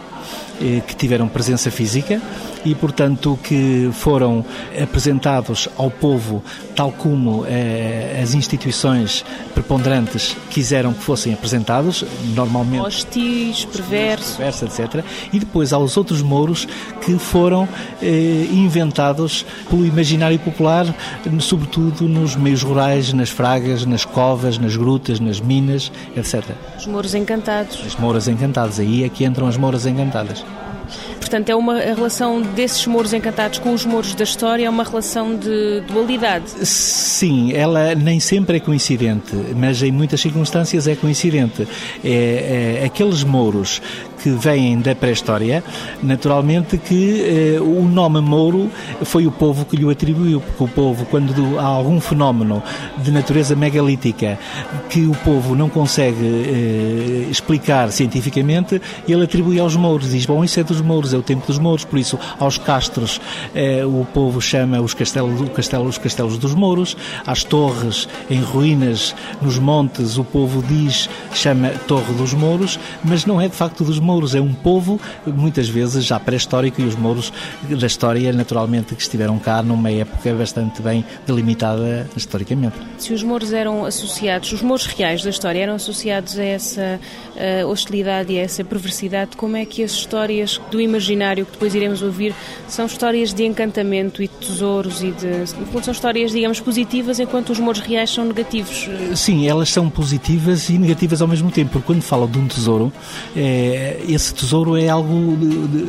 eh, 0.61 0.81
que 0.85 0.95
tiveram 0.95 1.27
presença 1.27 1.71
física 1.71 2.21
e, 2.65 2.75
portanto, 2.75 3.37
que 3.43 3.89
foram 3.93 4.45
apresentados 4.81 5.69
ao 5.77 5.89
povo 5.89 6.43
tal 6.75 6.93
como 6.93 7.45
eh, 7.45 8.21
as 8.23 8.33
instituições 8.33 9.25
preponderantes 9.53 10.37
quiseram 10.49 10.93
que 10.93 11.03
fossem 11.03 11.33
apresentados, 11.33 12.05
normalmente... 12.33 12.85
Hostis, 12.85 13.65
perversos... 13.65 14.37
Perverso, 14.37 14.65
etc. 14.65 15.03
E 15.33 15.39
depois 15.39 15.73
aos 15.73 15.97
outros 15.97 16.21
mouros 16.21 16.67
que 17.01 17.17
foram 17.19 17.67
eh, 18.01 18.47
inventados 18.51 19.45
pelo 19.69 19.85
imaginário 19.85 20.39
popular, 20.39 20.85
sobretudo 21.41 22.07
nos 22.07 22.37
meios 22.37 22.63
rurais, 22.63 23.11
nas 23.11 23.29
fragas, 23.29 23.85
nas 23.85 24.05
covas, 24.05 24.57
nas 24.57 24.77
grutas, 24.77 25.19
nas 25.19 25.41
minas, 25.41 25.91
etc. 26.15 26.45
Os 26.77 26.87
mouros 26.87 27.13
encantados. 27.13 27.81
As 27.85 27.95
mouras 27.97 28.29
encantadas, 28.29 28.79
aí 28.79 29.03
é 29.03 29.09
que 29.09 29.25
entram 29.25 29.47
as 29.47 29.57
mouras 29.57 29.85
encantadas. 29.85 30.45
Portanto, 31.19 31.49
é 31.49 31.55
uma 31.55 31.79
relação 31.79 32.41
desses 32.41 32.85
mouros 32.85 33.13
encantados 33.13 33.59
com 33.59 33.73
os 33.73 33.85
mouros 33.85 34.13
da 34.15 34.23
história, 34.23 34.65
é 34.65 34.69
uma 34.69 34.83
relação 34.83 35.35
de 35.35 35.81
dualidade. 35.87 36.49
Sim, 36.65 37.53
ela 37.53 37.95
nem 37.95 38.19
sempre 38.19 38.57
é 38.57 38.59
coincidente, 38.59 39.35
mas 39.55 39.81
em 39.83 39.91
muitas 39.91 40.21
circunstâncias 40.21 40.87
é 40.87 40.95
coincidente. 40.95 41.67
É, 42.03 42.79
é 42.81 42.85
aqueles 42.85 43.23
mouros 43.23 43.81
que 44.21 44.29
vêm 44.29 44.79
da 44.79 44.93
pré-história, 44.93 45.63
naturalmente 46.03 46.77
que 46.77 47.55
eh, 47.55 47.59
o 47.59 47.83
nome 47.83 48.19
Mouro 48.21 48.69
foi 49.03 49.25
o 49.25 49.31
povo 49.31 49.65
que 49.65 49.77
lhe 49.77 49.89
atribuiu, 49.89 50.41
porque 50.41 50.63
o 50.63 50.67
povo, 50.67 51.05
quando 51.05 51.57
há 51.57 51.63
algum 51.63 51.99
fenómeno 52.01 52.61
de 52.97 53.11
natureza 53.11 53.55
megalítica 53.55 54.37
que 54.89 55.05
o 55.05 55.15
povo 55.23 55.55
não 55.55 55.69
consegue 55.69 56.25
eh, 56.25 57.27
explicar 57.31 57.91
cientificamente, 57.91 58.81
ele 59.07 59.23
atribui 59.23 59.59
aos 59.59 59.75
mouros, 59.75 60.11
diz, 60.11 60.25
bom, 60.25 60.43
isso 60.43 60.59
é 60.59 60.63
dos 60.63 60.81
mouros, 60.81 61.13
é 61.13 61.17
o 61.17 61.21
tempo 61.21 61.47
dos 61.47 61.57
mouros, 61.57 61.85
por 61.85 61.97
isso 61.97 62.19
aos 62.37 62.57
castros 62.57 63.21
eh, 63.55 63.85
o 63.85 64.05
povo 64.13 64.41
chama 64.41 64.81
os 64.81 64.93
castelos, 64.93 65.39
o 65.39 65.47
castelo, 65.47 65.85
os 65.85 65.97
castelos 65.97 66.37
dos 66.37 66.53
mouros, 66.53 66.97
às 67.25 67.43
torres 67.43 68.07
em 68.29 68.41
ruínas 68.41 69.15
nos 69.41 69.57
montes 69.57 70.17
o 70.17 70.23
povo 70.23 70.61
diz, 70.61 71.09
chama 71.33 71.69
Torre 71.87 72.13
dos 72.13 72.33
Mouros, 72.33 72.79
mas 73.03 73.25
não 73.25 73.39
é 73.39 73.47
de 73.47 73.55
facto 73.55 73.83
dos 73.83 73.99
mouros 73.99 74.08
mouros 74.09 74.33
é 74.33 74.41
um 74.41 74.55
povo, 74.55 74.99
muitas 75.27 75.69
vezes 75.69 76.03
já 76.03 76.19
pré-histórico, 76.19 76.81
e 76.81 76.85
os 76.85 76.95
mouros 76.95 77.31
da 77.69 77.85
história, 77.85 78.33
naturalmente, 78.33 78.95
que 78.95 79.01
estiveram 79.01 79.37
cá 79.37 79.61
numa 79.61 79.91
época 79.91 80.33
bastante 80.33 80.81
bem 80.81 81.05
delimitada 81.27 82.09
historicamente. 82.17 82.75
Se 82.97 83.13
os 83.13 83.21
mouros 83.21 83.53
eram 83.53 83.85
associados, 83.85 84.51
os 84.51 84.63
mouros 84.63 84.87
reais 84.87 85.23
da 85.23 85.29
história 85.29 85.61
eram 85.61 85.75
associados 85.75 86.39
a 86.39 86.43
essa 86.43 86.99
uh, 87.35 87.67
hostilidade 87.67 88.33
e 88.33 88.39
a 88.39 88.41
essa 88.41 88.63
perversidade, 88.63 89.37
como 89.37 89.55
é 89.55 89.63
que 89.63 89.83
as 89.83 89.91
histórias 89.91 90.59
do 90.71 90.81
imaginário 90.81 91.45
que 91.45 91.51
depois 91.51 91.75
iremos 91.75 92.01
ouvir 92.01 92.33
são 92.67 92.87
histórias 92.87 93.31
de 93.31 93.45
encantamento 93.45 94.23
e 94.23 94.27
de 94.27 94.33
tesouros 94.33 95.03
e 95.03 95.11
de. 95.11 95.45
são 95.83 95.91
histórias, 95.91 96.31
digamos, 96.31 96.59
positivas, 96.59 97.19
enquanto 97.19 97.51
os 97.51 97.59
mouros 97.59 97.81
reais 97.81 98.09
são 98.09 98.25
negativos? 98.25 98.89
Sim, 99.15 99.47
elas 99.47 99.69
são 99.69 99.87
positivas 99.87 100.69
e 100.69 100.79
negativas 100.79 101.21
ao 101.21 101.27
mesmo 101.27 101.51
tempo, 101.51 101.73
porque 101.73 101.85
quando 101.85 102.01
fala 102.01 102.27
de 102.27 102.39
um 102.39 102.47
tesouro, 102.47 102.91
é, 103.35 103.98
esse 104.07 104.33
tesouro 104.33 104.77
é 104.77 104.89
algo 104.89 105.37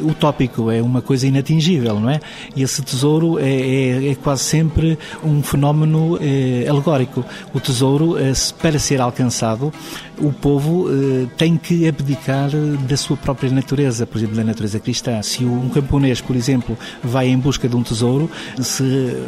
utópico, 0.08 0.70
é 0.70 0.82
uma 0.82 1.02
coisa 1.02 1.26
inatingível, 1.26 1.98
não 2.00 2.10
é? 2.10 2.20
E 2.54 2.62
esse 2.62 2.82
tesouro 2.82 3.38
é, 3.38 3.50
é, 3.50 4.10
é 4.10 4.14
quase 4.14 4.42
sempre 4.42 4.98
um 5.22 5.42
fenómeno 5.42 6.18
é, 6.20 6.68
alegórico. 6.68 7.24
O 7.54 7.60
tesouro, 7.60 8.18
é, 8.18 8.32
para 8.60 8.78
ser 8.78 9.00
alcançado, 9.00 9.72
o 10.18 10.32
povo 10.32 10.86
é, 10.88 11.26
tem 11.36 11.56
que 11.56 11.88
abdicar 11.88 12.50
da 12.88 12.96
sua 12.96 13.16
própria 13.16 13.50
natureza, 13.50 14.06
por 14.06 14.18
exemplo, 14.18 14.36
da 14.36 14.44
natureza 14.44 14.78
cristã. 14.78 15.20
Se 15.22 15.44
um 15.44 15.68
camponês, 15.68 16.20
por 16.20 16.36
exemplo, 16.36 16.76
vai 17.02 17.28
em 17.28 17.38
busca 17.38 17.68
de 17.68 17.76
um 17.76 17.82
tesouro, 17.82 18.30
se 18.60 18.82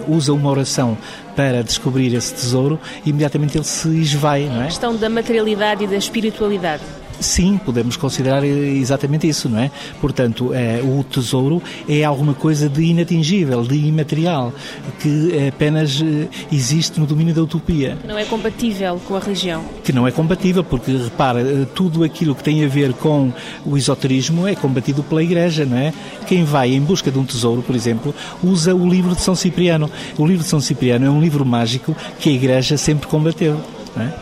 usa 0.08 0.32
uma 0.32 0.50
oração 0.50 0.96
para 1.34 1.62
descobrir 1.62 2.14
esse 2.14 2.34
tesouro, 2.34 2.78
imediatamente 3.04 3.56
ele 3.56 3.64
se 3.64 3.88
esvai, 3.88 4.44
não 4.44 4.62
é? 4.62 4.64
A 4.64 4.66
questão 4.66 4.96
da 4.96 5.08
materialidade 5.08 5.84
e 5.84 5.86
da 5.86 5.96
espiritualidade. 5.96 6.82
Sim, 7.22 7.58
podemos 7.64 7.96
considerar 7.96 8.44
exatamente 8.44 9.28
isso, 9.28 9.48
não 9.48 9.58
é? 9.58 9.70
Portanto, 10.00 10.52
é, 10.52 10.80
o 10.82 11.04
tesouro 11.04 11.62
é 11.88 12.02
alguma 12.04 12.34
coisa 12.34 12.68
de 12.68 12.82
inatingível, 12.82 13.62
de 13.62 13.76
imaterial, 13.76 14.52
que 15.00 15.48
apenas 15.48 16.02
eh, 16.02 16.28
existe 16.50 16.98
no 16.98 17.06
domínio 17.06 17.34
da 17.34 17.42
utopia. 17.42 17.96
Não 18.06 18.18
é 18.18 18.24
compatível 18.24 19.00
com 19.06 19.14
a 19.14 19.20
religião. 19.20 19.64
Que 19.84 19.92
não 19.92 20.06
é 20.06 20.10
compatível, 20.10 20.64
porque 20.64 20.90
repara, 20.96 21.40
eh, 21.40 21.66
tudo 21.74 22.02
aquilo 22.02 22.34
que 22.34 22.42
tem 22.42 22.64
a 22.64 22.68
ver 22.68 22.92
com 22.92 23.32
o 23.64 23.76
esoterismo 23.76 24.46
é 24.46 24.54
combatido 24.54 25.02
pela 25.02 25.22
Igreja, 25.22 25.64
não 25.64 25.76
é? 25.76 25.92
Quem 26.26 26.44
vai 26.44 26.72
em 26.72 26.80
busca 26.80 27.10
de 27.10 27.18
um 27.18 27.24
tesouro, 27.24 27.62
por 27.62 27.76
exemplo, 27.76 28.14
usa 28.42 28.74
o 28.74 28.88
livro 28.88 29.14
de 29.14 29.20
São 29.20 29.34
Cipriano. 29.34 29.90
O 30.18 30.26
livro 30.26 30.42
de 30.42 30.48
São 30.48 30.60
Cipriano 30.60 31.06
é 31.06 31.10
um 31.10 31.20
livro 31.20 31.44
mágico 31.44 31.96
que 32.18 32.28
a 32.28 32.32
Igreja 32.32 32.76
sempre 32.76 33.06
combateu, 33.06 33.60
não 33.96 34.04
é? 34.04 34.12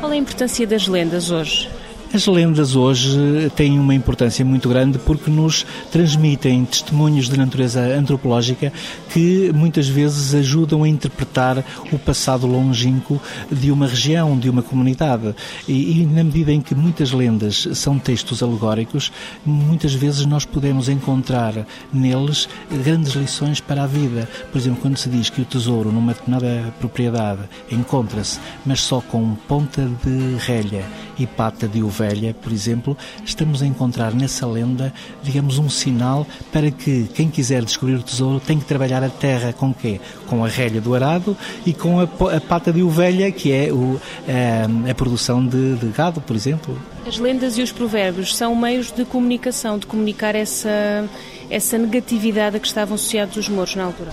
Qual 0.00 0.12
é 0.12 0.14
a 0.14 0.18
importância 0.18 0.66
das 0.66 0.86
lendas 0.86 1.30
hoje? 1.30 1.68
As 2.10 2.26
lendas 2.26 2.74
hoje 2.74 3.52
têm 3.54 3.78
uma 3.78 3.94
importância 3.94 4.42
muito 4.42 4.66
grande 4.66 4.98
porque 4.98 5.30
nos 5.30 5.66
transmitem 5.92 6.64
testemunhos 6.64 7.28
de 7.28 7.36
natureza 7.36 7.82
antropológica 7.82 8.72
que 9.10 9.52
muitas 9.54 9.88
vezes 9.88 10.34
ajudam 10.34 10.84
a 10.84 10.88
interpretar 10.88 11.62
o 11.92 11.98
passado 11.98 12.46
longínquo 12.46 13.20
de 13.52 13.70
uma 13.70 13.86
região, 13.86 14.38
de 14.38 14.48
uma 14.48 14.62
comunidade. 14.62 15.34
E, 15.68 16.00
e 16.00 16.06
na 16.06 16.24
medida 16.24 16.50
em 16.50 16.62
que 16.62 16.74
muitas 16.74 17.12
lendas 17.12 17.68
são 17.74 17.98
textos 17.98 18.42
alegóricos, 18.42 19.12
muitas 19.44 19.92
vezes 19.92 20.24
nós 20.24 20.46
podemos 20.46 20.88
encontrar 20.88 21.66
neles 21.92 22.48
grandes 22.82 23.12
lições 23.12 23.60
para 23.60 23.82
a 23.82 23.86
vida. 23.86 24.26
Por 24.50 24.56
exemplo, 24.56 24.80
quando 24.80 24.96
se 24.96 25.10
diz 25.10 25.28
que 25.28 25.42
o 25.42 25.44
tesouro 25.44 25.92
numa 25.92 26.14
determinada 26.14 26.72
propriedade 26.80 27.42
encontra-se, 27.70 28.40
mas 28.64 28.80
só 28.80 29.02
com 29.02 29.34
ponta 29.46 29.86
de 30.02 30.36
relha 30.38 30.86
e 31.18 31.26
pata 31.26 31.68
de 31.68 31.82
ovelha, 31.98 32.34
por 32.40 32.52
exemplo, 32.52 32.96
estamos 33.24 33.62
a 33.62 33.66
encontrar 33.66 34.14
nessa 34.14 34.46
lenda, 34.46 34.92
digamos, 35.22 35.58
um 35.58 35.68
sinal 35.68 36.26
para 36.52 36.70
que 36.70 37.08
quem 37.14 37.28
quiser 37.28 37.64
descobrir 37.64 37.96
o 37.96 38.02
tesouro 38.02 38.40
tem 38.40 38.58
que 38.58 38.64
trabalhar 38.64 39.02
a 39.02 39.08
terra 39.08 39.52
com 39.52 39.74
quê? 39.74 40.00
Com 40.26 40.44
a 40.44 40.48
relha 40.48 40.80
do 40.80 40.94
arado 40.94 41.36
e 41.66 41.72
com 41.72 42.00
a, 42.00 42.04
a 42.04 42.40
pata 42.40 42.72
de 42.72 42.82
ovelha, 42.82 43.30
que 43.32 43.52
é 43.52 43.72
o, 43.72 44.00
a, 44.26 44.30
eh, 44.30 44.90
a 44.90 44.94
produção 44.94 45.44
de, 45.44 45.76
de 45.76 45.86
gado, 45.88 46.20
por 46.20 46.36
exemplo. 46.36 46.78
As 47.06 47.18
lendas 47.18 47.58
e 47.58 47.62
os 47.62 47.72
provérbios 47.72 48.36
são 48.36 48.54
meios 48.54 48.92
de 48.92 49.04
comunicação, 49.04 49.78
de 49.78 49.86
comunicar 49.86 50.34
essa, 50.34 51.08
essa 51.50 51.78
negatividade 51.78 52.56
a 52.56 52.60
que 52.60 52.66
estavam 52.66 52.94
associados 52.94 53.36
os 53.36 53.48
mouros 53.48 53.74
na 53.74 53.84
altura. 53.84 54.12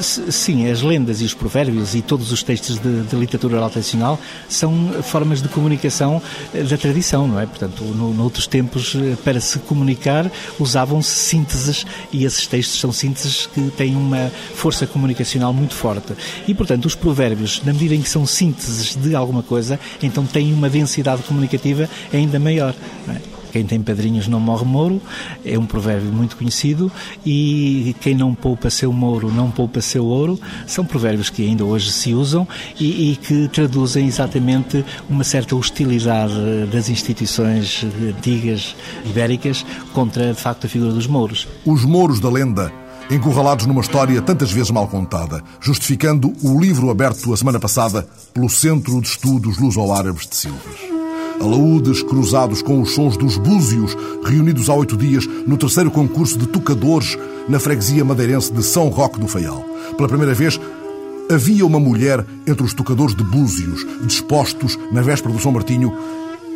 Sim, 0.00 0.70
as 0.70 0.82
lendas 0.82 1.20
e 1.20 1.24
os 1.24 1.34
provérbios 1.34 1.94
e 1.96 2.02
todos 2.02 2.30
os 2.30 2.42
textos 2.42 2.78
de, 2.78 3.02
de 3.02 3.16
literatura 3.16 3.56
oral 3.56 3.70
tradicional 3.70 4.20
são 4.48 4.72
formas 5.02 5.42
de 5.42 5.48
comunicação 5.48 6.22
eh, 6.54 6.62
da 6.62 6.76
tradição, 6.76 7.26
não 7.26 7.40
é? 7.40 7.46
Portanto, 7.46 7.82
no, 7.82 8.14
noutros 8.14 8.46
tempos, 8.46 8.94
eh, 8.94 9.16
para 9.24 9.40
se 9.40 9.58
comunicar, 9.60 10.30
usavam-se 10.60 11.10
sínteses 11.10 11.84
e 12.12 12.24
esses 12.24 12.46
textos 12.46 12.78
são 12.78 12.92
sínteses 12.92 13.46
que 13.46 13.70
têm 13.72 13.96
uma 13.96 14.30
força 14.54 14.86
comunicacional 14.86 15.52
muito 15.52 15.74
forte. 15.74 16.14
E, 16.46 16.54
portanto, 16.54 16.86
os 16.86 16.94
provérbios, 16.94 17.60
na 17.64 17.72
medida 17.72 17.94
em 17.94 18.02
que 18.02 18.08
são 18.08 18.24
sínteses 18.24 18.94
de 18.94 19.14
alguma 19.16 19.42
coisa, 19.42 19.78
então 20.00 20.24
têm 20.24 20.52
uma 20.52 20.70
densidade 20.70 21.22
comunicativa 21.24 21.88
ainda 22.12 22.38
maior. 22.38 22.74
Não 23.06 23.14
é? 23.14 23.29
Quem 23.52 23.64
tem 23.64 23.80
padrinhos 23.80 24.28
não 24.28 24.40
morre 24.40 24.64
mouro, 24.64 25.00
é 25.44 25.58
um 25.58 25.66
provérbio 25.66 26.12
muito 26.12 26.36
conhecido, 26.36 26.90
e 27.24 27.94
quem 28.00 28.14
não 28.14 28.34
poupa 28.34 28.70
seu 28.70 28.92
mouro 28.92 29.32
não 29.32 29.50
poupa 29.50 29.80
seu 29.80 30.04
ouro, 30.04 30.38
são 30.66 30.84
provérbios 30.84 31.30
que 31.30 31.46
ainda 31.46 31.64
hoje 31.64 31.90
se 31.92 32.14
usam 32.14 32.46
e, 32.78 33.12
e 33.12 33.16
que 33.16 33.48
traduzem 33.48 34.06
exatamente 34.06 34.84
uma 35.08 35.24
certa 35.24 35.56
hostilidade 35.56 36.34
das 36.72 36.88
instituições 36.88 37.84
antigas 38.16 38.74
ibéricas 39.04 39.64
contra, 39.92 40.32
de 40.32 40.40
facto, 40.40 40.66
a 40.66 40.68
figura 40.68 40.92
dos 40.92 41.06
mouros. 41.06 41.48
Os 41.64 41.84
mouros 41.84 42.20
da 42.20 42.30
lenda 42.30 42.72
encurralados 43.10 43.66
numa 43.66 43.80
história 43.80 44.22
tantas 44.22 44.52
vezes 44.52 44.70
mal 44.70 44.86
contada, 44.86 45.42
justificando 45.60 46.32
o 46.42 46.60
livro 46.60 46.90
aberto 46.90 47.32
a 47.32 47.36
semana 47.36 47.58
passada 47.58 48.06
pelo 48.32 48.48
Centro 48.48 49.00
de 49.00 49.08
Estudos 49.08 49.58
Luso-Árabes 49.58 50.28
de 50.28 50.36
Silves 50.36 50.99
alaúdes 51.40 52.02
cruzados 52.02 52.60
com 52.60 52.80
os 52.80 52.92
sons 52.92 53.16
dos 53.16 53.38
búzios, 53.38 53.96
reunidos 54.22 54.68
há 54.68 54.74
oito 54.74 54.96
dias 54.96 55.26
no 55.46 55.56
terceiro 55.56 55.90
concurso 55.90 56.38
de 56.38 56.46
tocadores 56.46 57.18
na 57.48 57.58
freguesia 57.58 58.04
madeirense 58.04 58.52
de 58.52 58.62
São 58.62 58.88
Roque 58.88 59.18
do 59.18 59.26
Feial. 59.26 59.64
Pela 59.96 60.08
primeira 60.08 60.34
vez, 60.34 60.60
havia 61.32 61.64
uma 61.64 61.80
mulher 61.80 62.24
entre 62.46 62.62
os 62.62 62.74
tocadores 62.74 63.14
de 63.14 63.24
búzios, 63.24 63.86
dispostos, 64.04 64.78
na 64.92 65.00
véspera 65.00 65.32
do 65.32 65.40
São 65.40 65.50
Martinho, 65.50 65.92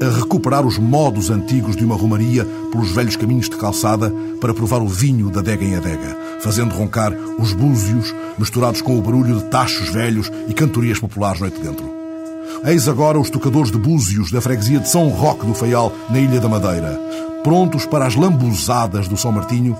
a 0.02 0.18
recuperar 0.18 0.66
os 0.66 0.76
modos 0.76 1.30
antigos 1.30 1.76
de 1.76 1.84
uma 1.84 1.94
romaria 1.94 2.44
pelos 2.70 2.90
velhos 2.90 3.16
caminhos 3.16 3.48
de 3.48 3.56
calçada 3.56 4.12
para 4.40 4.52
provar 4.52 4.82
o 4.82 4.88
vinho 4.88 5.30
da 5.30 5.40
adega 5.40 5.64
em 5.64 5.76
adega, 5.76 6.18
fazendo 6.40 6.74
roncar 6.74 7.12
os 7.38 7.52
búzios 7.52 8.14
misturados 8.38 8.82
com 8.82 8.98
o 8.98 9.02
barulho 9.02 9.36
de 9.36 9.44
tachos 9.44 9.88
velhos 9.90 10.30
e 10.48 10.52
cantorias 10.52 10.98
populares 10.98 11.40
noite 11.40 11.60
dentro. 11.60 11.93
Eis 12.66 12.88
agora 12.88 13.20
os 13.20 13.28
tocadores 13.28 13.70
de 13.70 13.76
búzios 13.76 14.30
da 14.30 14.40
freguesia 14.40 14.80
de 14.80 14.88
São 14.88 15.08
Roque 15.10 15.44
do 15.44 15.52
Feial, 15.52 15.92
na 16.08 16.18
Ilha 16.18 16.40
da 16.40 16.48
Madeira, 16.48 16.98
prontos 17.42 17.84
para 17.84 18.06
as 18.06 18.16
lambuzadas 18.16 19.06
do 19.06 19.18
São 19.18 19.30
Martinho 19.30 19.76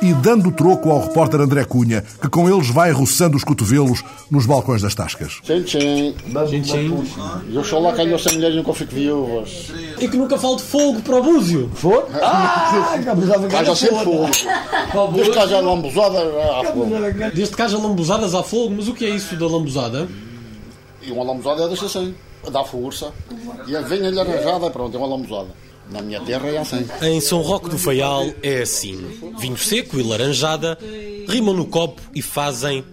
e 0.00 0.12
dando 0.14 0.52
troco 0.52 0.90
ao 0.90 1.00
repórter 1.00 1.40
André 1.40 1.64
Cunha, 1.64 2.04
que 2.20 2.28
com 2.28 2.48
eles 2.48 2.68
vai 2.70 2.92
roçando 2.92 3.36
os 3.36 3.42
cotovelos 3.42 4.04
nos 4.30 4.46
balcões 4.46 4.82
das 4.82 4.94
tascas. 4.94 5.40
Sim, 5.42 5.64
sim. 5.66 6.14
Sim, 6.48 6.62
sim. 6.62 7.04
Eu 7.52 7.64
sou 7.64 7.80
lá 7.80 7.92
calhou 7.92 8.16
sem 8.18 8.34
mulheres 8.34 8.54
e 8.54 8.58
nunca 8.58 8.72
fico 8.72 8.94
viúvas. 8.94 9.72
E 10.00 10.06
que 10.06 10.16
nunca 10.16 10.38
falo 10.38 10.56
de 10.56 10.62
fogo 10.62 11.00
para 11.02 11.16
o 11.16 11.22
búzio. 11.24 11.70
Fogo? 11.74 12.06
Ah, 12.22 12.98
que 13.48 13.56
era 13.56 13.74
sempre 13.74 14.04
fogo. 14.04 14.28
Desde 15.12 15.32
que 15.32 15.38
haja 15.40 15.60
lambuzadas, 15.60 16.22
há 16.22 16.72
fogo. 16.72 16.86
Desde 17.34 17.56
que 17.56 17.62
haja 17.62 17.78
lambuzadas, 17.78 18.34
há 18.34 18.42
fogo. 18.44 18.74
Mas 18.76 18.86
o 18.86 18.94
que 18.94 19.06
é 19.06 19.10
isso 19.10 19.34
da 19.34 19.46
lambuzada? 19.46 20.08
E 21.02 21.10
uma 21.10 21.24
lamuzada 21.24 21.64
é 21.64 21.68
deixa 21.68 21.86
assim, 21.86 22.14
dá 22.50 22.64
força. 22.64 23.12
E 23.66 23.76
a 23.76 23.80
venha-lhe 23.80 24.18
arranjada, 24.18 24.70
pronto, 24.70 24.94
é 24.96 24.98
uma 24.98 25.08
lamuzada. 25.08 25.48
Na 25.90 26.00
minha 26.00 26.20
terra 26.20 26.48
é 26.48 26.58
assim. 26.58 26.86
Em 27.02 27.20
São 27.20 27.40
Roque 27.40 27.68
do 27.68 27.78
Faial 27.78 28.26
é 28.42 28.62
assim. 28.62 29.04
Vinho 29.38 29.58
seco 29.58 29.98
e 29.98 30.02
laranjada 30.02 30.78
rimam 31.28 31.54
no 31.54 31.66
copo 31.66 32.00
e 32.14 32.22
fazem 32.22 32.84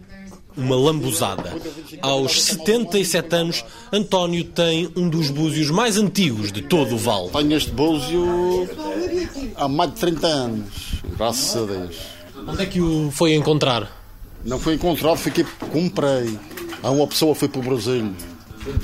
uma 0.58 0.76
lambuzada. 0.76 1.56
Aos 2.02 2.42
77 2.42 3.36
anos, 3.36 3.66
António 3.94 4.44
tem 4.44 4.92
um 4.96 5.10
dos 5.10 5.30
búzios 5.30 5.70
mais 5.70 5.98
antigos 5.98 6.52
de 6.52 6.62
todo 6.62 6.96
o 6.96 6.98
vale. 6.98 7.30
Tenho 7.30 7.56
este 7.56 7.72
búzio 7.72 8.68
há 9.56 9.68
mais 9.68 9.94
de 9.94 10.00
30 10.00 10.28
anos, 10.28 10.70
graças 11.18 11.56
a 11.56 11.66
Deus. 11.66 11.98
Onde 12.48 12.64
é 12.64 12.66
que 12.66 12.82
o 12.82 13.10
foi 13.12 13.34
encontrar? 13.36 13.98
Não 14.44 14.60
foi 14.60 14.76
encontrado, 14.76 15.18
fiquei 15.18 15.46
comprei. 15.72 16.38
Há 16.82 16.92
uma 16.92 17.08
pessoa 17.08 17.34
que 17.34 17.40
foi 17.40 17.50
para 17.50 17.60
o 17.60 17.64
Brasil. 17.64 18.14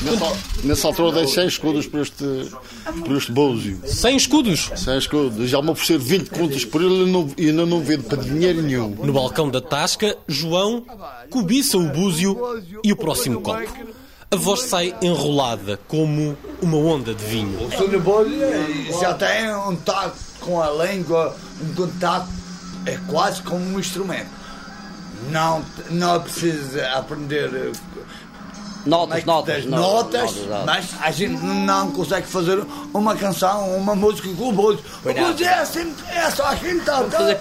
Nessa, 0.04 0.38
nessa 0.64 0.88
altura 0.88 1.12
dei 1.12 1.28
100 1.28 1.48
escudos 1.48 1.88
por 1.88 2.00
este, 2.00 2.52
por 3.06 3.16
este 3.16 3.32
búzio. 3.32 3.80
100 3.86 4.18
escudos? 4.18 4.72
100 4.76 4.98
escudos. 4.98 5.50
Já 5.50 5.62
me 5.62 5.70
oferecer 5.72 6.00
20 6.00 6.30
contas 6.30 6.66
por 6.66 6.82
ele 6.82 7.34
e 7.38 7.50
ainda 7.50 7.66
não 7.66 7.82
vendo 7.82 8.04
para 8.04 8.22
dinheiro 8.22 8.62
nenhum. 8.62 8.89
No 8.89 9.14
balcão 9.14 9.50
da 9.50 9.62
tasca, 9.62 10.18
João 10.28 10.84
cobiça 11.30 11.78
o 11.78 11.89
búzio 11.89 12.38
e 12.84 12.91
o 12.91 12.96
próximo 12.96 13.41
copo. 13.41 13.96
A 14.32 14.36
voz 14.36 14.62
sai 14.62 14.93
enrolada, 15.02 15.80
como 15.88 16.36
uma 16.62 16.78
onda 16.78 17.14
de 17.14 17.24
vinho. 17.24 17.68
O 17.68 17.72
Sr. 17.72 18.00
Bolho 18.00 18.32
já 19.00 19.14
tem 19.14 19.54
um 19.56 19.76
tato 19.76 20.18
com 20.39 20.62
a 20.62 20.70
língua, 20.86 21.36
um 21.62 21.74
contato, 21.74 22.28
é 22.86 22.98
quase 23.08 23.41
como 23.43 23.64
um 23.64 23.80
instrumento 23.80 24.45
não, 25.30 25.63
não 25.89 26.16
é 26.16 26.20
preciso 26.20 26.80
aprender 26.93 27.49
eh, 27.53 27.72
notas, 28.86 29.22
é 29.22 29.26
notas, 29.26 29.66
notas, 29.66 30.36
notas, 30.36 30.66
mas 30.66 30.89
a 31.01 31.11
gente 31.11 31.43
não 31.43 31.91
consegue 31.91 32.28
fazer 32.28 32.63
uma 32.93 33.16
canção, 33.16 33.76
uma 33.76 33.95
música 33.95 34.30
com 34.30 34.49
o 34.49 34.53
blues. 34.53 34.80
O 35.03 35.13
blues 35.13 35.41
é 35.41 35.53
assim, 35.55 35.93
é 36.09 36.30
só 36.30 36.45
assim, 36.47 36.80
tá, 36.80 37.03
tá, 37.03 37.30
é, 37.30 37.38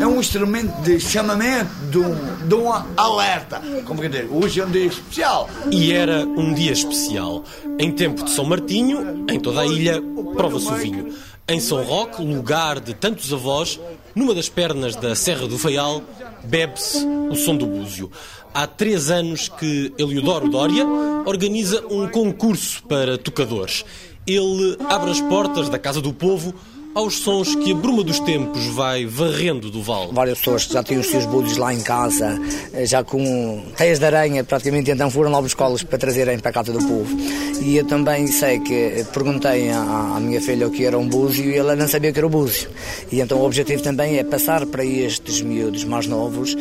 é 0.00 0.06
um 0.06 0.20
instrumento 0.20 0.72
de 0.82 0.98
chamamento, 1.00 1.70
de 1.90 1.98
um, 1.98 2.48
de 2.48 2.54
um 2.54 2.72
alerta. 2.96 3.60
Como 3.84 4.00
quer 4.00 4.08
dizer, 4.08 4.28
hoje 4.30 4.60
é 4.60 4.66
um 4.66 4.70
dia 4.70 4.86
especial. 4.86 5.48
E 5.70 5.92
era 5.92 6.24
um 6.24 6.54
dia 6.54 6.72
especial. 6.72 7.44
Em 7.78 7.92
tempo 7.92 8.24
de 8.24 8.30
São 8.30 8.44
Martinho, 8.44 9.24
em 9.28 9.40
toda 9.40 9.60
a 9.60 9.66
ilha, 9.66 10.00
prova-se 10.34 10.68
o 10.68 10.74
vinho. 10.74 11.14
Em 11.52 11.60
São 11.60 11.84
Roque, 11.84 12.22
lugar 12.22 12.80
de 12.80 12.94
tantos 12.94 13.30
avós, 13.30 13.78
numa 14.14 14.34
das 14.34 14.48
pernas 14.48 14.96
da 14.96 15.14
Serra 15.14 15.46
do 15.46 15.58
Faial, 15.58 16.02
bebe-se 16.44 17.04
o 17.30 17.36
som 17.36 17.54
do 17.54 17.66
búzio. 17.66 18.10
Há 18.54 18.66
três 18.66 19.10
anos 19.10 19.50
que 19.50 19.92
Eliodoro 19.98 20.48
Dória 20.48 20.86
organiza 21.26 21.86
um 21.90 22.08
concurso 22.08 22.82
para 22.84 23.18
tocadores. 23.18 23.84
Ele 24.26 24.78
abre 24.88 25.10
as 25.10 25.20
portas 25.20 25.68
da 25.68 25.78
Casa 25.78 26.00
do 26.00 26.14
Povo 26.14 26.54
aos 26.94 27.18
sons 27.18 27.54
que 27.54 27.72
a 27.72 27.74
bruma 27.74 28.04
dos 28.04 28.20
tempos 28.20 28.66
vai 28.66 29.06
varrendo 29.06 29.70
do 29.70 29.82
vale. 29.82 30.10
Várias 30.12 30.38
pessoas 30.38 30.66
que 30.66 30.74
já 30.74 30.82
têm 30.82 30.98
os 30.98 31.06
seus 31.06 31.24
búzios 31.26 31.56
lá 31.56 31.72
em 31.72 31.80
casa, 31.82 32.38
já 32.84 33.02
com 33.02 33.62
teias 33.76 33.98
de 33.98 34.04
aranha, 34.04 34.44
praticamente, 34.44 34.90
então 34.90 35.10
foram 35.10 35.30
lá 35.30 35.40
escolas 35.40 35.82
para 35.82 35.98
trazerem 35.98 36.38
para 36.38 36.50
a 36.50 36.52
casa 36.52 36.72
do 36.72 36.78
povo. 36.78 37.16
E 37.60 37.76
eu 37.76 37.86
também 37.86 38.26
sei 38.26 38.58
que 38.60 39.04
perguntei 39.12 39.70
à, 39.70 40.16
à 40.16 40.20
minha 40.20 40.40
filha 40.40 40.66
o 40.66 40.70
que 40.70 40.84
era 40.84 40.98
um 40.98 41.08
búzio 41.08 41.50
e 41.50 41.56
ela 41.56 41.74
não 41.74 41.88
sabia 41.88 42.10
o 42.10 42.12
que 42.12 42.18
era 42.18 42.26
o 42.26 42.30
búzio. 42.30 42.68
E 43.10 43.20
então 43.20 43.38
o 43.38 43.44
objetivo 43.44 43.82
também 43.82 44.18
é 44.18 44.24
passar 44.24 44.66
para 44.66 44.84
estes 44.84 45.40
miúdos 45.40 45.84
mais 45.84 46.06
novos 46.06 46.56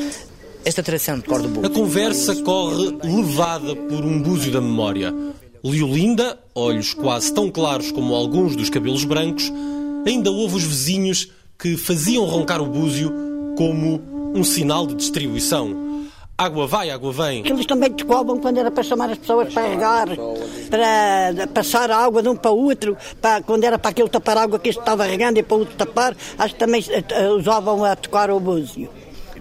esta 0.64 0.84
tradição 0.84 1.18
de 1.18 1.24
cor 1.24 1.42
do 1.42 1.48
búzio. 1.48 1.66
A 1.66 1.70
conversa 1.70 2.36
corre 2.44 2.96
levada 3.04 3.76
por 3.76 4.06
um 4.06 4.22
búzio 4.22 4.52
da 4.52 4.62
memória. 4.62 5.14
Liolinda, 5.64 6.40
olhos 6.56 6.94
quase 6.94 7.34
tão 7.34 7.50
claros 7.50 7.92
como 7.92 8.14
alguns 8.16 8.56
dos 8.56 8.70
cabelos 8.70 9.04
brancos, 9.04 9.52
ainda 10.06 10.32
houve 10.32 10.56
os 10.56 10.64
vizinhos 10.64 11.30
que 11.58 11.78
faziam 11.78 12.26
roncar 12.26 12.62
o 12.62 12.66
búzio 12.66 13.14
como 13.58 14.02
um 14.34 14.44
sinal 14.44 14.88
de 14.88 14.96
distribuição. 14.96 15.92
Água 16.38 16.66
vai, 16.66 16.90
água 16.90 17.14
vem. 17.14 17.46
Eles 17.46 17.68
também 17.68 17.92
descolam 17.92 18.40
quando 18.40 18.58
era 18.58 18.72
para 18.72 18.82
chamar 18.82 19.12
as 19.12 19.18
pessoas 19.20 19.54
para 19.54 19.68
regar, 19.68 20.08
para 20.70 21.48
passar 21.54 21.92
a 21.92 21.98
água 21.98 22.24
de 22.24 22.30
um 22.30 22.36
para 22.36 22.50
o 22.50 22.58
outro, 22.58 22.98
para, 23.22 23.44
quando 23.44 23.64
era 23.64 23.78
para 23.78 23.92
aquele 23.92 24.10
tapar 24.10 24.40
água 24.40 24.58
que 24.58 24.70
este 24.70 24.80
estava 24.80 25.04
regando 25.04 25.38
e 25.38 25.44
para 25.44 25.56
o 25.56 25.60
outro 25.60 25.76
tapar, 25.76 26.16
acho 26.40 26.56
que 26.56 26.60
também 26.60 26.82
uh, 26.82 27.38
usavam 27.38 27.86
a 27.86 27.96
tocar 27.96 28.32
o 28.32 28.40
búzio. 28.40 28.90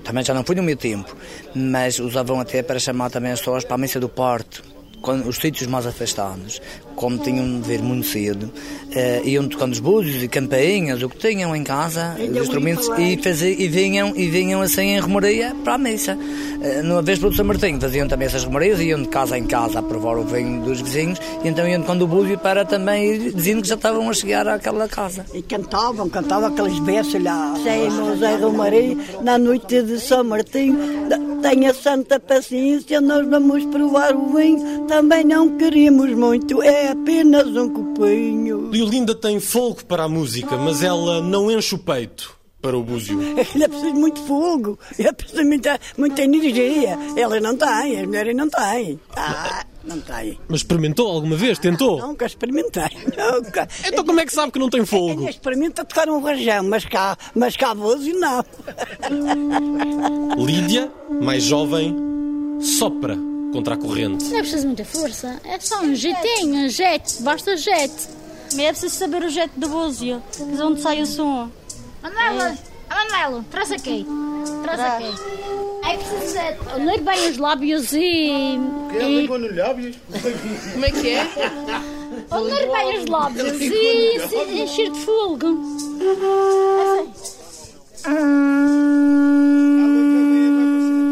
Também 0.05 0.23
já 0.23 0.35
não 0.35 0.45
foi 0.45 0.55
no 0.57 0.63
meu 0.63 0.77
tempo, 0.77 1.17
mas 1.55 1.99
usavam 1.99 2.39
até 2.39 2.63
para 2.63 2.79
chamar 2.79 3.11
também 3.11 3.33
as 3.33 3.39
pessoas 3.39 3.65
para 3.65 3.77
a 3.77 3.79
missa 3.79 3.99
do 3.99 4.09
Porto 4.09 4.63
quando, 5.01 5.27
os 5.27 5.37
sítios 5.37 5.67
mais 5.67 5.87
afastados, 5.87 6.61
como 6.97 7.19
tinham 7.19 7.61
de 7.61 7.67
ver 7.67 7.83
muito 7.83 8.07
cedo, 8.07 8.45
uh, 8.45 9.27
iam 9.27 9.49
tocando 9.49 9.73
os 9.73 9.81
búzios 9.81 10.23
e 10.23 10.29
campainhas, 10.29 11.03
o 11.03 11.09
que 11.09 11.17
tinham 11.17 11.55
em 11.55 11.65
casa, 11.65 12.17
os 12.19 12.37
instrumentos, 12.37 12.89
e, 12.99 13.17
faziam, 13.17 13.57
e, 13.59 13.69
vinham, 13.69 14.13
e 14.17 14.29
vinham 14.29 14.61
assim 14.61 14.83
em 14.83 15.01
remoreia 15.01 15.55
para 15.65 15.75
a 15.75 15.79
missa. 15.79 16.17
Uh, 16.17 16.83
numa 16.83 17.03
vez 17.03 17.19
para 17.19 17.29
o 17.29 17.33
São 17.33 17.45
Martinho 17.45 17.81
faziam 17.81 18.07
também 18.09 18.27
essas 18.27 18.45
remorias, 18.45 18.81
iam 18.81 19.03
de 19.03 19.09
casa 19.09 19.39
em 19.39 19.47
casa 19.47 19.79
a 19.79 19.83
provar 19.83 20.19
o 20.19 20.25
vinho 20.25 20.63
dos 20.63 20.81
vizinhos, 20.81 21.19
e 21.43 21.49
então 21.49 21.67
iam 21.67 21.81
tocando 21.81 22.05
o 22.05 22.09
búzio 22.09 22.39
para 22.39 22.65
também 22.65 23.15
ir 23.15 23.33
dizendo 23.33 23.63
que 23.63 23.69
já 23.69 23.75
estavam 23.75 24.09
a 24.09 24.13
chegar 24.13 24.47
àquela 24.49 24.89
casa. 24.89 25.25
E 25.33 25.43
cantavam, 25.43 26.09
cantavam 26.09 26.49
aqueles 26.49 26.79
versos 26.81 27.23
lá. 27.23 27.55
Sem 27.63 27.91
José 27.91 28.37
do 28.39 28.53
Maria, 28.53 28.97
na 29.23 29.39
noite 29.39 29.83
de 29.83 29.99
São 30.01 30.25
Martinho, 30.25 30.79
tenha 31.41 31.73
santa 31.73 32.21
paciência, 32.21 33.01
nós 33.01 33.27
vamos 33.27 33.65
provar 33.67 34.15
o 34.15 34.37
vinho 34.37 34.81
também 34.91 35.25
não 35.25 35.57
queremos 35.57 36.11
muito, 36.15 36.61
é 36.63 36.80
apenas 36.89 37.47
um 37.49 37.69
copinho. 37.69 38.71
Liolinda 38.71 39.15
tem 39.15 39.41
fogo 39.41 39.85
para 39.85 40.05
a 40.05 40.09
música, 40.09 40.57
mas 40.57 40.83
ela 40.83 41.21
não 41.21 41.51
enche 41.51 41.75
o 41.75 41.79
peito 41.79 42.39
para 42.61 42.77
o 42.77 42.83
búzio. 42.83 43.21
Ele 43.23 43.65
é 43.65 43.69
preciso 43.69 43.93
de 43.93 43.99
muito 43.99 44.21
fogo, 44.21 44.79
é 44.99 45.13
preciso 45.13 45.43
de 45.43 45.49
muita, 45.49 45.81
muita 45.97 46.23
energia. 46.23 46.99
Ela 47.17 47.41
não 47.41 47.57
tem, 47.57 48.01
as 48.01 48.07
mulheres 48.07 48.37
não 48.37 48.49
têm. 48.49 49.01
Ah, 49.17 49.65
não 49.85 50.01
tem. 50.01 50.39
Mas 50.49 50.61
experimentou 50.61 51.09
alguma 51.09 51.37
vez? 51.37 51.59
Tentou? 51.59 52.03
Ah, 52.03 52.07
nunca 52.07 52.27
experimentei, 52.27 52.89
nunca. 53.17 53.69
Então 53.87 54.05
como 54.05 54.21
é 54.21 54.27
que 54.27 54.33
sabe 54.33 54.53
que 54.53 54.59
não 54.59 54.69
tem 54.69 54.85
fogo? 54.85 55.29
Experimenta 55.29 55.85
tocar 55.85 56.09
um 56.09 56.21
rajão, 56.21 56.65
mas 56.65 56.85
cá, 56.85 57.17
mas 57.35 57.57
cá 57.57 57.75
búzio 57.75 58.19
não. 58.19 58.45
Lídia, 60.45 60.93
mais 61.21 61.43
jovem, 61.43 61.97
sopra 62.61 63.30
contra 63.53 63.75
a 63.75 63.77
corrente. 63.77 64.25
Não 64.25 64.39
é 64.39 64.41
preciso 64.41 64.67
muita 64.67 64.85
força, 64.85 65.41
é 65.45 65.59
só 65.61 65.81
um 65.83 65.95
jetinho, 65.95 66.67
um 66.67 66.69
jet, 66.69 67.23
basta 67.23 67.57
jet. 67.57 67.93
Mas 68.53 68.61
é 68.61 68.71
preciso 68.71 68.95
saber 68.95 69.23
o 69.23 69.29
jet 69.29 69.51
do 69.57 69.69
búzio, 69.69 70.23
de 70.37 70.63
onde 70.63 70.81
sai 70.81 71.01
o 71.03 71.07
som. 71.07 71.49
Manuela, 72.03 72.49
é. 72.49 72.95
Manuela, 72.95 73.45
traz 73.51 73.71
aqui, 73.71 74.07
traz 74.63 74.81
aqui. 74.81 75.15
É 75.85 75.97
preciso 75.97 76.39
ler 76.85 77.01
bem 77.01 77.31
os 77.31 77.39
lábios 77.39 77.93
e... 77.93 78.59
O 78.59 78.89
quê? 78.91 78.99
E... 78.99 79.21
Língua 79.21 79.39
nos 79.39 79.57
lábios? 79.57 79.97
Como 80.73 80.85
é 80.85 80.91
que 80.91 81.09
é? 81.11 81.25
Ler 82.33 82.71
bem 82.71 82.99
os 82.99 83.07
lábios 83.07 83.61
e 83.61 84.63
encher 84.63 84.91
de 84.91 85.01
fogo. 85.01 85.47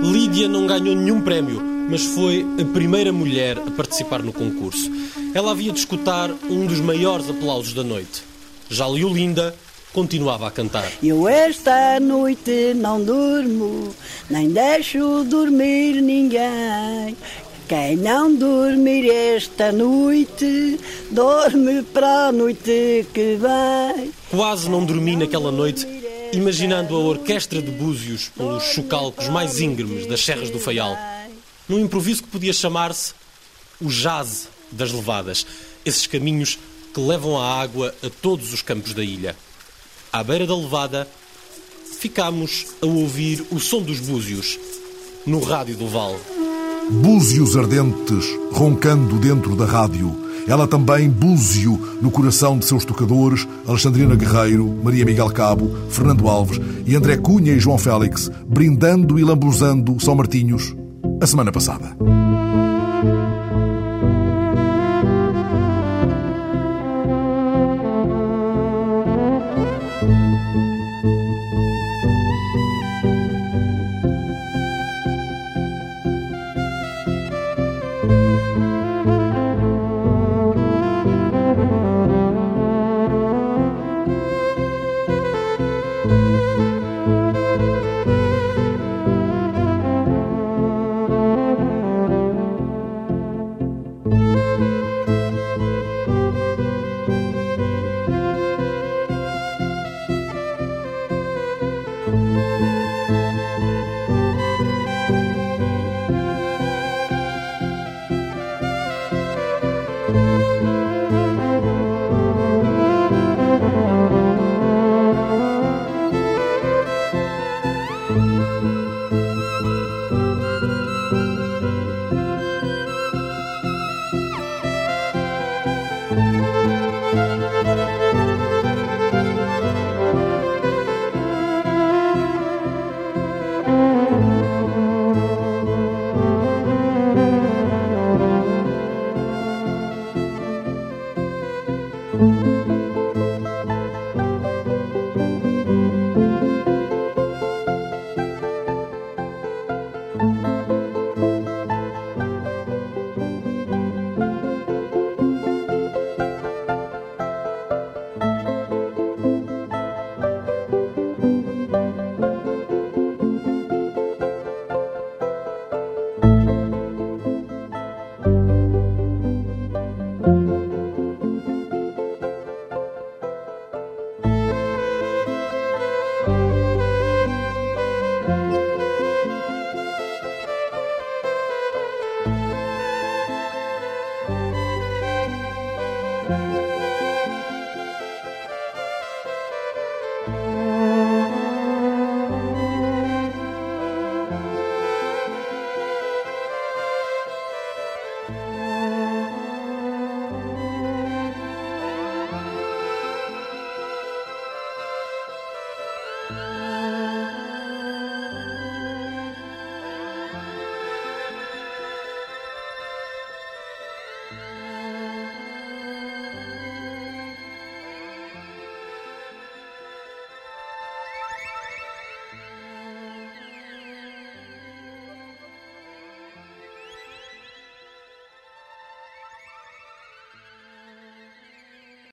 Lídia 0.02 0.48
não 0.48 0.66
ganhou 0.66 0.96
nenhum 0.96 1.20
prémio, 1.20 1.62
mas 1.88 2.04
foi 2.04 2.46
a 2.60 2.64
primeira 2.66 3.10
mulher 3.10 3.58
a 3.58 3.70
participar 3.70 4.22
no 4.22 4.32
concurso. 4.32 4.90
Ela 5.34 5.52
havia 5.52 5.72
de 5.72 5.78
escutar 5.78 6.30
um 6.48 6.66
dos 6.66 6.80
maiores 6.80 7.28
aplausos 7.30 7.72
da 7.72 7.82
noite. 7.82 8.22
Já 8.68 8.86
Linda 8.86 9.54
continuava 9.92 10.46
a 10.46 10.50
cantar. 10.50 10.86
Eu 11.02 11.26
esta 11.26 11.98
noite 11.98 12.74
não 12.74 13.02
durmo, 13.02 13.94
nem 14.28 14.50
deixo 14.50 15.24
dormir 15.24 16.02
ninguém. 16.02 17.16
Quem 17.66 17.96
não 17.96 18.34
dormir 18.34 19.10
esta 19.10 19.72
noite, 19.72 20.78
dorme 21.10 21.82
para 21.82 22.28
a 22.28 22.32
noite 22.32 23.06
que 23.12 23.36
vem. 23.36 24.10
Quase 24.30 24.70
não 24.70 24.84
dormi 24.84 25.16
naquela 25.16 25.52
noite, 25.52 25.86
imaginando 26.32 26.94
a 26.96 26.98
orquestra 26.98 27.60
de 27.60 27.70
búzios 27.70 28.30
pelos 28.36 28.62
chocalcos 28.64 29.28
mais 29.28 29.60
íngremes 29.60 30.06
das 30.06 30.24
serras 30.24 30.50
do 30.50 30.58
Faial 30.58 30.96
num 31.68 31.78
improviso 31.78 32.22
que 32.22 32.30
podia 32.30 32.52
chamar-se 32.52 33.12
o 33.80 33.88
jazz 33.88 34.48
das 34.72 34.92
levadas, 34.92 35.46
esses 35.84 36.06
caminhos 36.06 36.58
que 36.92 37.00
levam 37.00 37.38
a 37.38 37.60
água 37.60 37.94
a 38.02 38.10
todos 38.10 38.52
os 38.52 38.62
campos 38.62 38.94
da 38.94 39.04
ilha. 39.04 39.36
À 40.12 40.22
beira 40.24 40.46
da 40.46 40.56
levada, 40.56 41.06
ficámos 41.98 42.66
a 42.82 42.86
ouvir 42.86 43.44
o 43.50 43.60
som 43.60 43.82
dos 43.82 44.00
búzios 44.00 44.58
no 45.26 45.40
rádio 45.40 45.76
do 45.76 45.86
Val. 45.88 46.18
Búzios 46.90 47.56
ardentes 47.56 48.24
roncando 48.50 49.18
dentro 49.18 49.54
da 49.54 49.66
rádio. 49.66 50.26
Ela 50.46 50.66
também 50.66 51.10
búzio 51.10 51.98
no 52.00 52.10
coração 52.10 52.58
de 52.58 52.64
seus 52.64 52.82
tocadores, 52.82 53.46
Alexandrina 53.66 54.14
Guerreiro, 54.14 54.66
Maria 54.82 55.04
Miguel 55.04 55.30
Cabo, 55.30 55.70
Fernando 55.90 56.26
Alves 56.26 56.58
e 56.86 56.96
André 56.96 57.18
Cunha 57.18 57.52
e 57.52 57.60
João 57.60 57.76
Félix, 57.76 58.30
brindando 58.46 59.18
e 59.18 59.24
lambuzando 59.24 60.00
São 60.00 60.14
Martinhos 60.14 60.74
a 61.20 61.26
semana 61.26 61.50
passada. 61.52 61.96